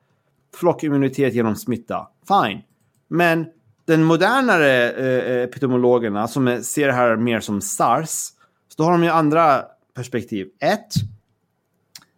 [0.56, 2.08] flockimmunitet genom smitta.
[2.28, 2.62] Fine.
[3.08, 3.46] Men
[3.84, 8.32] den modernare eh, eh epidemiologerna som ser det här mer som SARS,
[8.68, 9.64] så då har de ju andra
[9.94, 10.48] perspektiv.
[10.60, 10.94] Ett,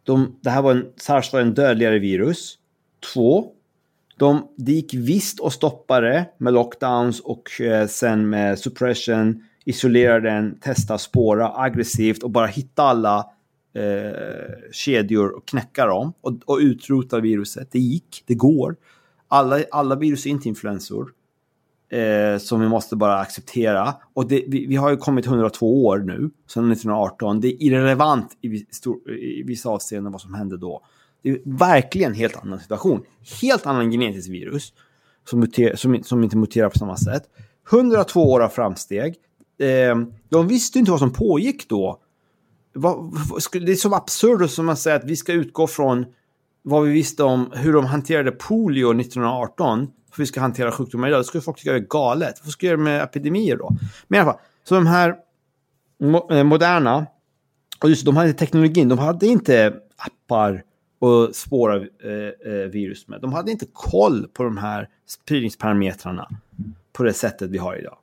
[0.03, 2.59] de, det här var en, SARS var en dödligare virus.
[3.13, 3.47] Två,
[4.17, 10.21] de, det gick visst att stoppa det med lockdowns och eh, sen med suppression, isolera
[10.21, 13.31] den, testa, spåra aggressivt och bara hitta alla
[13.75, 17.69] eh, kedjor och knäcka dem och, och utrota viruset.
[17.73, 18.77] Det gick, det går.
[19.29, 21.13] Alla, alla virus är inte influensor.
[21.93, 23.95] Eh, som vi måste bara acceptera.
[24.15, 27.41] Och det, vi, vi, har ju kommit 102 år nu, sedan 1918.
[27.41, 30.83] Det är irrelevant i, stor, i vissa avseenden vad som hände då.
[31.23, 33.03] Det är verkligen en helt annan situation.
[33.43, 34.73] Helt annan genetisk virus
[35.29, 37.23] som, muter, som, som inte muterar på samma sätt.
[37.73, 39.15] 102 år av framsteg.
[39.63, 39.97] Eh,
[40.29, 42.01] de visste inte vad som pågick då.
[43.53, 46.07] Det är så absurt som att säga att vi ska utgå från
[46.63, 51.21] vad vi visste om hur de hanterade polio 1918 för vi ska hantera sjukdomar idag.
[51.21, 52.41] Det skulle folk tycka är galet.
[52.43, 53.77] Vad ska vi göra med epidemier då?
[54.09, 55.17] Men i alla fall, så de här
[56.31, 57.07] eh, moderna,
[57.83, 60.63] och just de hade teknologin, de hade inte appar
[60.99, 63.21] och spåra eh, eh, virus med.
[63.21, 66.29] De hade inte koll på de här spridningsparametrarna
[66.93, 67.97] på det sättet vi har idag.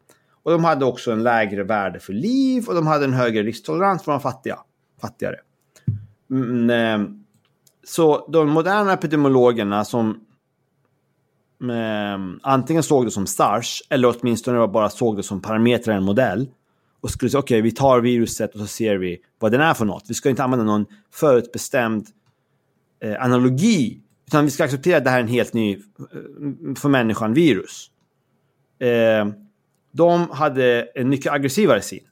[0.49, 4.03] Och de hade också en lägre värde för liv och de hade en högre risktolerans
[4.03, 4.59] för de fattiga,
[5.01, 5.35] fattigare.
[6.31, 7.09] Mm, eh,
[7.83, 10.09] så de moderna epidemiologerna som
[11.61, 16.03] eh, antingen såg det som SARS eller åtminstone bara såg det som parametrar i en
[16.03, 16.49] modell
[17.01, 19.73] och skulle säga okej, okay, vi tar viruset och så ser vi vad den är
[19.73, 20.05] för något.
[20.07, 22.07] Vi ska inte använda någon förutbestämd
[23.03, 24.01] eh, analogi.
[24.27, 25.79] Utan vi ska acceptera att det här är en helt ny, eh,
[26.75, 27.91] för människan, virus.
[28.79, 29.48] Eh,
[29.91, 32.03] de hade en mycket aggressivare syn.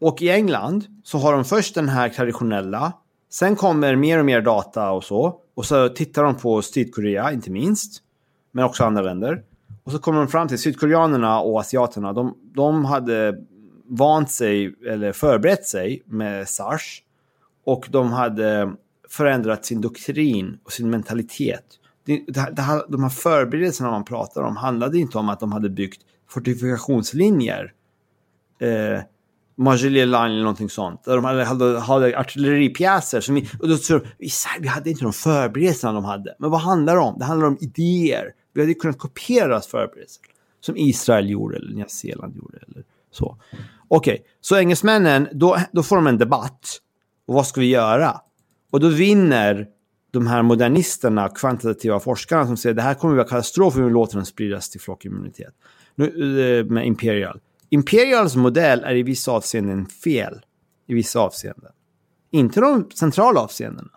[0.00, 2.92] Och i England så har de först den här traditionella.
[3.30, 5.40] Sen kommer mer och mer data och så.
[5.54, 8.02] Och så tittar de på Sydkorea, inte minst.
[8.52, 9.42] Men också andra länder.
[9.84, 12.12] Och så kommer de fram till sydkoreanerna och asiaterna.
[12.12, 13.38] De, de hade
[13.88, 17.02] vant sig, eller förberett sig med sars.
[17.64, 18.72] Och de hade
[19.08, 21.64] förändrat sin doktrin och sin mentalitet.
[22.04, 25.68] Det, det, det, de här förberedelserna man pratar om handlade inte om att de hade
[25.68, 27.72] byggt fortifikationslinjer.
[28.58, 29.02] Eh,
[29.58, 31.04] Margelé Line eller någonting sånt.
[31.04, 33.20] Där de hade, hade, hade artilleripjäser.
[33.20, 34.30] Som vi, och då så, vi,
[34.60, 36.34] vi hade inte de förberedelserna de hade.
[36.38, 37.18] Men vad handlar det om?
[37.18, 38.32] Det handlar om idéer.
[38.52, 40.22] Vi hade kunnat kopiera deras förberedelser.
[40.60, 42.58] Som Israel gjorde eller Nya Zeeland gjorde.
[42.68, 43.36] Eller så.
[43.88, 44.24] Okej, okay.
[44.40, 46.80] så engelsmännen, då, då får de en debatt.
[47.26, 48.20] Och vad ska vi göra?
[48.70, 49.68] Och då vinner
[50.10, 53.84] de här modernisterna, kvantitativa forskarna som säger att det här kommer att vara katastrof om
[53.84, 55.54] vi låter den spridas till flockimmunitet.
[55.96, 56.06] Nu,
[56.58, 57.40] eh, med Imperial.
[57.68, 60.40] Imperials modell är i vissa avseenden fel.
[60.86, 61.72] I vissa avseenden.
[62.30, 63.90] Inte de centrala avseendena.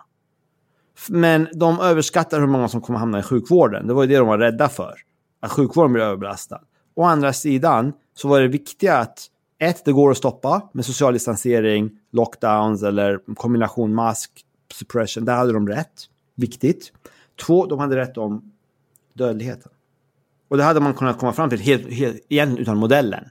[1.10, 3.88] Men de överskattar hur många som kommer hamna i sjukvården.
[3.88, 4.96] Det var ju det de var rädda för.
[5.40, 6.62] Att sjukvården blir överbelastad.
[6.96, 11.14] Å andra sidan så var det viktiga att ett, det går att stoppa med social
[11.14, 15.26] distansering, lockdowns eller kombination mask, suppression.
[15.26, 15.94] Där hade de rätt.
[16.36, 16.92] Viktigt.
[17.46, 18.52] Två, de hade rätt om
[19.14, 19.72] dödligheten.
[20.50, 23.24] Och det hade man kunnat komma fram till helt, helt igen utan modellen.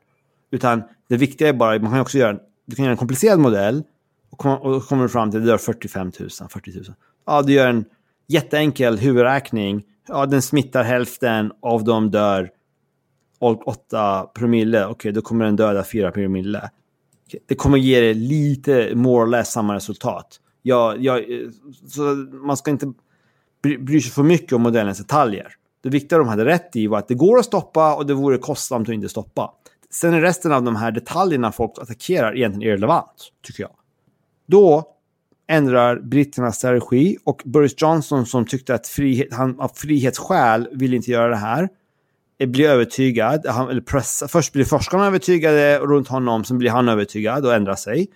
[0.50, 3.82] Utan det viktiga är bara, man kan också göra, du kan göra en komplicerad modell
[4.30, 6.84] och, kom, och kommer fram till att det dör 45 000, 40 000.
[7.26, 7.84] Ja, du gör en
[8.26, 9.84] jätteenkel huvudräkning.
[10.08, 12.50] Ja, den smittar hälften, av dem dör
[13.38, 14.84] 8 promille.
[14.84, 16.70] Okej, okay, då kommer den döda 4 promille.
[17.26, 20.40] Okay, det kommer ge dig lite more or less samma resultat.
[20.62, 21.20] Ja, ja,
[21.88, 22.02] så
[22.46, 22.92] man ska inte
[23.62, 25.54] bry, bry sig för mycket om modellens detaljer.
[25.82, 28.38] Det viktiga de hade rätt i var att det går att stoppa och det vore
[28.38, 29.52] kostsamt att inte stoppa.
[29.90, 33.72] Sen är resten av de här detaljerna folk attackerar egentligen irrelevant, tycker jag.
[34.46, 34.94] Då
[35.48, 41.10] ändrar britternas strategi och Boris Johnson som tyckte att frihet, han av frihetsskäl vill inte
[41.10, 41.68] göra det här
[42.38, 43.46] eh, blir övertygad.
[43.46, 47.74] Han, eller pressa, först blir forskarna övertygade runt honom, sen blir han övertygad och ändrar
[47.74, 48.08] sig.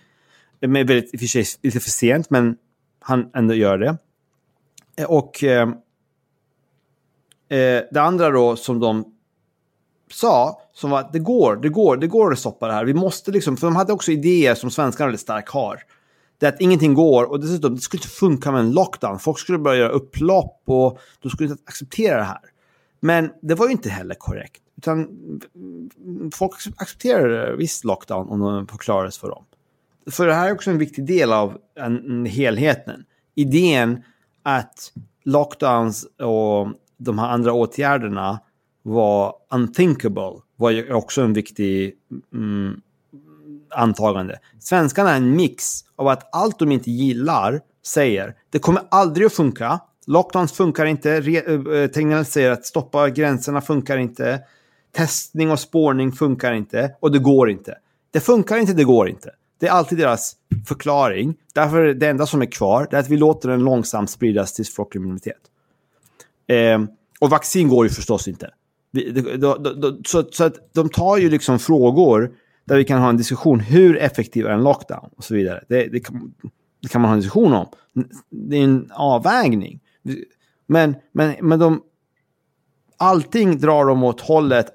[0.59, 2.55] Det väldigt, i och för sig lite för sent, men
[2.99, 3.97] han ändå gör det.
[4.97, 5.69] Eh, och eh,
[7.49, 9.05] eh, det andra då som de
[10.11, 12.85] sa, som var att det går, det går, det går att stoppa det här.
[12.85, 15.79] Vi måste liksom, för de hade också idéer som svenskarna väldigt starkt har.
[16.37, 19.19] Det är att ingenting går och dessutom, det skulle inte funka med en lockdown.
[19.19, 22.41] Folk skulle börja göra upplopp och de skulle inte acceptera det här.
[22.99, 24.61] Men det var ju inte heller korrekt.
[24.77, 25.07] Utan
[26.33, 29.45] folk accepterade visst lockdown om de förklarades för dem.
[30.11, 33.05] För det här är också en viktig del av en, en helheten.
[33.35, 34.03] Idén
[34.43, 34.93] att
[35.23, 36.67] lockdowns och
[36.97, 38.39] de här andra åtgärderna
[38.83, 41.93] var unthinkable var ju också en viktig
[42.33, 42.81] mm,
[43.75, 44.39] antagande.
[44.59, 49.33] Svenskarna är en mix av att allt de inte gillar säger det kommer aldrig att
[49.33, 49.79] funka.
[50.07, 51.11] Lockdowns funkar inte.
[51.11, 54.39] Eh, eh, Tegnell säger att stoppa gränserna funkar inte.
[54.95, 56.95] Testning och spårning funkar inte.
[56.99, 57.77] Och det går inte.
[58.11, 59.31] Det funkar inte, det går inte.
[59.59, 60.35] Det är alltid deras
[60.67, 61.35] förklaring.
[61.53, 64.53] Därför är det enda som är kvar det är att vi låter den långsamt spridas
[64.53, 65.41] till flockimmunitet.
[66.47, 66.83] Eh,
[67.19, 68.49] och vaccin går ju förstås inte.
[70.05, 72.31] Så, så att de tar ju liksom frågor
[72.65, 73.59] där vi kan ha en diskussion.
[73.59, 75.09] Hur effektiv är en lockdown?
[75.17, 75.63] Och så vidare.
[75.69, 76.33] Det, det, kan,
[76.81, 77.67] det kan man ha en diskussion om.
[78.29, 79.79] Det är en avvägning.
[80.67, 81.81] Men, men, men de,
[82.97, 84.67] allting drar de åt hållet.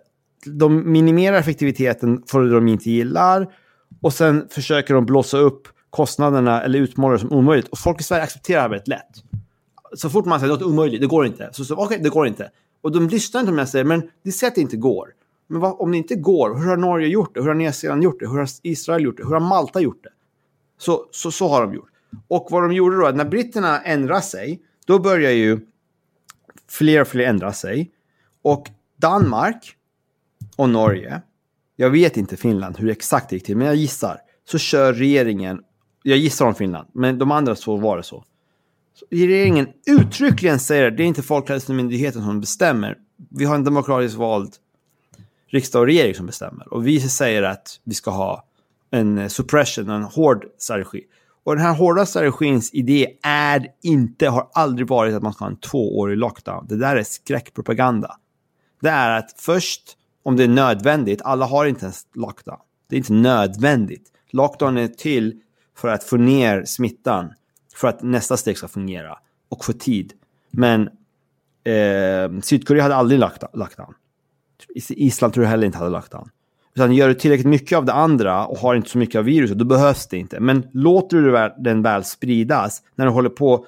[0.46, 3.46] De minimerar effektiviteten för det de inte gillar.
[4.00, 7.68] Och sen försöker de blåsa upp kostnaderna eller utmåla det som omöjligt.
[7.68, 9.24] Och folk i Sverige accepterar det väldigt lätt.
[9.94, 11.50] Så fort man säger något omöjligt, det går inte.
[11.52, 12.50] Så, så okej, okay, det går inte.
[12.80, 15.08] Och de lyssnar inte om jag säger, men det säger att det inte går.
[15.46, 17.40] Men vad, om det inte går, hur har Norge gjort det?
[17.40, 18.28] Hur har Nya Zeeland gjort det?
[18.28, 19.24] Hur har Israel gjort det?
[19.24, 20.10] Hur har Malta gjort det?
[20.78, 21.90] Så, så, så har de gjort.
[22.28, 25.60] Och vad de gjorde då, när britterna ändrade sig, då börjar ju
[26.68, 27.90] fler och fler ändra sig.
[28.42, 28.66] Och
[28.96, 29.76] Danmark
[30.56, 31.22] och Norge,
[31.76, 35.62] jag vet inte Finland hur exakt det gick till, men jag gissar, så kör regeringen,
[36.02, 38.24] jag gissar om Finland, men de andra så var det så
[39.10, 42.96] regeringen uttryckligen säger att det är inte Folkhälsomyndigheten som bestämmer.
[43.30, 44.54] Vi har en demokratiskt vald
[45.48, 46.74] riksdag och regering som bestämmer.
[46.74, 48.44] Och vi säger att vi ska ha
[48.90, 51.04] en eh, suppression, en hård strategi.
[51.44, 55.50] Och den här hårda strategins idé är inte, har aldrig varit att man ska ha
[55.50, 56.66] en tvåårig lockdown.
[56.68, 58.16] Det där är skräckpropaganda.
[58.80, 59.82] Det är att först,
[60.22, 62.58] om det är nödvändigt, alla har inte ens lockdown.
[62.88, 64.12] Det är inte nödvändigt.
[64.30, 65.40] Lockdown är till
[65.76, 67.32] för att få ner smittan,
[67.78, 69.18] för att nästa steg ska fungera
[69.48, 70.12] och få tid.
[70.50, 70.82] Men
[71.64, 73.94] eh, Sydkorea hade aldrig lagt an.
[74.88, 76.30] Island tror jag heller inte hade lagt an.
[76.74, 79.58] Utan gör du tillräckligt mycket av det andra och har inte så mycket av viruset,
[79.58, 80.40] då behövs det inte.
[80.40, 83.66] Men låter du den väl spridas, när du håller på...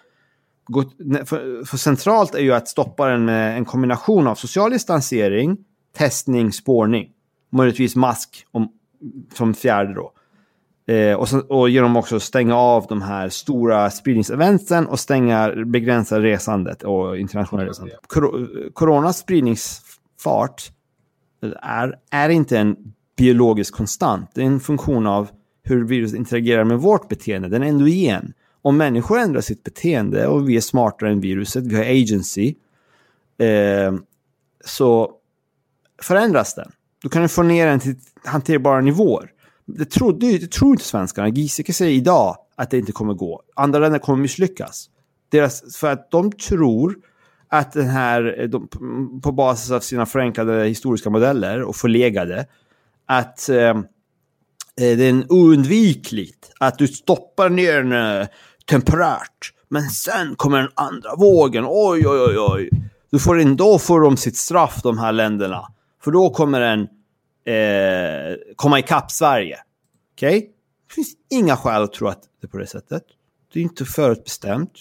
[1.25, 5.57] För, för centralt är ju att stoppa den med en kombination av social distansering,
[5.97, 7.11] testning, spårning.
[7.53, 8.73] Möjligtvis mask om,
[9.35, 10.13] som fjärde då.
[10.91, 16.21] Eh, och, sen, och genom också stänga av de här stora spridningseventen och stänga, begränsa
[16.21, 17.99] resandet och internationella resandet.
[18.07, 20.73] Kor coronas spridningsfart
[21.63, 22.77] är, är inte en
[23.17, 24.31] biologisk konstant.
[24.35, 25.29] Det är en funktion av
[25.63, 27.49] hur viruset interagerar med vårt beteende.
[27.49, 28.33] Den är endogen.
[28.63, 32.55] Om människor ändrar sitt beteende och vi är smartare än viruset, vi har agency,
[33.39, 33.95] eh,
[34.65, 35.13] så
[36.03, 36.73] förändras den.
[37.03, 39.31] Då kan du få ner den till hanterbara nivåer.
[39.79, 41.29] Det, trodde, det tror inte svenskarna.
[41.29, 43.43] Giesecke säger idag att det inte kommer gå.
[43.57, 44.91] Andra länder kommer misslyckas.
[45.31, 46.97] Deras, för att de tror
[47.49, 48.69] att den här, eh, de,
[49.23, 52.47] på basis av sina förenklade historiska modeller och förlegade,
[53.07, 53.77] att eh, eh
[54.77, 58.29] det är oundvikligt att du stoppar ner den eh,
[58.71, 59.53] temporärt.
[59.69, 61.65] Men sen kommer den andra vågen.
[61.69, 62.71] Oj, oj, oj, oj.
[63.11, 65.67] Du får in, då får de sitt straff, de här länderna.
[66.05, 66.89] För då kommer den
[67.51, 69.59] eh, komma ikapp Sverige.
[70.15, 70.39] Okej?
[70.39, 70.49] Okay?
[70.89, 73.03] Det finns inga skäl att tro att det är på det sättet.
[73.53, 74.73] Det är inte förutbestämt.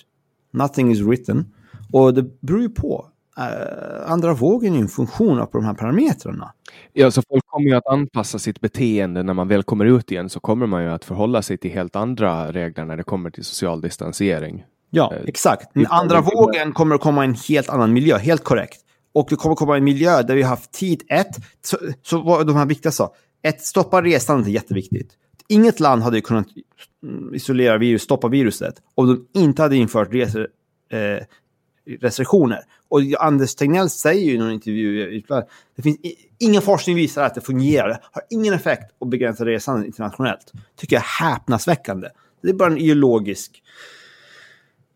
[0.52, 1.54] Nothing is written.
[1.92, 3.06] Och det beror ju på.
[3.40, 6.54] Uh, andra vågen är en funktion på de här parametrarna.
[6.94, 10.30] Ja, så folk kommer ju att anpassa sitt beteende när man väl kommer ut igen
[10.30, 13.46] så kommer man ju att förhålla sig till helt andra regler när det kommer till
[13.46, 14.64] social distansering.
[14.90, 15.74] Ja, uh, exakt.
[15.74, 18.80] Den andra vågen kommer att komma i en helt annan miljö, helt korrekt.
[19.20, 21.78] Och det kommer att komma i en miljö där vi har haft tid, ett, så,
[22.04, 25.12] så var de här viktiga sa, ett, stoppa resandet är jätteviktigt.
[25.48, 26.48] Inget land hade kunnat
[27.04, 30.48] mm, isolera virus, stoppa viruset om de inte hade infört resor,
[30.92, 31.24] eh,
[32.00, 32.60] restriktioner.
[32.90, 35.22] Och Anders Tegnell säger ju i någon intervju,
[35.76, 35.98] det finns
[36.38, 38.00] ingen forskning visar att det fungerar.
[38.12, 40.52] har ingen effekt att begränsa resandet internationellt.
[40.76, 42.08] tycker jag är häpnadsväckande.
[42.42, 43.64] Det är bara en ideologisk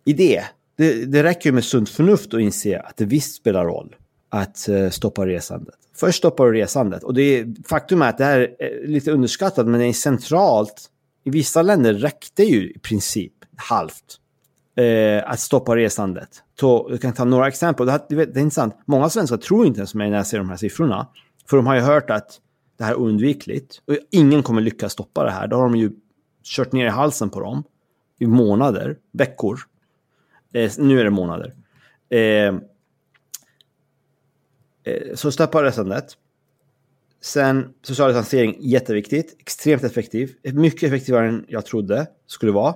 [0.05, 0.43] idé.
[0.77, 3.95] Det, det räcker med sunt förnuft att inse att det visst spelar roll
[4.33, 5.75] att eh, stoppa resandet.
[5.95, 7.03] Först stoppar du resandet.
[7.03, 10.89] Och det är, faktum är att det här är lite underskattat, men det är centralt.
[11.23, 14.19] I vissa länder räckte ju i princip halvt
[14.77, 16.29] eh, att stoppa resandet.
[16.59, 17.85] Så, jag kan ta några exempel.
[17.85, 18.77] Det, här, det är intressant.
[18.85, 21.07] Många svenskar tror inte ens mig när jag ser de här siffrorna.
[21.49, 22.39] För de har ju hört att
[22.77, 23.81] det här är oundvikligt.
[23.87, 25.47] Och ingen kommer lyckas stoppa det här.
[25.47, 25.91] Då har de ju
[26.43, 27.63] kört ner i halsen på dem
[28.19, 29.59] i månader, veckor.
[30.53, 31.53] Eh, nu är det månader.
[32.09, 32.53] Eh,
[34.83, 36.17] Eh, så stoppa resandet.
[37.21, 39.35] Sen social distansering, jätteviktigt.
[39.39, 40.35] Extremt effektiv.
[40.53, 42.75] Mycket effektivare än jag trodde skulle vara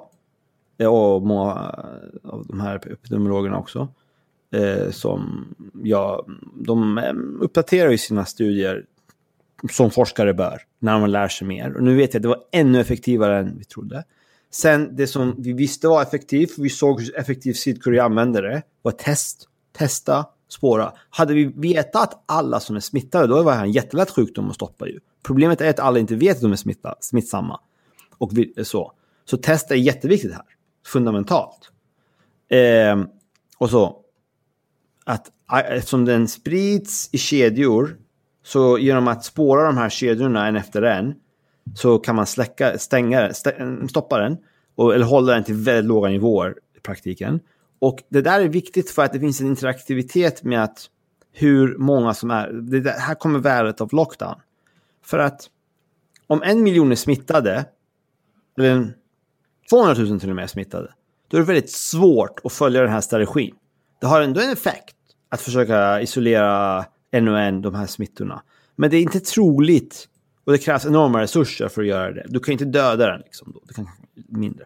[0.78, 3.88] eh, och många eh, av de här epidemiologerna också.
[4.52, 5.46] Eh, som
[5.84, 6.26] ja,
[6.56, 7.00] de
[7.42, 8.86] uppdaterar ju sina studier
[9.72, 11.76] som forskare bör, när man lär sig mer.
[11.76, 14.04] Och nu vet jag att det var ännu effektivare än vi trodde.
[14.52, 18.92] Sen det som vi visste var effektivt, vi såg hur effektivt Sydkorea använde det, var
[18.92, 20.94] test, testa, spåra.
[21.10, 24.56] Hade vi vetat att alla som är smittade, då var det en jättelätt sjukdom att
[24.56, 25.00] stoppa ju.
[25.24, 27.60] Problemet är att alla inte vet att de är smitta, smittsamma.
[28.18, 28.94] Och vi, så.
[29.26, 30.46] Så test är jätteviktigt här
[30.86, 31.72] fundamentalt.
[32.50, 33.04] Eh,
[33.58, 34.02] och så
[35.06, 35.32] att
[35.66, 37.98] eftersom den sprids i kedjor
[38.44, 41.16] så genom att spåra de här kedjorna en efter en
[41.76, 43.34] så kan man släcka, stänga,
[43.90, 44.38] stoppa den
[44.76, 47.40] och, eller hålla den till väldigt låga nivåer i praktiken.
[47.80, 50.90] Och det där är viktigt för att det finns en interaktivitet med att
[51.32, 52.52] hur många som är...
[52.52, 54.36] Det där, här kommer värdet av lockdown.
[55.04, 55.50] För att
[56.28, 57.66] om en miljon är smittade,
[58.58, 58.94] eller
[59.70, 60.94] 200 000 till och med är smittade,
[61.28, 63.56] då är det väldigt svårt att följa den här strategin.
[64.02, 64.96] Det har ändå en effekt
[65.30, 68.42] att försöka isolera en och en de här smittorna.
[68.76, 70.10] Men det är inte troligt
[70.44, 72.26] och det krävs enorma resurser för att göra det.
[72.30, 73.62] Du kan inte döda den liksom då.
[73.68, 73.88] Det kan
[74.30, 74.66] mindre.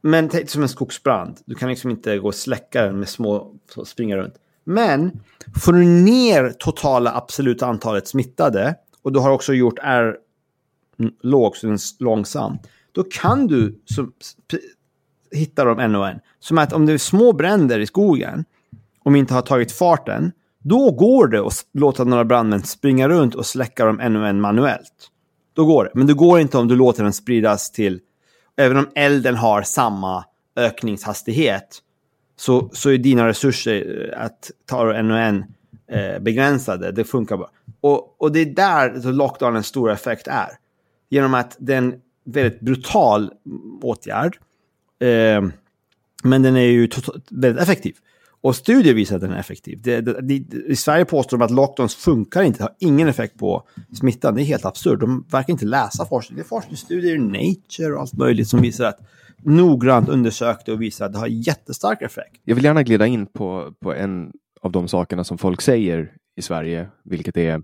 [0.00, 1.38] Men tänk som en skogsbrand.
[1.44, 3.54] Du kan liksom inte gå och släcka den med små,
[3.84, 4.34] springa runt.
[4.64, 5.20] Men
[5.64, 10.16] får du ner totala absoluta antalet smittade och du har också gjort R
[11.22, 12.58] låg, så den är långsam
[12.92, 14.12] då kan du som,
[15.32, 16.20] hitta dem en och en.
[16.40, 18.44] Som att om det är små bränder i skogen,
[19.02, 23.34] om vi inte har tagit farten, då går det att låta några brandmän springa runt
[23.34, 25.10] och släcka dem en och en manuellt.
[25.54, 25.90] Då går det.
[25.94, 28.00] Men det går inte om du låter den spridas till,
[28.60, 30.24] även om elden har samma
[30.56, 31.78] ökningshastighet,
[32.36, 35.44] så, så är dina resurser eh, att ta en och en
[35.90, 36.92] eh, begränsade.
[36.92, 37.50] Det funkar bara.
[37.80, 40.48] Och, och det är där lockdownens stora effekt är.
[41.08, 43.30] Genom att den väldigt brutal
[43.82, 44.38] åtgärd.
[45.00, 45.42] Eh,
[46.22, 46.88] men den är ju
[47.30, 47.96] väldigt effektiv.
[48.42, 49.82] Och studier visar att den är effektiv.
[49.82, 53.68] Det, det, det, I Sverige påstår de att lockdowns funkar inte, har ingen effekt på
[53.98, 54.34] smittan.
[54.34, 55.00] Det är helt absurt.
[55.00, 56.36] De verkar inte läsa forskning.
[56.36, 58.98] Det är forskningsstudier i Nature och allt möjligt som visar att
[59.42, 62.40] noggrant undersökte och visar att det har jättestark effekt.
[62.44, 66.42] Jag vill gärna glida in på, på en av de sakerna som folk säger i
[66.42, 67.54] Sverige, vilket är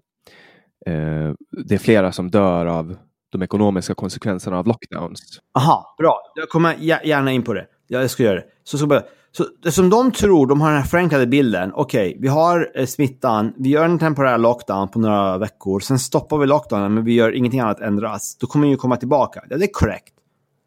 [0.86, 1.34] eh,
[1.66, 2.96] det är flera som dör av
[3.32, 5.40] de ekonomiska konsekvenserna av lockdowns.
[5.54, 6.20] Aha, bra.
[6.34, 7.66] Jag kommer gärna in på det.
[7.86, 8.44] Jag ska göra det.
[8.64, 9.02] Så, så,
[9.36, 11.72] så som de tror, de har den här förenklade bilden.
[11.74, 15.98] Okej, okay, vi har eh, smittan, vi gör en temporär lockdown på några veckor, sen
[15.98, 18.36] stoppar vi lockdownen men vi gör ingenting annat ändras.
[18.40, 19.42] Då kommer den ju komma tillbaka.
[19.50, 20.14] Ja, det är korrekt.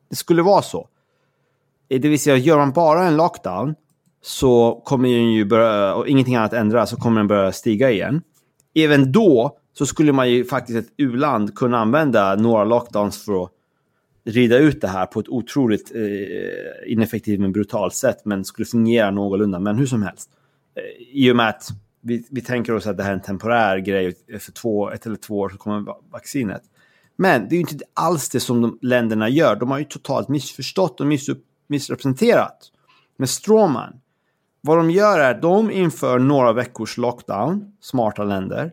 [0.10, 0.88] Det skulle vara så.
[1.88, 3.76] Det vill säga, gör man bara en lockdown
[4.22, 8.22] så kommer den ju börja, och ingenting annat ändras, så kommer den börja stiga igen.
[8.76, 13.50] Även då så skulle man ju faktiskt ett u-land kunna använda några lockdowns för att
[14.24, 19.12] rida ut det här på ett otroligt eh, ineffektivt men brutalt sätt, men skulle fungera
[19.12, 19.60] någorlunda.
[19.60, 20.30] Men hur som helst,
[20.76, 21.70] eh, i och med att
[22.02, 25.16] vi, vi tänker oss att det här är en temporär grej, för två, ett eller
[25.16, 26.62] två år så kommer vaccinet.
[27.16, 29.56] Men det är ju inte alls det som de länderna gör.
[29.56, 32.72] De har ju totalt missförstått och missupp, missrepresenterat.
[33.18, 33.94] Med stråman.
[34.62, 38.72] vad de gör är att de inför några veckors lockdown, smarta länder.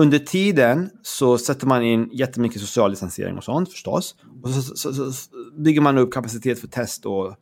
[0.00, 4.14] Under tiden så sätter man in jättemycket social distansering och sånt förstås.
[4.42, 7.34] Och så, så, så, så bygger man upp kapacitet för test och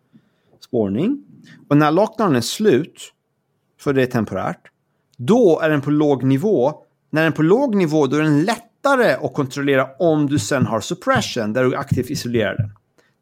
[0.60, 1.24] spårning.
[1.68, 3.12] Och när lockdownen är slut,
[3.80, 4.60] för det är temporärt,
[5.16, 6.72] då är den på låg nivå.
[7.10, 10.66] När den är på låg nivå då är den lättare att kontrollera om du sen
[10.66, 12.70] har suppression, där du aktivt isolerar den.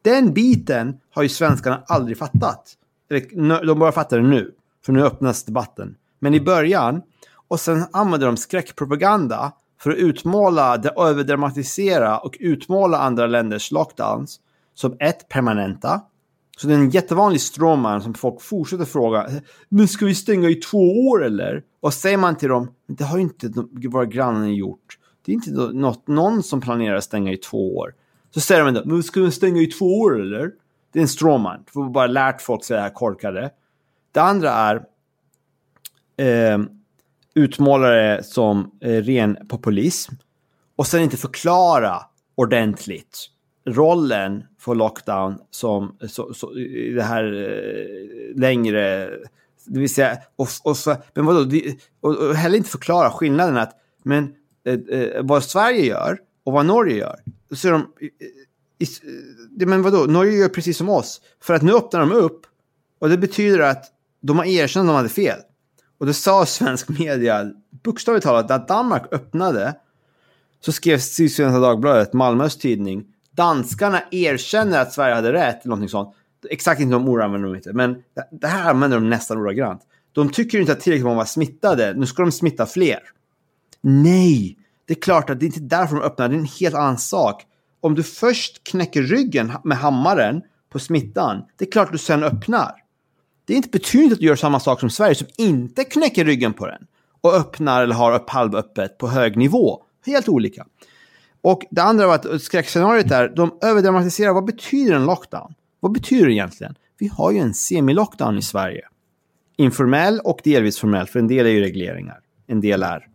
[0.02, 2.76] Den biten har ju svenskarna aldrig fattat.
[3.66, 4.54] De bara fattar det nu,
[4.84, 5.94] för nu öppnas debatten.
[6.18, 7.02] Men i början,
[7.48, 14.40] och sen använder de skräckpropaganda för att utmåla, överdramatisera och utmåla andra länders lockdowns
[14.74, 16.00] som ett, permanenta.
[16.58, 19.26] Så det är en jättevanlig stråman som folk fortsätter fråga.
[19.68, 21.62] Men ska vi stänga i två år eller?
[21.80, 23.52] Och säger man till dem, det har ju inte
[23.88, 24.98] våra grannar gjort.
[25.24, 27.94] Det är inte något, någon som planerar att stänga i två år.
[28.34, 30.50] Så säger de, men ska vi stänga i två år eller?
[30.92, 31.64] Det är en stråman.
[31.74, 33.50] Vi har bara lärt folk så här korkade.
[34.12, 34.76] Det andra är
[36.16, 36.58] eh,
[37.36, 40.14] utmåla det som eh, ren populism.
[40.76, 42.02] Och sen inte förklara
[42.34, 43.30] ordentligt
[43.66, 46.50] rollen för lockdown som så, så,
[46.94, 49.10] det här eh, längre,
[49.66, 50.76] det vill säga, och, och
[51.14, 51.60] men vadå,
[52.00, 53.72] och, och heller inte förklara skillnaden att,
[54.02, 54.34] men
[54.64, 57.20] eh, eh, vad Sverige gör och vad Norge gör,
[57.54, 57.86] så är de,
[58.78, 62.46] i, men vadå, Norge gör precis som oss, för att nu öppnar de upp
[62.98, 63.84] och det betyder att
[64.20, 65.38] de har erkänt att de hade fel.
[65.98, 67.50] Och det sa svensk media,
[67.84, 69.74] bokstavligt talat, att Danmark öppnade
[70.60, 76.14] så skrev Sydsvenska Dagbladet, Malmös tidning, danskarna erkänner att Sverige hade rätt, eller någonting sånt.
[76.50, 79.82] Exakt inte de ord använder de inte, men det här använder de nästan ordagrant.
[80.12, 82.98] De tycker inte att tillräckligt många var smittade, nu ska de smitta fler.
[83.80, 86.74] Nej, det är klart att det är inte därför de öppnar, det är en helt
[86.74, 87.42] annan sak.
[87.80, 92.22] Om du först knäcker ryggen med hammaren på smittan, det är klart att du sen
[92.22, 92.72] öppnar.
[93.46, 96.52] Det är inte betydligt att du gör samma sak som Sverige som inte knäcker ryggen
[96.52, 96.86] på den
[97.20, 99.82] och öppnar eller har upp halvöppet på hög nivå.
[100.06, 100.66] Helt olika.
[101.40, 105.54] Och det andra var att skräckscenariot är, de överdramatiserar vad betyder en lockdown?
[105.80, 106.74] Vad betyder det egentligen?
[106.98, 108.88] Vi har ju en semi-lockdown i Sverige.
[109.56, 112.20] Informell och delvis formell, för en del är ju regleringar.
[112.46, 113.06] En del är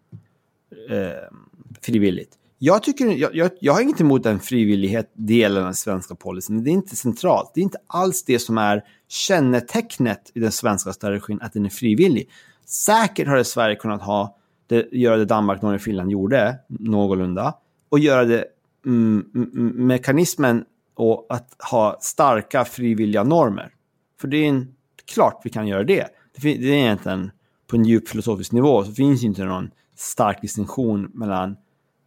[0.90, 1.38] eh,
[1.82, 2.38] frivilligt.
[2.64, 6.64] Jag, tycker, jag, jag, jag har inget emot den frivillighet delen av den svenska policyn.
[6.64, 7.52] Det är inte centralt.
[7.54, 11.70] Det är inte alls det som är kännetecknet i den svenska strategin, att den är
[11.70, 12.30] frivillig.
[12.66, 17.54] Säkert hade Sverige kunnat ha det, göra det Danmark, Norge, och Finland gjorde någorlunda
[17.90, 18.46] och göra det
[18.86, 20.66] mm, mm, mm, mekanismen
[20.96, 23.74] och att ha starka frivilliga normer.
[24.20, 24.76] För det är en,
[25.14, 26.08] klart vi kan göra det.
[26.42, 27.32] Det, det är egentligen
[27.68, 31.56] på en djup filosofisk nivå så finns inte någon stark distinktion mellan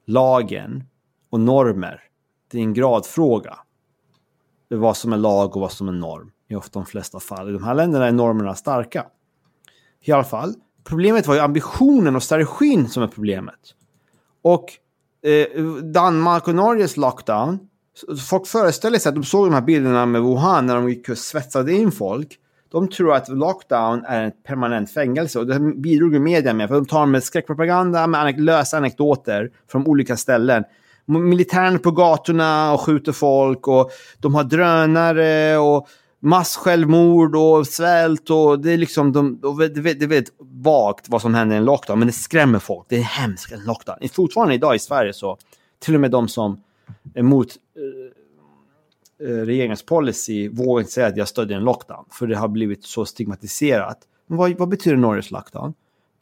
[0.06, 0.84] lagen
[1.30, 2.00] och normer.
[2.50, 3.58] Det är en gradfråga.
[4.68, 7.48] Vad som är lag och vad som är norm i ofta de flesta fall.
[7.48, 9.06] I de här länderna är normerna starka.
[10.00, 10.54] I alla fall,
[10.84, 13.74] problemet var ju ambitionen och strategin som är problemet.
[14.42, 14.64] Och
[15.22, 17.58] eh, Danmark och Norges lockdown,
[18.28, 21.18] folk föreställer sig att de såg de här bilderna med Wuhan när de gick och
[21.18, 22.38] svetsade in folk.
[22.74, 26.68] De tror att lockdown är ett permanent fängelse och det bidrog ju media med.
[26.68, 30.64] För de tar med skräckpropaganda, med anek lösa anekdoter från olika ställen.
[31.06, 35.88] Militären på gatorna och skjuter folk och de har drönare och
[36.20, 41.56] massjälvmord och svält och det är liksom, de, det är väldigt vagt vad som händer
[41.56, 42.86] i en lockdown, men det skrämmer folk.
[42.88, 43.96] Det är hemskt, en lockdown.
[44.12, 45.38] Fortfarande idag i Sverige så,
[45.78, 46.62] till och med de som
[47.14, 48.23] är emot eh,
[49.20, 52.84] Eh, regeringens policy vågar inte säga att jag stödjer en lockdown, för det har blivit
[52.84, 53.98] så stigmatiserat.
[54.26, 55.74] Men vad, vad betyder Norges lockdown?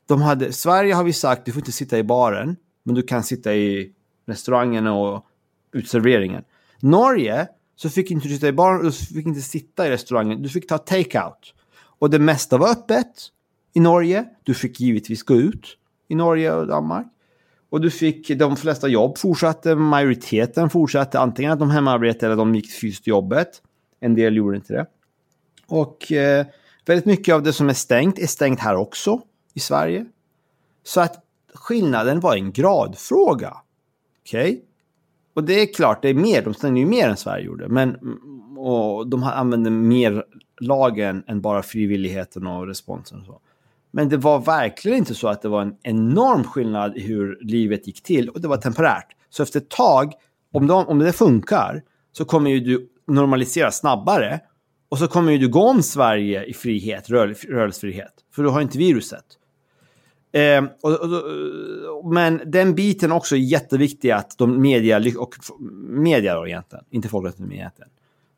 [0.07, 3.23] De hade, Sverige har vi sagt, du får inte sitta i baren, men du kan
[3.23, 3.93] sitta i
[4.27, 5.27] restaurangen och
[5.73, 6.45] utserveringen.
[6.81, 10.49] Norge så fick inte du sitta i baren, du fick inte sitta i restaurangen, du
[10.49, 11.55] fick ta take-out.
[11.99, 13.29] Och det mesta var öppet
[13.75, 14.25] i Norge.
[14.43, 15.79] Du fick givetvis gå ut
[16.09, 17.07] i Norge och Danmark.
[17.73, 22.55] Och du fick, de flesta jobb fortsatte, majoriteten fortsatte, antingen att de hemarbetade eller de
[22.55, 23.49] gick fysiskt jobbet.
[24.01, 24.87] En del gjorde inte det.
[25.67, 26.47] Och eh,
[26.87, 29.21] väldigt mycket av det som är stängt är stängt här också
[29.55, 30.07] i Sverige.
[30.83, 31.25] Så att
[31.55, 33.57] skillnaden var en gradfråga.
[34.27, 34.51] Okej?
[34.51, 34.61] Okay?
[35.35, 37.69] Och det är klart, det är mer, de stängde ju mer än Sverige gjorde.
[37.69, 37.97] Men
[38.57, 40.25] och de använde mer
[40.61, 43.21] lagen än bara frivilligheten och responsen.
[43.21, 43.41] Och så.
[43.93, 47.87] Men det var verkligen inte så att det var en enorm skillnad i hur livet
[47.87, 49.07] gick till och det var temporärt.
[49.31, 50.13] Så efter ett tag,
[50.53, 51.83] om, de, om det funkar,
[52.13, 54.41] så kommer ju du normalisera snabbare
[54.89, 58.13] och så kommer ju du gå om Sverige i frihet, rör, rörelsefrihet.
[58.35, 59.25] För du har inte viruset.
[60.33, 60.91] Eh, och,
[61.99, 65.35] och, men den biten också är jätteviktig att de media, och
[65.89, 67.91] media då egentligen, inte folkrätten egentligen,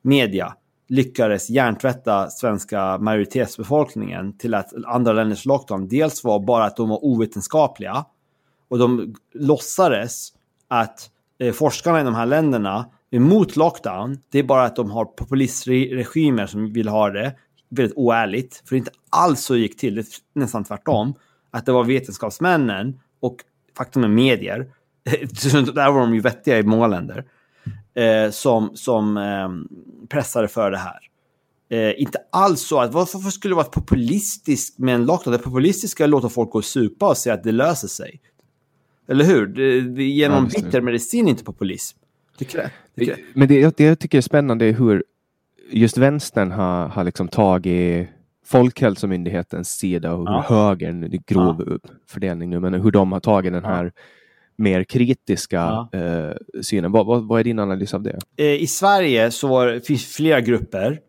[0.02, 0.54] media
[0.94, 7.04] lyckades hjärntvätta svenska majoritetsbefolkningen till att andra länders lockdown dels var bara att de var
[7.04, 8.04] ovetenskapliga
[8.68, 10.28] och de låtsades
[10.68, 14.18] att eh, forskarna i de här länderna emot lockdown.
[14.28, 17.34] Det är bara att de har populistregimer som vill ha det
[17.68, 18.62] väldigt oärligt.
[18.64, 21.14] För det är inte alls så gick till, det är nästan tvärtom.
[21.50, 23.36] Att det var vetenskapsmännen och
[23.76, 24.58] faktum är medier,
[25.74, 27.24] där var de ju vettiga i många länder,
[27.94, 29.76] eh, som, som eh,
[30.08, 30.98] pressade för det här.
[31.68, 35.32] Eh, inte alls så att varför skulle det vara populistiskt med en lockdown?
[35.32, 38.20] Det populistiska är att låta folk gå och supa och säga att det löser sig.
[39.08, 39.46] Eller hur?
[39.46, 41.98] Det, det, genom ja, bitter medicin inte populism.
[42.38, 45.04] Tycker det, tycker Men det, det jag tycker är spännande är hur
[45.70, 48.08] just vänstern har, har liksom tagit
[48.46, 50.44] Folkhälsomyndighetens sida och hur ja.
[50.48, 51.90] högern, det är grov ja.
[52.08, 53.92] fördelning nu, men hur de har tagit den här
[54.56, 55.88] mer kritiska ja.
[55.92, 56.32] eh,
[56.62, 56.92] synen.
[56.92, 58.18] Vad, vad, vad, är din analys av det?
[58.36, 61.00] Eh, I Sverige så var, finns flera grupper,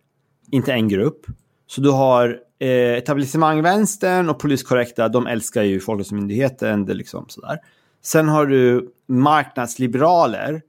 [0.51, 1.25] inte en grupp.
[1.67, 6.85] Så du har eh, etablissemangvänstern och poliskorrekta, de älskar ju Folkhälsomyndigheten.
[6.85, 7.57] Liksom sådär.
[8.01, 10.61] Sen har du marknadsliberaler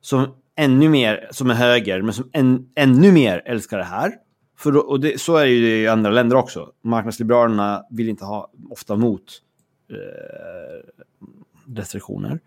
[0.00, 4.12] som ännu mer, som är höger, men som än, ännu mer älskar det här.
[4.58, 6.72] För då, och det, så är det ju i andra länder också.
[6.84, 9.22] Marknadsliberalerna vill inte ha, ofta mot
[9.90, 11.04] eh,
[11.76, 12.40] restriktioner.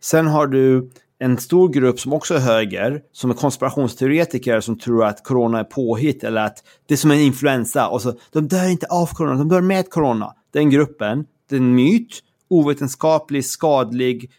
[0.00, 5.04] Sen har du en stor grupp som också är höger, som är konspirationsteoretiker som tror
[5.04, 7.88] att corona är påhitt eller att det är som en influensa.
[7.88, 10.34] Och så, de dör inte av corona, de dör med corona.
[10.52, 14.30] Den gruppen, det är en myt, ovetenskaplig, skadlig.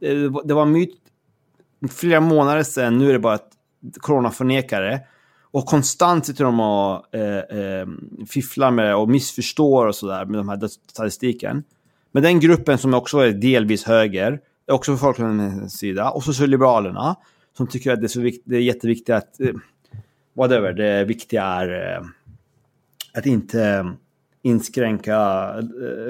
[0.00, 0.94] Eh, det var en myt
[1.90, 3.50] flera månader sedan, nu är det bara att
[4.00, 5.00] coronaförnekare.
[5.50, 7.86] Och konstant sitter de och eh, eh,
[8.28, 11.64] fifflar med det och missförstår och sådär med de här statistiken.
[12.12, 16.32] Men den gruppen som också är delvis höger, är också på Folkpartiets sida, och så,
[16.32, 17.16] så Liberalerna,
[17.56, 19.54] som tycker att det är, så vikt, det är jätteviktigt att, eh,
[20.36, 22.06] whatever, det viktiga är eh,
[23.14, 23.84] att inte eh,
[24.42, 25.18] inskränka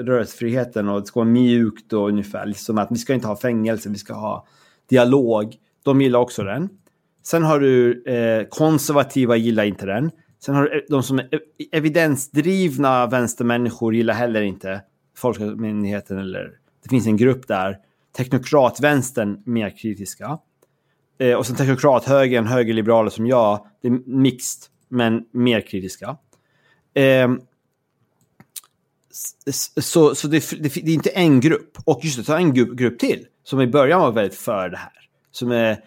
[0.03, 3.89] rörelsefriheten och det ska vara mjukt och ungefär, liksom att vi ska inte ha fängelse,
[3.89, 4.47] vi ska ha
[4.89, 5.55] dialog.
[5.83, 6.69] De gillar också den.
[7.23, 10.11] Sen har du eh, konservativa gillar inte den.
[10.39, 11.29] Sen har du de som är
[11.71, 14.81] evidensdrivna vänstermänniskor gillar heller inte
[15.17, 16.51] Folkhälsomyndigheten eller
[16.83, 17.77] det finns en grupp där.
[18.17, 20.39] Teknokratvänstern mer kritiska.
[21.19, 26.17] Eh, och sen teknokrathögern, högerliberaler som jag, det är mixed men mer kritiska.
[26.93, 27.31] Eh,
[29.81, 31.77] så så det, det, det, är inte en grupp.
[31.85, 34.77] Och just det, ta en grupp, grupp till som i början var väldigt för det
[34.77, 34.91] här.
[35.31, 35.77] Som är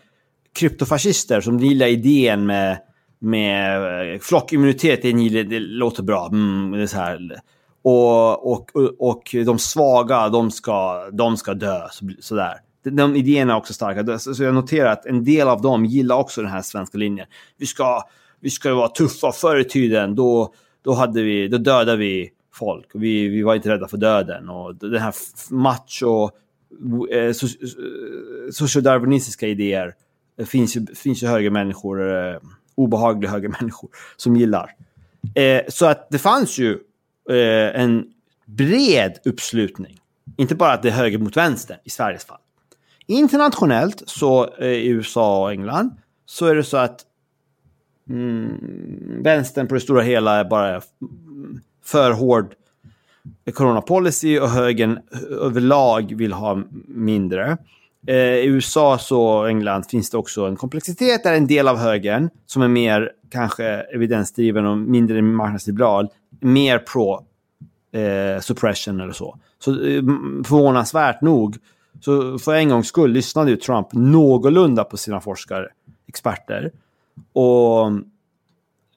[0.53, 2.79] kryptofascister som gillar idén med,
[3.19, 5.03] med eh, flockimmunitet.
[5.03, 6.29] Det, det låter bra.
[6.33, 7.41] Mm, det är så här
[7.83, 11.81] och, och, och de svaga, de ska, de ska dö.
[12.21, 12.55] Sådär.
[12.83, 14.19] De idéerna är också starka.
[14.19, 17.27] Så jag noterar att en del av dem gillar också den här svenska linjen.
[17.57, 18.03] Vi ska,
[18.41, 19.33] vi ska vara tuffa.
[19.33, 22.87] Förr i tiden, då, då, hade vi, då dödade vi folk.
[22.95, 24.49] Vi, vi var inte rädda för döden.
[24.49, 25.15] Och den här
[25.51, 26.31] macho,
[27.11, 29.95] eh, so, eh, sociodarwinistiska idéer
[30.39, 32.37] eh, finns ju, finns ju högermänniskor, eh,
[32.75, 34.71] obehagliga högre människor, som gillar.
[35.35, 36.79] Eh, så att det fanns ju
[37.31, 38.05] eh, en
[38.47, 40.01] bred uppslutning.
[40.37, 42.39] Inte bara att det är höger mot vänster i Sveriges fall.
[43.07, 45.91] Internationellt, så eh, i USA och England,
[46.27, 47.01] så är det så att
[48.09, 50.81] mm, vänstern på det stora hela är bara
[51.85, 52.55] för hård
[53.55, 54.99] coronapolicy och högern
[55.41, 57.59] överlag vill ha mindre.
[58.07, 62.31] Eh, I USA och England finns det också en komplexitet där en del av högern,
[62.47, 66.09] som är mer kanske evidensdriven och mindre marknadsliberal,
[66.41, 67.25] mer pro
[67.93, 69.39] eh, suppression eller så.
[69.59, 70.03] Så eh,
[70.45, 71.57] förvånansvärt nog,
[72.01, 75.69] så för en gångs skull lyssnade ju Trump någorlunda på sina forskare,
[76.07, 76.73] experter.
[77.33, 77.87] Och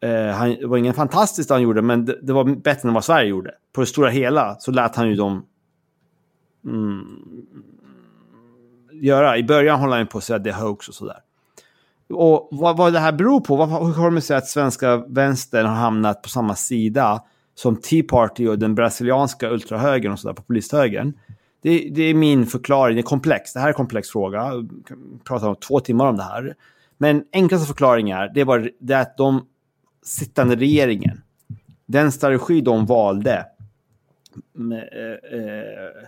[0.09, 3.05] eh, han, det var ingen fantastiskt han gjorde, men det, det, var bättre än vad
[3.05, 3.51] Sverige gjorde.
[3.73, 5.45] På det stora hela så lät han ju dem
[6.65, 7.05] mm,
[9.01, 9.37] göra.
[9.37, 11.19] I början håller han på att säga att det är hoax och sådär.
[12.09, 15.65] Och vad, vad det här beror på, vad, hur kommer det sig att svenska vänstern
[15.65, 17.23] har hamnat på samma sida
[17.55, 21.13] som Tea Party och den brasilianska ultrahögern och sådär, populisthögern.
[21.61, 23.53] Det, det är min förklaring, det är komplext.
[23.53, 24.37] Det här är en komplex fråga.
[24.37, 26.55] Jag kan prata om två timmar om det här.
[26.97, 29.47] Men enklaste förklaringen är, det är bara det att de
[30.03, 31.21] sittande regeringen,
[31.85, 33.45] den strategi de valde
[34.53, 36.07] med, eh, eh,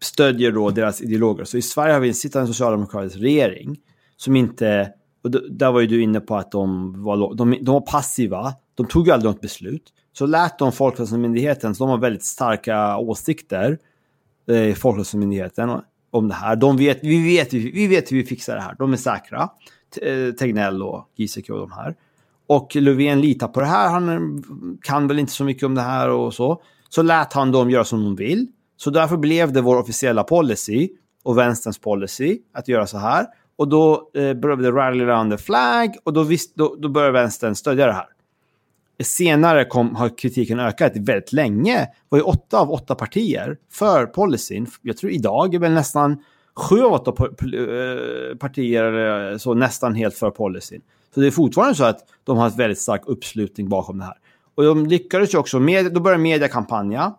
[0.00, 1.44] stödjer då deras ideologer.
[1.44, 3.76] Så i Sverige har vi en sittande socialdemokratisk regering
[4.16, 4.92] som inte,
[5.24, 8.86] och där var ju du inne på att de var, de, de var passiva, De
[8.86, 9.92] tog ju aldrig något beslut.
[10.12, 13.78] Så lät de Folkhälsomyndigheten, så de har väldigt starka åsikter,
[14.50, 15.70] eh, Folkhälsomyndigheten,
[16.10, 16.56] om det här.
[16.56, 18.74] De vet, vi, vet, vi vet hur vi fixar det här.
[18.78, 19.48] De är säkra.
[20.02, 21.94] Eh, Tegnell och Giesecke och de här.
[22.46, 23.88] Och Löfven litar på det här.
[23.88, 24.20] Han eh,
[24.82, 26.62] kan väl inte så mycket om det här och så.
[26.88, 28.46] Så lät han dem göra som de vill.
[28.78, 30.88] Så därför blev det vår officiella policy
[31.22, 33.26] och vänsterns policy att göra så här.
[33.56, 37.12] Och då eh, började det rally around the flag och då, visst, då, då började
[37.12, 38.06] vänstern stödja det här.
[39.02, 41.78] Senare kom, har kritiken ökat väldigt länge.
[41.78, 44.66] Det var ju åtta av åtta partier för policyn.
[44.82, 46.24] Jag tror idag är väl nästan
[46.54, 50.80] sju av åtta eh, partier eh, så nästan helt för policyn.
[51.14, 54.18] Så det är fortfarande så att de har en väldigt stark uppslutning bakom det här.
[54.54, 57.14] Och de lyckades ju också, med, då började media kampanja.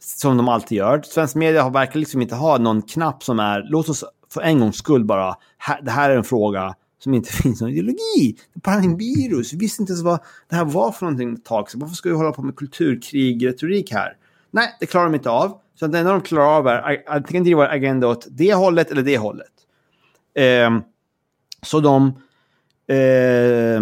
[0.00, 1.02] Som de alltid gör.
[1.02, 4.60] Svensk media har verkar liksom inte ha någon knapp som är, låt oss för en
[4.60, 8.36] gångs skull bara, här, det här är en fråga som inte finns någon ideologi.
[8.54, 9.52] Det är bara en virus.
[9.52, 11.68] Vi visste inte ens vad det här var för någonting ett tag.
[11.74, 14.16] Varför ska vi hålla på med kulturkrig, retorik här?
[14.50, 15.60] Nej, det klarar de inte av.
[15.74, 19.18] Så det enda de klarar av är antingen driva agenda åt det hållet eller det
[19.18, 19.52] hållet.
[20.34, 20.80] Eh,
[21.62, 22.12] så de
[22.90, 23.80] eh,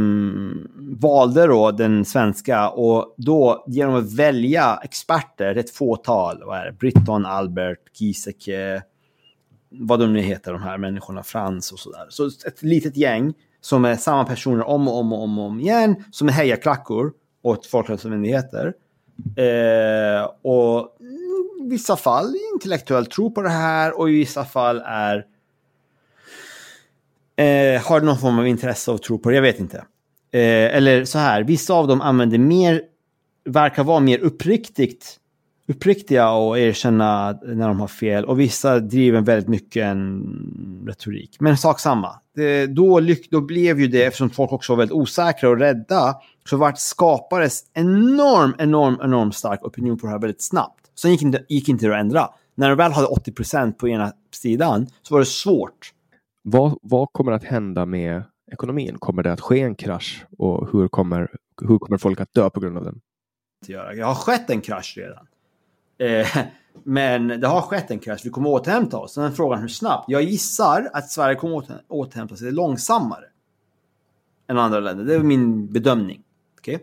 [1.01, 6.73] valde då den svenska och då genom att välja experter, ett fåtal, vad är det?
[6.73, 8.83] Britton, Albert, Giesecke,
[9.71, 12.07] vad de nu heter, de här människorna, Frans och sådär.
[12.09, 15.61] Så ett litet gäng som är samma personer om och om och om, och om
[15.61, 17.13] igen, som är hejaklackor
[17.43, 18.75] åt folkhälsomyndigheter.
[19.37, 20.97] Eh, och
[21.65, 25.25] i vissa fall intellektuellt tror på det här och i vissa fall är
[27.39, 29.77] eh, har någon form av intresse och tro på det, jag vet inte.
[30.33, 32.83] Eh, eller så här, vissa av dem använder mer,
[33.45, 35.19] verkar vara mer uppriktigt
[35.69, 38.25] uppriktiga och erkänna när de har fel.
[38.25, 41.37] Och vissa driver väldigt mycket en retorik.
[41.41, 42.21] Men sak samma.
[42.35, 43.01] Det, då,
[43.31, 46.17] då blev ju det, eftersom folk också var väldigt osäkra och rädda,
[46.51, 50.85] så vart skapades enorm, enorm, enorm stark opinion på det här väldigt snabbt.
[51.01, 52.29] Sen gick inte, gick inte det att ändra.
[52.55, 55.93] När de väl hade 80% på ena sidan så var det svårt.
[56.43, 58.99] Vad, vad kommer att hända med ekonomin?
[58.99, 61.31] Kommer det att ske en krasch och hur kommer,
[61.69, 63.01] hur kommer folk att dö på grund av den?
[63.67, 65.27] Det har skett en krasch redan.
[65.99, 66.27] Eh,
[66.85, 68.21] men det har skett en krasch.
[68.25, 69.15] Vi kommer återhämta oss.
[69.15, 70.05] Sen är frågan hur snabbt.
[70.09, 73.25] Jag gissar att Sverige kommer återhämta sig långsammare
[74.49, 75.05] än andra länder.
[75.05, 76.23] Det är min bedömning.
[76.59, 76.79] Okay?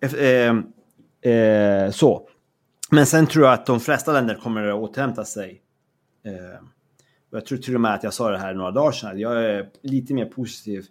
[0.00, 2.28] Eh, eh, så.
[2.90, 5.62] Men sen tror jag att de flesta länder kommer att återhämta sig.
[6.24, 6.64] Eh,
[7.30, 9.18] jag tror till och med att jag sa det här några dagar sedan.
[9.18, 10.84] Jag är lite mer positiv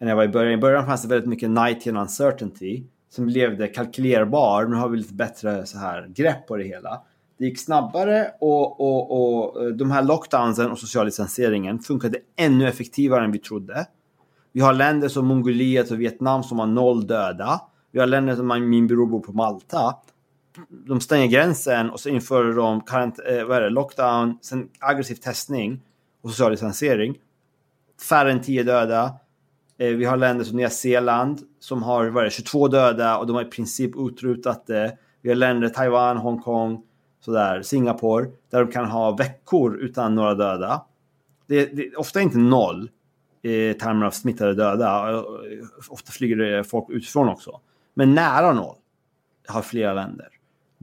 [0.00, 0.52] än jag var i början.
[0.52, 4.64] I början fanns det väldigt mycket night and uncertainty som blev det kalkylerbar.
[4.64, 7.02] Nu har vi lite bättre så här grepp på det hela.
[7.38, 13.24] Det gick snabbare och, och, och de här lockdownsen och social distanseringen funkade ännu effektivare
[13.24, 13.86] än vi trodde.
[14.52, 17.60] Vi har länder som Mongoliet och Vietnam som har noll döda.
[17.92, 19.94] Vi har länder som min bror bor på Malta.
[20.68, 25.14] De stänger gränsen och så inför de karant eh, vad är det, lockdown, sen aggressiv
[25.14, 25.80] testning
[26.22, 27.18] och social distansering.
[28.08, 29.14] Färre än 10 döda.
[29.78, 33.36] Eh, vi har länder som Nya Zeeland som har vad det, 22 döda och de
[33.36, 34.98] har i princip utrotat det.
[35.22, 36.82] Vi har länder, Taiwan, Hongkong,
[37.20, 40.84] sådär, Singapore, där de kan ha veckor utan några döda.
[41.46, 42.90] Det, det är ofta inte noll
[43.42, 45.12] i termer av smittade döda.
[45.12, 45.22] Eh,
[45.88, 47.60] ofta flyger det folk utifrån också.
[47.94, 48.76] Men nära noll
[49.46, 50.28] har flera länder.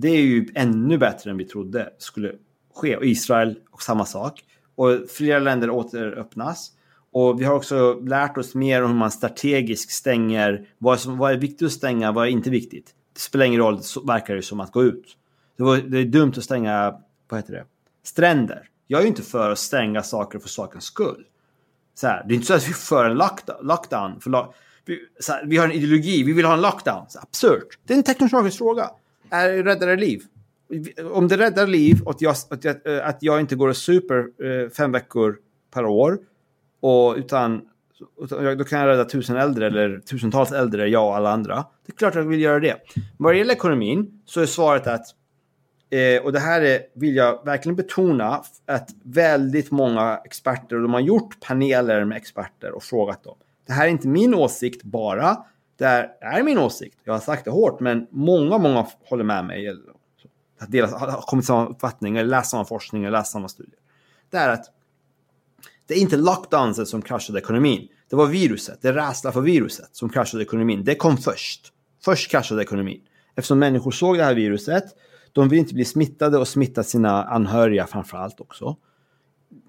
[0.02, 2.32] Det är ju ännu bättre än vi trodde skulle
[2.76, 2.98] ske.
[2.98, 4.44] Och Israel och samma sak.
[4.76, 6.72] Och flera länder återöppnas.
[7.12, 11.32] Och vi har också lärt oss mer om hur man strategiskt stänger vad, som, vad
[11.32, 12.96] är viktigt att stänga, vad är inte viktigt.
[13.14, 15.18] Det spelar ingen roll, så verkar det som att gå ut.
[15.58, 16.96] Det, var, det är dumt att stänga,
[17.30, 17.66] vad heter det,
[18.04, 18.68] stränder.
[18.88, 21.26] Jag är ju inte för att stänga saker för sakens skull.
[21.96, 23.18] Så här, det är inte så att vi är för en
[23.62, 24.22] lockdown.
[24.22, 24.54] För lo
[24.86, 27.06] vi, här, vi, har en ideologi, vi vill ha en lockdown.
[27.10, 27.80] Så absurt.
[27.84, 28.90] Det är en teknologisk fråga.
[29.32, 30.22] Är, räddar det liv?
[31.12, 34.18] Om det räddar liv att jag, att jag, eh, att jag inte går och super
[34.20, 35.38] eh, fem veckor
[35.74, 36.20] per år
[36.82, 37.62] och utan,
[38.22, 41.56] utan, då kan jag rädda tusen äldre eller tusentals äldre, jag och alla andra.
[41.86, 42.76] Det är klart att jag vill göra det.
[43.18, 45.06] Vad det gäller ekonomin så är svaret att,
[45.90, 50.94] eh, och det här är, vill jag verkligen betona, att väldigt många experter, och de
[50.94, 53.38] har gjort paneler med experter och frågat dem.
[53.68, 55.38] Det här är inte min åsikt bara,
[55.82, 56.98] det är min åsikt.
[57.04, 59.78] Jag har sagt det hårt, men många, många håller med mig.
[60.68, 63.80] Delas, har kommit till samma uppfattning, eller läst samma forskning, eller läst samma studier.
[64.30, 64.66] Det är att
[65.86, 67.88] det är inte lockdowns som kraschade ekonomin.
[68.10, 70.84] Det var viruset, det är rädsla för viruset som kraschade ekonomin.
[70.84, 71.74] Det kom först.
[72.06, 73.02] Först kraschade ekonomin.
[73.36, 74.84] Eftersom människor såg det här viruset,
[75.32, 78.76] de vill inte bli smittade och smitta sina anhöriga framför allt också.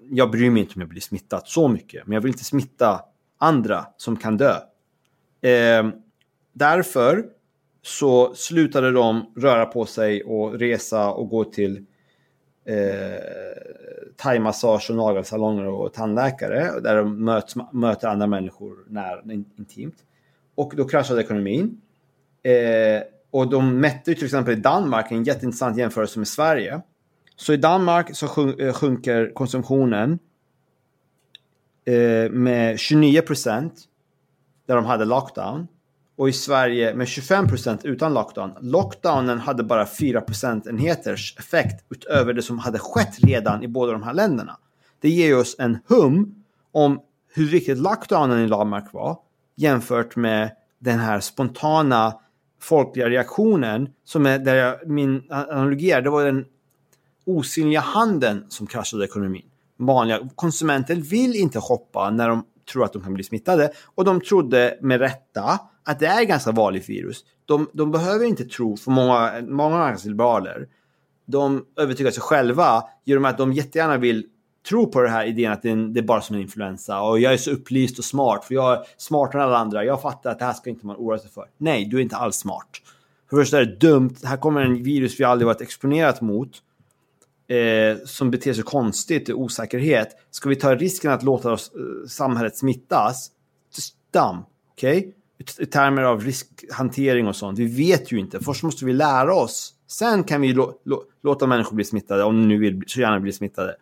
[0.09, 3.01] Jag bryr mig inte om jag blir smittad så mycket, men jag vill inte smitta
[3.37, 4.55] andra som kan dö.
[5.41, 5.83] Eh,
[6.53, 7.25] därför
[7.81, 11.85] så slutade de röra på sig och resa och gå till
[12.65, 12.75] eh,
[14.17, 19.95] thaimassage och nagelsalonger och tandläkare där de möts, möter andra människor när, intimt.
[20.55, 21.81] Och då kraschade ekonomin.
[22.43, 26.81] Eh, och de mätte till exempel i Danmark en jätteintressant jämförelse med Sverige.
[27.35, 30.19] Så i Danmark så eh, sjunker konsumtionen
[31.85, 33.73] eh, med 29 procent
[34.65, 35.67] där de hade lockdown.
[36.15, 38.51] Och i Sverige med 25 procent utan lockdown.
[38.61, 44.03] Lockdownen hade bara 4 procentenheters effekt utöver det som hade skett redan i båda de
[44.03, 44.57] här länderna.
[45.01, 46.35] Det ger oss en hum
[46.71, 46.99] om
[47.33, 49.17] hur viktigt lockdownen i Danmark var
[49.55, 52.19] jämfört med den här spontana
[52.59, 56.45] folkliga reaktionen som är där jag, min analogi är, det var den
[57.25, 59.45] osynliga handeln som kraschade ekonomin.
[59.77, 64.21] Vanliga konsumenter vill inte shoppa när de tror att de kan bli smittade och de
[64.21, 67.25] trodde med rätta att det är ett ganska vanligt virus.
[67.45, 70.67] De, de behöver inte tro, för många, många liberaler,
[71.25, 74.25] de övertygar sig själva genom att de jättegärna vill
[74.69, 77.37] tro på den här idén att det är, bara som en influensa och jag är
[77.37, 79.85] så upplyst och smart för jag är smartare än alla andra.
[79.85, 81.45] Jag fattar att det här ska inte man oroa sig för.
[81.57, 82.69] Nej, du är inte alls smart.
[83.29, 84.15] För det första är det dumt.
[84.23, 86.49] Här kommer en virus vi aldrig varit exponerat mot
[87.47, 90.09] eh, som beter sig konstigt och osäkerhet.
[90.31, 93.31] Ska vi ta risken att låta oss, eh, samhället smittas?
[93.75, 93.97] Just.
[94.71, 94.97] Okej?
[94.97, 95.13] Okay?
[95.59, 97.59] I termer av riskhantering och sånt.
[97.59, 98.39] Vi vet ju inte.
[98.39, 99.73] Först måste vi lära oss.
[99.87, 100.55] Sen kan vi
[101.23, 103.75] låta människor bli smittade om de nu vill så gärna bli smittade.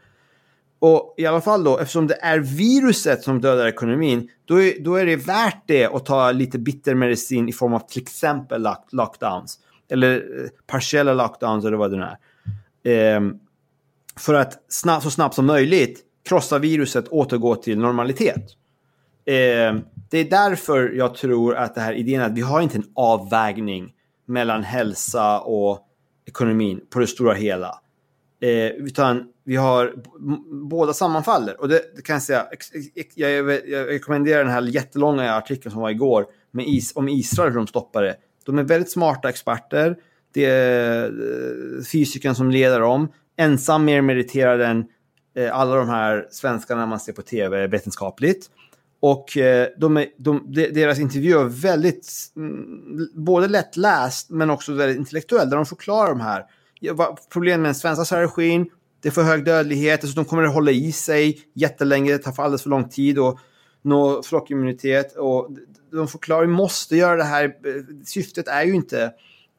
[0.79, 4.95] Och i alla fall då, eftersom det är viruset som dödar ekonomin, då är, då
[4.95, 8.87] är det värt det att ta lite bitter medicin i form av till exempel lock,
[8.91, 9.59] lockdowns.
[9.89, 12.07] Eller eh, partiella lockdowns eller vad det nu
[12.83, 13.15] är.
[13.15, 13.21] Eh,
[14.19, 18.45] för att snabbt, så snabbt som möjligt krossa viruset och återgå till normalitet.
[19.25, 19.75] Eh,
[20.09, 23.93] det är därför jag tror att det här idén att vi har inte en avvägning
[24.25, 25.87] mellan hälsa och
[26.25, 27.79] ekonomin på det stora hela.
[28.41, 29.93] Eh, utan vi har
[30.69, 31.61] båda sammanfaller.
[31.61, 32.45] Och det, det, kan jag säga,
[33.15, 33.31] jag,
[33.69, 37.67] jag, rekommenderar den här jättelånga artikeln som var igår med is, om Israel hur de
[37.67, 38.15] stoppar det.
[38.45, 39.97] De är väldigt smarta experter.
[40.33, 43.07] Det är eh, fysikern som leder dem.
[43.37, 44.85] Ensam mer meriterad än
[45.35, 48.49] eh, alla de här svenskarna man ser på tv vetenskapligt.
[48.99, 54.97] Och eh, de är, de, deras intervju är väldigt, mm, både lättläst men också väldigt
[54.97, 55.49] intellektuell.
[55.49, 56.45] Där de förklarar de här
[57.33, 58.69] problemen med den svenska strategin,
[59.01, 62.31] det är för hög dödlighet, så de kommer att hålla i sig jättelänge, det tar
[62.31, 63.37] för alldeles för lång tid att
[63.81, 65.17] nå flockimmunitet.
[65.17, 65.49] Och
[65.91, 67.51] de förklarar, vi måste göra det här, eh,
[68.05, 69.11] syftet är ju inte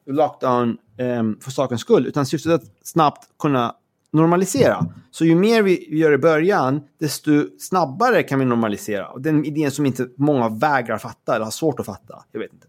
[0.05, 3.75] lockdown um, för sakens skull, utan syftet är att snabbt kunna
[4.11, 4.85] normalisera.
[5.11, 9.07] Så ju mer vi gör i början, desto snabbare kan vi normalisera.
[9.07, 12.23] Och den idén som inte många vägrar fatta eller har svårt att fatta.
[12.31, 12.67] Jag vet inte.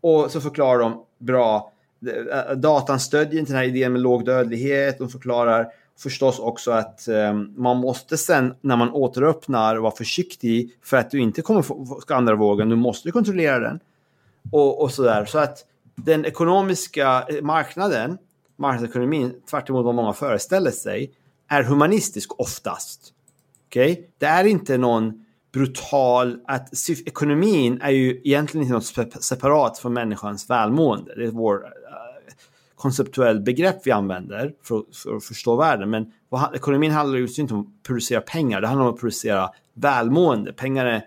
[0.00, 1.72] Och så förklarar de bra,
[2.32, 4.98] eh, datan stödjer inte den här idén med låg dödlighet.
[4.98, 5.66] De förklarar
[5.98, 11.18] förstås också att um, man måste sen när man återöppnar vara försiktig för att du
[11.18, 12.68] inte kommer få andra vågen.
[12.68, 13.80] Du måste kontrollera den.
[14.50, 15.24] Och, och sådär.
[15.24, 15.58] Så att
[15.94, 18.18] den ekonomiska eh, marknaden,
[18.56, 21.12] marknadsekonomin, tvärt vad många föreställer sig,
[21.48, 23.12] är humanistisk oftast.
[23.66, 23.92] Okej?
[23.92, 24.04] Okay?
[24.18, 26.68] Det är inte någon brutal, att
[27.06, 31.14] ekonomin är ju egentligen inte något separat från människans välmående.
[31.14, 32.34] Det är vår eh,
[32.74, 35.90] konceptuell begrepp vi använder för, för att förstå världen.
[35.90, 39.50] Men vad, ekonomin handlar ju inte om att producera pengar, det handlar om att producera
[39.74, 40.52] välmående.
[40.52, 41.04] Pengar är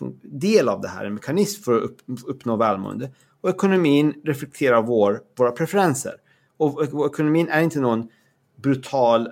[0.00, 3.10] en del av det här, en mekanism för att upp, uppnå välmående.
[3.42, 6.14] Och ekonomin reflekterar vår, våra preferenser.
[6.56, 8.08] Och, och ekonomin är inte någon
[8.56, 9.28] brutal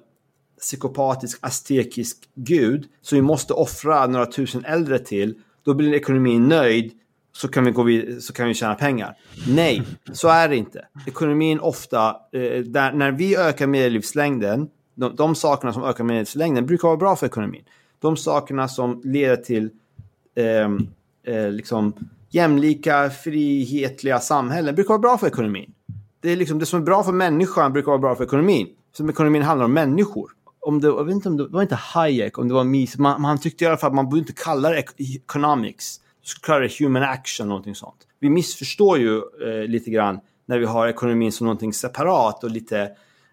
[0.61, 5.35] psykopatisk, aztekisk gud som vi måste offra några tusen äldre till.
[5.65, 6.93] Då blir ekonomin nöjd
[7.33, 9.17] så kan vi, gå vid, så kan vi tjäna pengar.
[9.49, 9.83] Nej,
[10.13, 10.87] så är det inte.
[11.07, 16.89] Ekonomin ofta, eh, där, när vi ökar medellivslängden, de, de sakerna som ökar medellivslängden brukar
[16.89, 17.65] vara bra för ekonomin.
[17.99, 19.71] De sakerna som leder till
[20.35, 20.69] eh,
[21.35, 21.95] eh, liksom
[22.31, 25.75] jämlika, frihetliga samhällen brukar vara bra för ekonomin.
[26.21, 28.69] Det, är liksom, det som är bra för människan brukar vara bra för ekonomin.
[28.93, 30.31] Som ekonomin handlar om människor.
[30.61, 32.99] Om det, jag vet inte om det, det var inte Hayek, om det var Mises,
[32.99, 36.61] man, man tyckte i alla fall att man borde inte kalla det economics skulle kalla
[36.61, 38.07] det human action, någonting sånt.
[38.19, 42.91] Vi missförstår ju eh, lite grann när vi har ekonomin som någonting separat och lite,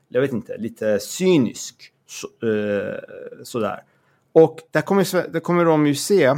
[0.09, 1.91] jag vet inte, lite cynisk.
[2.07, 2.99] Så, eh,
[3.43, 3.83] sådär.
[4.31, 6.35] Och där kommer, där kommer de ju se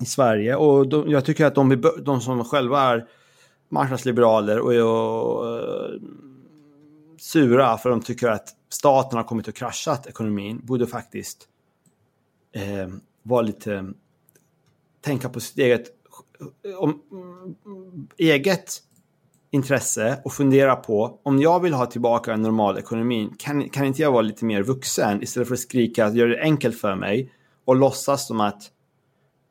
[0.00, 0.56] i Sverige.
[0.56, 3.06] Och de, jag tycker att de, de som själva är
[3.68, 6.00] marknadsliberaler och är och, eh,
[7.18, 11.48] sura för de tycker att staten har kommit och kraschat ekonomin borde faktiskt
[12.52, 12.88] eh,
[13.22, 13.92] vara lite
[15.00, 15.86] tänka på sitt eget
[16.64, 17.02] eh, om,
[18.18, 18.82] eget
[19.50, 24.02] intresse och fundera på om jag vill ha tillbaka en normal ekonomi, kan, kan inte
[24.02, 27.32] jag vara lite mer vuxen istället för att skrika att gör det enkelt för mig
[27.64, 28.70] och låtsas som att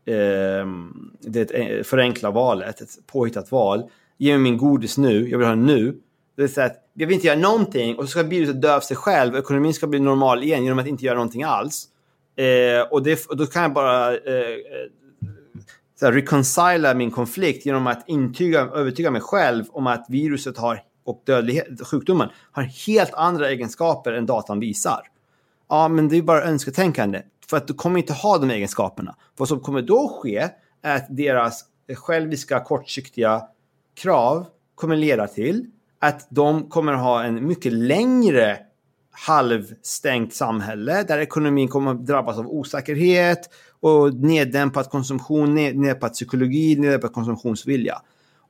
[0.07, 3.84] Ehm, det eh, förenkla valet, ett påhittat val.
[4.17, 5.91] Ge mig min godis nu, jag vill ha den nu.
[6.35, 8.79] Det vill säga att jag vill inte göra någonting och så ska viruset dö av
[8.79, 11.88] sig själv och ekonomin ska bli normal igen genom att inte göra någonting alls.
[12.35, 14.89] Eh, och, det, och då kan jag bara eh, eh
[15.99, 21.23] så reconcila min konflikt genom att intyga, övertyga mig själv om att viruset har, och
[21.25, 25.01] dödlighet, sjukdomen har helt andra egenskaper än datan visar.
[25.69, 27.21] Ja, men det är bara önsketänkande.
[27.49, 29.15] För att du kommer inte ha de egenskaperna.
[29.38, 30.49] Vad som kommer då ske
[30.82, 31.65] är att deras
[31.95, 33.44] själviska kortsiktiga
[33.95, 34.45] krav
[34.76, 35.65] kommer leda till
[35.99, 38.60] att de kommer ha en mycket längre
[39.11, 43.49] halvstängt samhälle där ekonomin kommer att drabbas av osäkerhet
[43.80, 48.02] och neddämpad konsumtion, neddämpad psykologi, neddämpad konsumtionsvilja.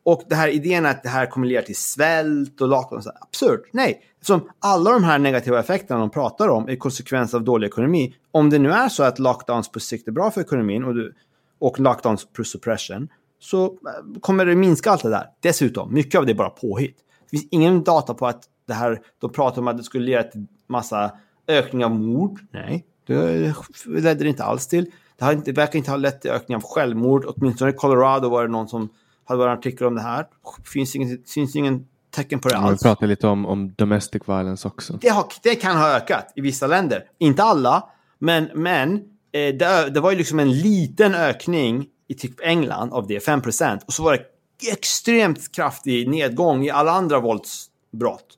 [0.08, 3.64] Och det här idén att det här kommer leda till svält och lakan, alltså, absurt.
[3.72, 8.16] Nej, eftersom alla de här negativa effekterna de pratar om är konsekvens av dålig ekonomi.
[8.32, 11.14] Om det nu är så att lockdowns på sikt är bra för ekonomin och, du,
[11.60, 13.08] och lockdowns plus suppression
[13.40, 15.26] så eh, kommer det minska allt det där.
[15.40, 16.98] Dessutom, mycket av det är bara påhitt.
[17.24, 20.24] Det finns ingen data på att det här, de pratar om att det skulle leda
[20.24, 21.12] till massa
[21.48, 22.40] ökning av mord.
[22.52, 23.54] Nej, det
[23.86, 24.92] ledde det inte alls till.
[25.18, 27.26] Det, har inte, det verkar inte ha lett till ökning av självmord.
[27.28, 28.90] Åtminstone i Colorado var det någon som
[29.28, 30.26] hade varit en artikel om det här.
[30.74, 32.82] Finns ingen, finns ingen tecken på det alls.
[32.82, 34.98] Vi pratar lite om, om domestic violence också.
[35.02, 37.04] Det, har, det kan ha ökat i vissa länder.
[37.18, 37.90] Inte alla,
[38.20, 38.94] men, men
[39.32, 43.80] eh, det, det var ju liksom en liten ökning i typ England av det, 5%
[43.86, 44.24] Och så var det
[44.72, 48.38] extremt kraftig nedgång i alla andra våldsbrott.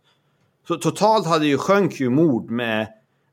[0.67, 2.87] Så totalt hade ju sjönk ju mord med...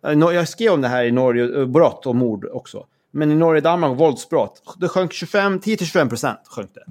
[0.07, 2.87] Eh, jag skrev om det här i Norge, eh, brott och mord också.
[3.11, 6.39] Men i Norge och Danmark, våldsbrott, det sjönk 10-25 procent.
[6.49, 6.85] Sjönk det.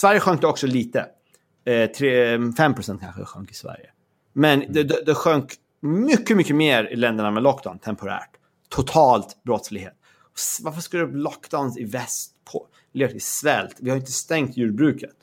[0.00, 1.06] Sverige sjönk det också lite.
[1.64, 3.90] Eh, 3, 5 procent kanske sjönk i Sverige.
[4.32, 8.30] Men det, det, det sjönk mycket, mycket mer i länderna med lockdown temporärt.
[8.68, 9.94] Totalt brottslighet.
[10.62, 13.76] Varför skulle lockdowns i väst på, leda till svält?
[13.80, 15.16] Vi har inte stängt jordbruket.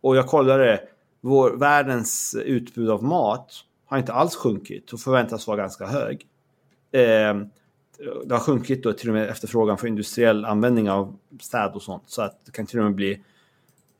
[0.00, 0.80] Och jag kollade,
[1.20, 3.52] vår, världens utbud av mat
[3.86, 6.26] har inte alls sjunkit och förväntas vara ganska hög.
[6.92, 7.34] Eh,
[8.24, 12.02] det har sjunkit då till och med efterfrågan för industriell användning av städ och sånt.
[12.06, 13.20] Så att det kan till och med bli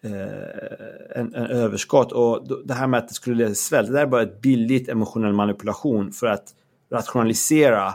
[0.05, 2.13] Eh, en, en, överskott.
[2.13, 4.41] Och det här med att det skulle leda till svält, det där är bara ett
[4.41, 6.55] billigt emotionell manipulation för att
[6.91, 7.95] rationalisera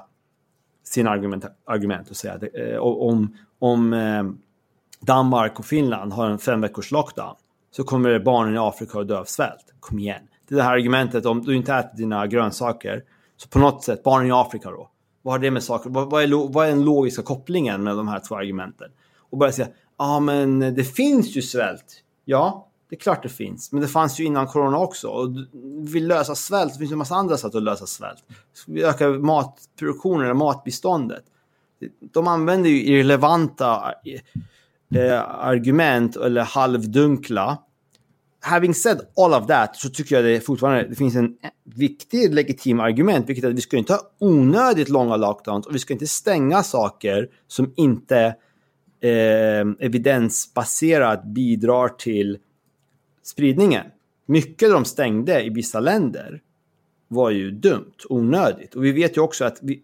[0.84, 4.24] sina argument, argument och säga att eh, om, om eh,
[5.02, 7.36] Danmark och Finland har en fem veckors lockdown
[7.72, 9.74] så kommer barnen i Afrika att dö av svält.
[9.80, 10.22] Kom igen.
[10.48, 13.04] Det är det här argumentet om du inte äter dina grönsaker.
[13.38, 14.90] Så på något sätt, barnen i Afrika då.
[15.22, 15.90] Vad har det med saker?
[15.90, 18.88] Vad, vad, är, vad är den logiska kopplingen med de här två argumenten?
[19.30, 19.68] Och börja säga,
[20.00, 22.04] ja ah, men det finns ju svält.
[22.26, 23.72] Ja, det är klart det finns.
[23.72, 25.08] Men det fanns ju innan corona också.
[25.08, 25.30] Och
[25.94, 28.24] vill lösa svält, det finns ju en massa andra sätt att lösa svält.
[28.68, 31.24] Vi ökar matproduktionen eller matbiståndet.
[32.14, 33.94] De använder ju irrelevanta
[34.96, 37.58] eh, argument eller halvdunkla.
[38.42, 42.80] Having said all of that så tycker jag det fortfarande det finns en viktig legitim
[42.80, 46.08] argument, vilket är att vi ska inte ha onödigt långa lockdowns och vi ska inte
[46.08, 48.36] stänga saker som inte
[49.02, 52.38] eh, evidensbaserat bidrar till
[53.24, 53.86] spridningen.
[54.26, 56.42] Mycket de stängde i vissa länder
[57.08, 58.76] var ju dumt, onödigt.
[58.76, 59.84] Och vi vet ju också att vi,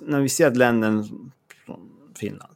[0.00, 1.02] när vi ser att länder
[1.66, 2.54] som Finland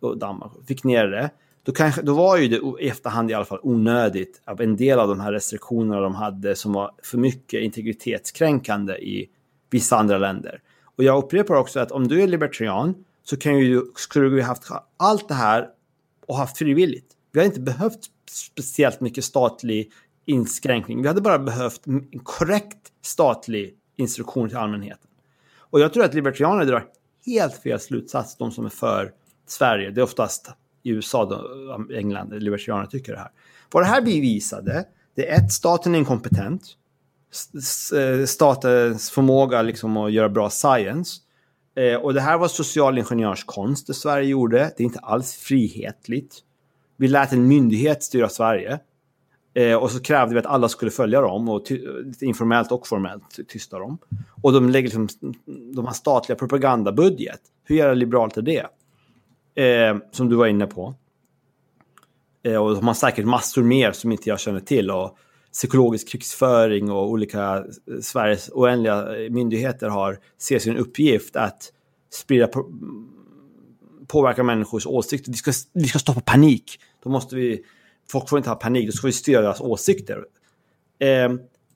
[0.00, 1.30] och Danmark fick ner det,
[1.62, 4.98] då, kanske, då var ju det i efterhand i alla fall onödigt av en del
[4.98, 9.28] av de här restriktionerna de hade som var för mycket integritetskränkande i
[9.70, 10.60] vissa andra länder.
[10.96, 12.94] Och jag upprepar också att om du är libertarian
[13.24, 14.62] så kan ju, skulle vi haft
[14.96, 15.68] allt det här
[16.26, 17.06] och haft frivilligt.
[17.32, 19.92] Vi har inte behövt speciellt mycket statlig
[20.24, 21.02] inskränkning.
[21.02, 25.10] Vi hade bara behövt en korrekt statlig instruktion till allmänheten.
[25.58, 26.86] Och jag tror att libertarianer drar
[27.26, 29.12] helt fel slutsats, de som är för
[29.46, 29.90] Sverige.
[29.90, 30.50] Det är oftast
[30.82, 33.30] i USA, då, England, libertarianer tycker det här.
[33.72, 34.84] Vad det här bevisade,
[35.14, 36.62] det är ett, staten är inkompetent.
[37.94, 41.20] Eh, statens förmåga liksom att göra bra science.
[41.74, 44.58] Eh, och det här var social ingenjörskonst det Sverige gjorde.
[44.58, 46.38] Det är inte alls frihetligt.
[46.96, 48.78] Vi lät en myndighet styra Sverige.
[49.54, 51.62] Eh, och så krävde vi att alla skulle följa dem, och
[52.20, 53.98] informellt och formellt tysta dem.
[54.42, 55.08] Och de lägger liksom,
[55.74, 57.40] de har statliga propagandabudget.
[57.64, 58.66] Hur jävla liberalt är det?
[59.64, 60.94] Eh, som du var inne på.
[62.42, 64.90] Eh, och de har säkert massor mer som inte jag känner till.
[64.90, 65.18] Och
[65.54, 71.72] psykologisk krigsföring och olika eh, Sveriges oändliga eh, myndigheter har ser sin uppgift att
[72.12, 73.08] sprida på, mm,
[74.06, 75.32] påverka människors åsikter.
[75.32, 76.80] Vi ska, vi ska stoppa panik.
[77.02, 77.64] Då måste vi
[78.10, 80.24] folk får inte ha panik, då ska vi styra deras åsikter.
[80.98, 81.32] Eh,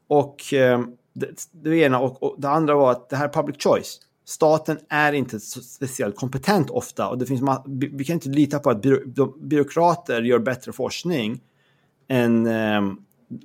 [0.08, 0.80] och eh,
[1.12, 4.00] det, det ena och, och, det andra var att det här är public choice.
[4.24, 8.82] Staten är inte speciellt kompetent ofta och det finns vi kan inte lita på att
[8.82, 11.40] byro, byråkrater gör bättre forskning
[12.08, 12.82] än eh,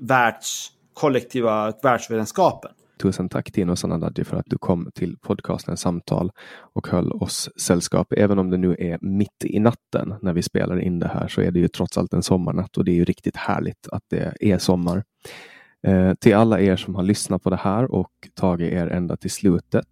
[0.02, 2.72] världs, kollektiva världsvetenskapen.
[3.02, 6.32] Tusen tack Tino Sanandaji för att du kom till podcasten Samtal
[6.74, 8.14] och höll oss sällskap.
[8.18, 11.42] Även om det nu är mitt i natten när vi spelar in det här så
[11.42, 14.34] är det ju trots allt en sommarnatt och det är ju riktigt härligt att det
[14.40, 15.04] är sommar.
[15.88, 19.32] Eh, till alla er som har lyssnat på det här och tagit er ända till
[19.32, 19.88] slutet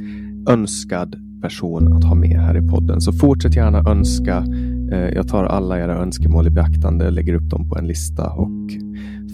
[0.50, 3.02] önskad person att ha med här i podden.
[3.02, 4.46] Så fortsätt gärna önska.
[4.92, 8.72] Eh, jag tar alla era önskemål i beaktande, lägger upp dem på en lista och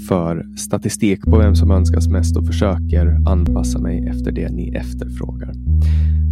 [0.08, 5.54] för statistik på vem som önskas mest och försöker anpassa mig efter det ni efterfrågar.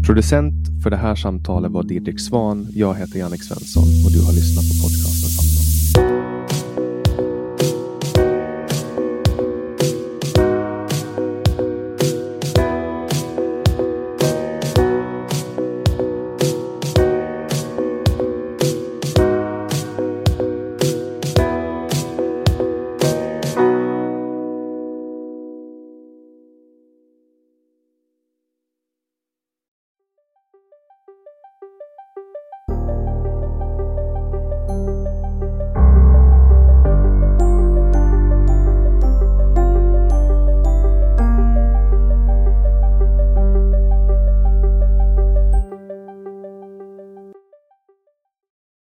[0.06, 2.68] Producent för det här samtalet var Didrik Svan.
[2.74, 5.49] Jag heter Jannik Svensson och du har lyssnat på podcasten